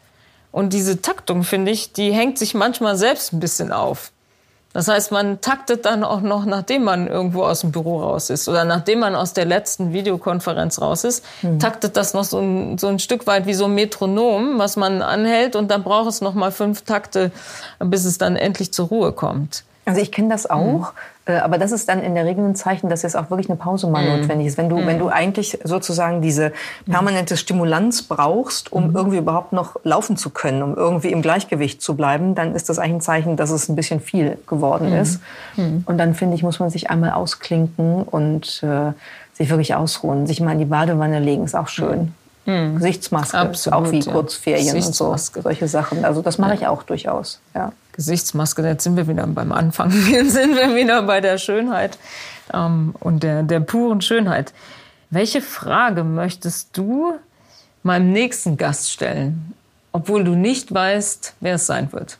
Und 0.52 0.74
diese 0.74 1.02
Taktung, 1.02 1.44
finde 1.44 1.72
ich, 1.72 1.94
die 1.94 2.12
hängt 2.14 2.38
sich 2.38 2.54
manchmal 2.54 2.96
selbst 2.96 3.34
ein 3.34 3.40
bisschen 3.40 3.72
auf. 3.72 4.12
Das 4.74 4.88
heißt, 4.88 5.12
man 5.12 5.42
taktet 5.42 5.86
dann 5.86 6.04
auch 6.04 6.22
noch, 6.22 6.46
nachdem 6.46 6.84
man 6.84 7.08
irgendwo 7.08 7.44
aus 7.44 7.62
dem 7.62 7.72
Büro 7.72 8.02
raus 8.02 8.30
ist 8.30 8.48
oder 8.48 8.64
nachdem 8.64 9.00
man 9.00 9.16
aus 9.16 9.34
der 9.34 9.46
letzten 9.46 9.92
Videokonferenz 9.92 10.80
raus 10.80 11.04
ist, 11.04 11.26
mhm. 11.42 11.60
taktet 11.60 11.98
das 11.98 12.14
noch 12.14 12.24
so 12.24 12.40
ein, 12.40 12.78
so 12.78 12.88
ein 12.88 13.00
Stück 13.00 13.28
weit 13.28 13.46
wie 13.46 13.54
so 13.54 13.66
ein 13.66 13.76
Metronom, 13.76 14.60
was 14.60 14.78
man 14.78 15.02
anhält 15.02 15.56
und 15.56 15.70
dann 15.70 15.84
braucht 15.84 16.10
es 16.10 16.22
noch 16.22 16.34
mal 16.34 16.52
fünf 16.52 16.84
Takte, 16.84 17.32
bis 17.80 18.06
es 18.06 18.18
dann 18.18 18.36
endlich 18.36 18.72
zur 18.72 18.88
Ruhe 18.88 19.12
kommt. 19.12 19.64
Also 19.92 20.02
ich 20.02 20.12
kenne 20.12 20.30
das 20.30 20.50
auch. 20.50 20.94
Mhm. 21.28 21.36
Aber 21.44 21.58
das 21.58 21.72
ist 21.72 21.88
dann 21.88 22.02
in 22.02 22.16
der 22.16 22.26
Regel 22.26 22.44
ein 22.44 22.56
Zeichen, 22.56 22.90
dass 22.90 23.04
jetzt 23.04 23.16
auch 23.16 23.30
wirklich 23.30 23.48
eine 23.48 23.56
Pause 23.56 23.88
mal 23.88 24.04
mm. 24.04 24.22
notwendig 24.22 24.48
ist. 24.48 24.58
Wenn 24.58 24.70
du, 24.70 24.78
mm. 24.78 24.88
wenn 24.88 24.98
du 24.98 25.08
eigentlich 25.08 25.60
sozusagen 25.64 26.22
diese 26.22 26.52
permanente 26.90 27.38
Stimulanz 27.38 28.02
brauchst, 28.02 28.74
um 28.74 28.92
mm. 28.92 28.96
irgendwie 28.96 29.18
überhaupt 29.18 29.54
noch 29.54 29.76
laufen 29.84 30.18
zu 30.18 30.32
können, 30.32 30.64
um 30.64 30.76
irgendwie 30.76 31.12
im 31.12 31.22
Gleichgewicht 31.22 31.82
zu 31.82 31.96
bleiben, 31.96 32.34
dann 32.34 32.56
ist 32.56 32.70
das 32.70 32.80
eigentlich 32.80 32.96
ein 32.96 33.02
Zeichen, 33.02 33.38
dass 33.38 33.52
es 33.52 33.70
ein 33.70 33.76
bisschen 33.76 34.02
viel 34.02 34.40
geworden 34.48 34.90
mhm. 34.90 34.96
ist. 34.96 35.22
Mhm. 35.58 35.84
Und 35.86 36.00
dann 36.00 36.16
finde 36.16 36.36
ich, 36.36 36.44
muss 36.44 36.60
man 36.60 36.72
sich 36.72 36.90
einmal 36.90 37.12
ausklinken 37.12 38.02
und 38.02 38.64
äh, 38.64 38.94
sich 39.34 39.50
wirklich 39.52 39.76
ausruhen. 39.76 40.26
Sich 40.26 40.42
mal 40.42 40.54
in 40.54 40.60
die 40.60 40.66
Badewanne 40.66 41.20
legen, 41.20 41.46
ist 41.46 41.56
auch 41.56 41.68
schön. 41.68 42.14
Mhm. 42.46 42.78
Gesichtsmaske, 42.78 43.38
Absolut, 43.38 43.80
auch 43.80 43.92
wie 43.92 44.00
ja. 44.00 44.12
Kurzferien 44.12 44.76
und 44.76 44.96
so, 44.96 45.16
solche 45.16 45.68
Sachen. 45.68 46.04
Also 46.04 46.24
das 46.24 46.40
mache 46.40 46.56
ich 46.56 46.66
auch 46.66 46.82
durchaus. 46.82 47.40
Ja. 47.54 47.72
Gesichtsmaske, 47.94 48.62
jetzt 48.64 48.84
sind 48.84 48.96
wir 48.96 49.08
wieder 49.08 49.28
beim 49.28 49.52
Anfang, 49.52 49.92
jetzt 50.10 50.34
sind 50.34 50.56
wir 50.56 50.76
wieder 50.76 51.04
bei 51.04 51.22
der 51.22 51.38
Schönheit 51.38 51.98
ähm, 52.54 52.96
und 53.00 53.24
der, 53.24 53.44
der 53.44 53.60
puren 53.60 54.02
Schönheit. 54.02 54.54
Welche 55.10 55.42
Frage 55.42 56.04
möchtest 56.04 56.78
du 56.78 57.14
meinem 57.84 58.12
nächsten 58.12 58.58
Gast 58.58 58.92
stellen, 58.92 59.54
obwohl 59.92 60.24
du 60.24 60.36
nicht 60.36 60.74
weißt, 60.74 61.36
wer 61.40 61.56
es 61.56 61.66
sein 61.66 61.92
wird? 61.92 62.18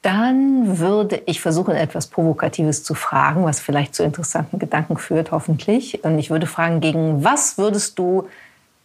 Dann 0.00 0.78
würde 0.78 1.22
ich 1.26 1.40
versuchen, 1.40 1.76
etwas 1.76 2.08
Provokatives 2.08 2.82
zu 2.82 2.94
fragen, 2.94 3.44
was 3.44 3.60
vielleicht 3.60 3.94
zu 3.94 4.02
interessanten 4.02 4.58
Gedanken 4.58 4.96
führt, 4.96 5.30
hoffentlich. 5.30 6.02
Und 6.02 6.18
ich 6.18 6.30
würde 6.30 6.46
fragen, 6.46 6.80
gegen 6.80 7.22
was 7.22 7.56
würdest 7.56 7.98
du 8.00 8.28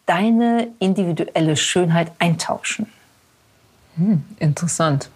deine 0.05 0.67
individuelle 0.77 1.55
Schönheit 1.55 2.11
eintauschen? 2.19 2.87
Hm, 3.95 4.23
interessant. 4.37 5.09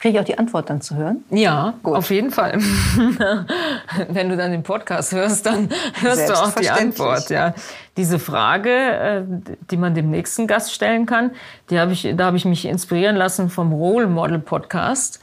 Kriege 0.00 0.14
ich 0.14 0.20
auch 0.20 0.24
die 0.24 0.38
Antwort 0.38 0.70
dann 0.70 0.80
zu 0.80 0.96
hören? 0.96 1.24
Ja, 1.28 1.74
Gut. 1.82 1.94
auf 1.94 2.10
jeden 2.10 2.30
Fall. 2.30 2.58
Wenn 4.08 4.30
du 4.30 4.36
dann 4.38 4.50
den 4.50 4.62
Podcast 4.62 5.12
hörst, 5.12 5.44
dann 5.44 5.68
hörst 6.00 6.26
du 6.26 6.32
auch 6.32 6.52
die 6.52 6.70
Antwort. 6.70 7.28
Ja, 7.28 7.52
diese 7.98 8.18
Frage, 8.18 8.70
äh, 8.70 9.22
die 9.70 9.76
man 9.76 9.94
dem 9.94 10.10
nächsten 10.10 10.46
Gast 10.46 10.72
stellen 10.72 11.04
kann, 11.04 11.32
die 11.68 11.78
habe 11.78 11.92
ich, 11.92 12.08
da 12.16 12.24
habe 12.24 12.38
ich 12.38 12.46
mich 12.46 12.64
inspirieren 12.64 13.14
lassen 13.14 13.50
vom 13.50 13.74
Role 13.74 14.06
Model 14.06 14.38
Podcast. 14.38 15.20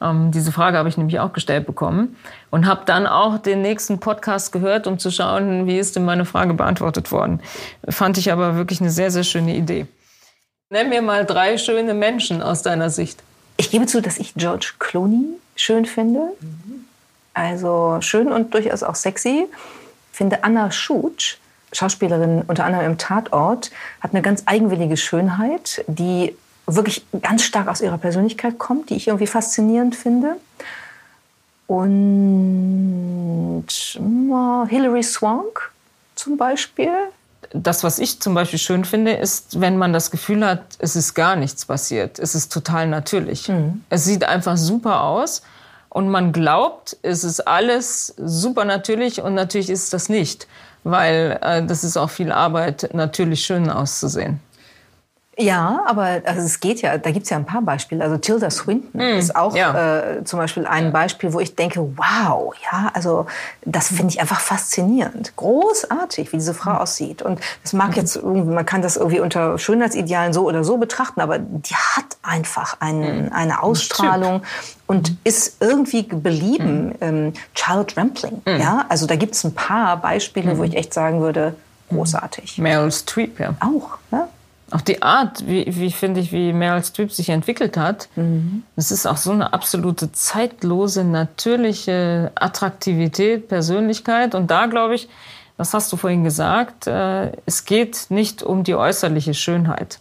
Ähm, 0.00 0.30
diese 0.30 0.52
Frage 0.52 0.78
habe 0.78 0.88
ich 0.88 0.96
nämlich 0.96 1.18
auch 1.18 1.32
gestellt 1.32 1.66
bekommen 1.66 2.16
und 2.50 2.66
habe 2.66 2.82
dann 2.86 3.08
auch 3.08 3.36
den 3.36 3.62
nächsten 3.62 3.98
Podcast 3.98 4.52
gehört, 4.52 4.86
um 4.86 5.00
zu 5.00 5.10
schauen, 5.10 5.66
wie 5.66 5.76
ist 5.76 5.96
denn 5.96 6.04
meine 6.04 6.24
Frage 6.24 6.54
beantwortet 6.54 7.10
worden. 7.10 7.40
Fand 7.88 8.16
ich 8.16 8.30
aber 8.30 8.54
wirklich 8.54 8.80
eine 8.80 8.90
sehr, 8.90 9.10
sehr 9.10 9.24
schöne 9.24 9.56
Idee. 9.56 9.86
Nenn 10.70 10.88
mir 10.88 11.02
mal 11.02 11.26
drei 11.26 11.58
schöne 11.58 11.94
Menschen 11.94 12.42
aus 12.42 12.62
deiner 12.62 12.90
Sicht. 12.90 13.24
Ich 13.60 13.70
gebe 13.70 13.84
zu, 13.84 14.00
dass 14.00 14.16
ich 14.16 14.32
George 14.36 14.72
Clooney 14.78 15.38
schön 15.54 15.84
finde. 15.84 16.32
Also 17.34 17.98
schön 18.00 18.32
und 18.32 18.54
durchaus 18.54 18.82
auch 18.82 18.94
sexy. 18.94 19.48
Finde 20.12 20.44
Anna 20.44 20.70
Schutsch, 20.70 21.36
Schauspielerin 21.70 22.40
unter 22.46 22.64
anderem 22.64 22.86
im 22.86 22.96
Tatort, 22.96 23.70
hat 24.00 24.14
eine 24.14 24.22
ganz 24.22 24.44
eigenwillige 24.46 24.96
Schönheit, 24.96 25.84
die 25.88 26.34
wirklich 26.66 27.04
ganz 27.20 27.42
stark 27.42 27.68
aus 27.68 27.82
ihrer 27.82 27.98
Persönlichkeit 27.98 28.58
kommt, 28.58 28.88
die 28.88 28.96
ich 28.96 29.08
irgendwie 29.08 29.26
faszinierend 29.26 29.94
finde. 29.94 30.36
Und 31.66 33.66
Hilary 34.70 35.02
Swank 35.02 35.70
zum 36.14 36.38
Beispiel, 36.38 36.94
das, 37.52 37.82
was 37.82 37.98
ich 37.98 38.20
zum 38.20 38.34
Beispiel 38.34 38.58
schön 38.58 38.84
finde, 38.84 39.12
ist, 39.12 39.60
wenn 39.60 39.76
man 39.76 39.92
das 39.92 40.10
Gefühl 40.10 40.46
hat, 40.46 40.62
es 40.78 40.94
ist 40.94 41.14
gar 41.14 41.36
nichts 41.36 41.66
passiert. 41.66 42.18
Es 42.18 42.34
ist 42.34 42.52
total 42.52 42.86
natürlich. 42.86 43.48
Mhm. 43.48 43.84
Es 43.90 44.04
sieht 44.04 44.24
einfach 44.24 44.56
super 44.56 45.02
aus 45.02 45.42
und 45.88 46.08
man 46.08 46.32
glaubt, 46.32 46.96
es 47.02 47.24
ist 47.24 47.40
alles 47.40 48.14
super 48.16 48.64
natürlich 48.64 49.20
und 49.20 49.34
natürlich 49.34 49.68
ist 49.68 49.92
das 49.92 50.08
nicht, 50.08 50.46
weil 50.84 51.38
äh, 51.42 51.64
das 51.64 51.82
ist 51.82 51.96
auch 51.96 52.10
viel 52.10 52.30
Arbeit, 52.30 52.90
natürlich 52.92 53.44
schön 53.44 53.68
auszusehen. 53.68 54.38
Ja, 55.38 55.84
aber 55.86 56.22
also 56.24 56.42
es 56.42 56.60
geht 56.60 56.82
ja, 56.82 56.98
da 56.98 57.10
gibt 57.12 57.24
es 57.24 57.30
ja 57.30 57.36
ein 57.36 57.46
paar 57.46 57.62
Beispiele. 57.62 58.02
Also 58.02 58.18
Tilda 58.18 58.50
Swinton 58.50 59.00
mm, 59.00 59.18
ist 59.18 59.36
auch 59.36 59.56
ja. 59.56 60.00
äh, 60.00 60.24
zum 60.24 60.38
Beispiel 60.38 60.66
ein 60.66 60.92
Beispiel, 60.92 61.32
wo 61.32 61.40
ich 61.40 61.54
denke, 61.54 61.80
wow, 61.96 62.52
ja, 62.70 62.90
also 62.94 63.26
das 63.64 63.88
finde 63.88 64.08
ich 64.08 64.20
einfach 64.20 64.40
faszinierend. 64.40 65.32
Großartig, 65.36 66.32
wie 66.32 66.36
diese 66.36 66.52
Frau 66.52 66.72
mm. 66.72 66.76
aussieht. 66.76 67.22
Und 67.22 67.40
das 67.62 67.72
mag 67.72 67.90
mm. 67.90 67.98
jetzt 68.00 68.16
irgendwie, 68.16 68.50
man 68.50 68.66
kann 68.66 68.82
das 68.82 68.96
irgendwie 68.96 69.20
unter 69.20 69.56
Schönheitsidealen 69.56 70.32
so 70.32 70.44
oder 70.46 70.64
so 70.64 70.78
betrachten, 70.78 71.20
aber 71.20 71.38
die 71.38 71.74
hat 71.74 72.16
einfach 72.22 72.76
einen, 72.80 73.26
mm. 73.26 73.32
eine 73.32 73.62
Ausstrahlung 73.62 74.42
und 74.86 75.16
ist 75.22 75.58
irgendwie 75.60 76.02
belieben. 76.02 76.94
Ähm, 77.00 77.32
Charlotte 77.54 77.96
Rampling, 77.96 78.42
ja, 78.46 78.84
also 78.88 79.06
da 79.06 79.16
gibt 79.16 79.34
es 79.34 79.44
ein 79.44 79.54
paar 79.54 79.96
Beispiele, 79.96 80.58
wo 80.58 80.64
ich 80.64 80.76
echt 80.76 80.92
sagen 80.92 81.20
würde, 81.20 81.54
großartig. 81.88 82.58
Meryl 82.58 82.90
Streep, 82.90 83.38
ja. 83.38 83.54
Auch, 83.60 83.98
ja. 84.10 84.28
Auch 84.70 84.80
die 84.80 85.02
Art, 85.02 85.46
wie, 85.46 85.66
wie 85.68 85.90
finde 85.90 86.20
ich, 86.20 86.32
wie 86.32 86.52
Meryl 86.52 86.84
Streep 86.84 87.12
sich 87.12 87.28
entwickelt 87.30 87.76
hat, 87.76 88.08
mhm. 88.14 88.62
das 88.76 88.92
ist 88.92 89.06
auch 89.06 89.16
so 89.16 89.32
eine 89.32 89.52
absolute 89.52 90.12
zeitlose, 90.12 91.04
natürliche 91.04 92.30
Attraktivität, 92.36 93.48
Persönlichkeit. 93.48 94.34
Und 94.34 94.50
da 94.50 94.66
glaube 94.66 94.94
ich, 94.94 95.08
das 95.58 95.74
hast 95.74 95.92
du 95.92 95.96
vorhin 95.96 96.24
gesagt, 96.24 96.86
äh, 96.86 97.32
es 97.46 97.64
geht 97.64 98.06
nicht 98.08 98.42
um 98.42 98.64
die 98.64 98.74
äußerliche 98.74 99.34
Schönheit. 99.34 99.98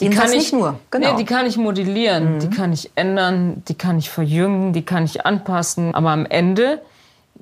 Die 0.00 0.10
kann 0.10 0.28
ich 0.28 0.36
nicht 0.36 0.52
nur, 0.52 0.78
genau. 0.90 1.12
Nee, 1.12 1.18
die 1.18 1.24
kann 1.24 1.46
ich 1.46 1.56
modellieren, 1.56 2.34
mhm. 2.34 2.40
die 2.40 2.50
kann 2.50 2.72
ich 2.72 2.90
ändern, 2.96 3.62
die 3.68 3.74
kann 3.74 3.98
ich 3.98 4.10
verjüngen, 4.10 4.72
die 4.72 4.82
kann 4.82 5.04
ich 5.04 5.24
anpassen. 5.24 5.94
Aber 5.94 6.10
am 6.10 6.26
Ende 6.26 6.80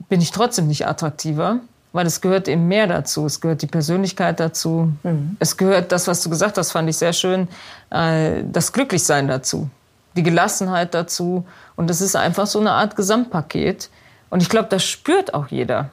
bin 0.09 0.21
ich 0.21 0.31
trotzdem 0.31 0.67
nicht 0.67 0.87
attraktiver, 0.87 1.61
weil 1.93 2.07
es 2.07 2.21
gehört 2.21 2.49
eben 2.49 2.69
mehr 2.69 2.87
dazu. 2.87 3.27
Es 3.27 3.41
gehört 3.41 3.63
die 3.63 3.67
Persönlichkeit 3.67 4.41
dazu. 4.41 4.93
Mhm. 5.03 5.37
Es 5.39 5.57
gehört 5.57 5.93
das, 5.93 6.07
was 6.07 6.23
du 6.23 6.31
gesagt 6.31 6.59
hast, 6.59 6.73
fand 6.73 6.89
ich 6.89 6.97
sehr 6.97 7.13
schön, 7.13 7.49
äh, 7.91 8.43
das 8.51 8.73
Glücklichsein 8.73 9.29
dazu, 9.29 9.69
die 10.17 10.23
Gelassenheit 10.23 10.95
dazu. 10.95 11.47
Und 11.77 11.91
das 11.91 12.01
ist 12.01 12.17
einfach 12.17 12.47
so 12.47 12.61
eine 12.61 12.73
Art 12.73 12.97
Gesamtpaket. 12.97 13.91
Und 14.31 14.43
ich 14.43 14.49
glaube, 14.49 14.69
das 14.69 14.85
spürt 14.85 15.35
auch 15.35 15.49
jeder. 15.49 15.91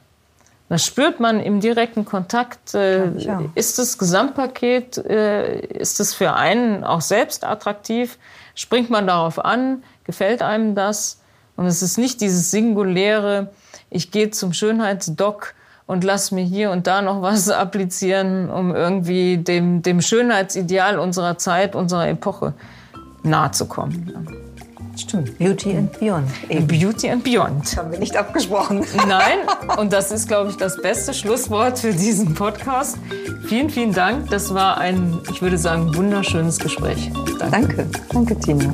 Das 0.69 0.85
spürt 0.85 1.19
man 1.19 1.39
im 1.39 1.61
direkten 1.61 2.03
Kontakt. 2.03 2.75
Äh, 2.75 3.17
ja. 3.17 3.41
Ist 3.55 3.79
das 3.79 3.97
Gesamtpaket, 3.97 4.97
äh, 4.97 5.59
ist 5.59 5.99
es 5.99 6.13
für 6.13 6.33
einen 6.33 6.83
auch 6.83 7.01
selbst 7.01 7.45
attraktiv? 7.45 8.17
Springt 8.53 8.89
man 8.89 9.07
darauf 9.07 9.43
an? 9.43 9.83
Gefällt 10.03 10.41
einem 10.41 10.75
das? 10.75 11.19
Und 11.55 11.65
es 11.65 11.81
ist 11.81 11.97
nicht 11.97 12.21
dieses 12.21 12.51
singuläre, 12.51 13.49
ich 13.89 14.11
gehe 14.11 14.29
zum 14.29 14.53
Schönheitsdoc 14.53 15.53
und 15.87 16.03
lass 16.03 16.31
mir 16.31 16.43
hier 16.43 16.69
und 16.71 16.85
da 16.85 17.01
noch 17.01 17.21
was 17.21 17.49
applizieren, 17.49 18.49
um 18.49 18.75
irgendwie 18.75 19.37
dem, 19.37 19.81
dem 19.81 20.01
Schönheitsideal 20.01 20.99
unserer 20.99 21.37
Zeit, 21.37 21.75
unserer 21.75 22.07
Epoche 22.07 22.53
nahe 23.23 23.51
zu 23.51 23.65
kommen. 23.65 24.27
Stimmt. 24.95 25.37
Beauty 25.37 25.77
and 25.77 25.99
Beyond. 25.99 26.27
Eben. 26.49 26.67
Beauty 26.67 27.09
and 27.09 27.23
Beyond. 27.23 27.63
Das 27.63 27.77
haben 27.77 27.91
wir 27.91 27.99
nicht 27.99 28.17
abgesprochen. 28.17 28.83
Nein, 29.07 29.39
und 29.77 29.93
das 29.93 30.11
ist, 30.11 30.27
glaube 30.27 30.49
ich, 30.49 30.57
das 30.57 30.81
beste 30.81 31.13
Schlusswort 31.13 31.77
für 31.79 31.93
diesen 31.93 32.33
Podcast. 32.33 32.97
Vielen, 33.45 33.69
vielen 33.69 33.93
Dank. 33.93 34.29
Das 34.31 34.53
war 34.53 34.79
ein, 34.79 35.19
ich 35.31 35.41
würde 35.41 35.57
sagen, 35.57 35.95
wunderschönes 35.95 36.57
Gespräch. 36.57 37.11
Danke. 37.39 37.85
Danke, 37.85 37.89
Danke 38.11 38.39
Tina. 38.39 38.73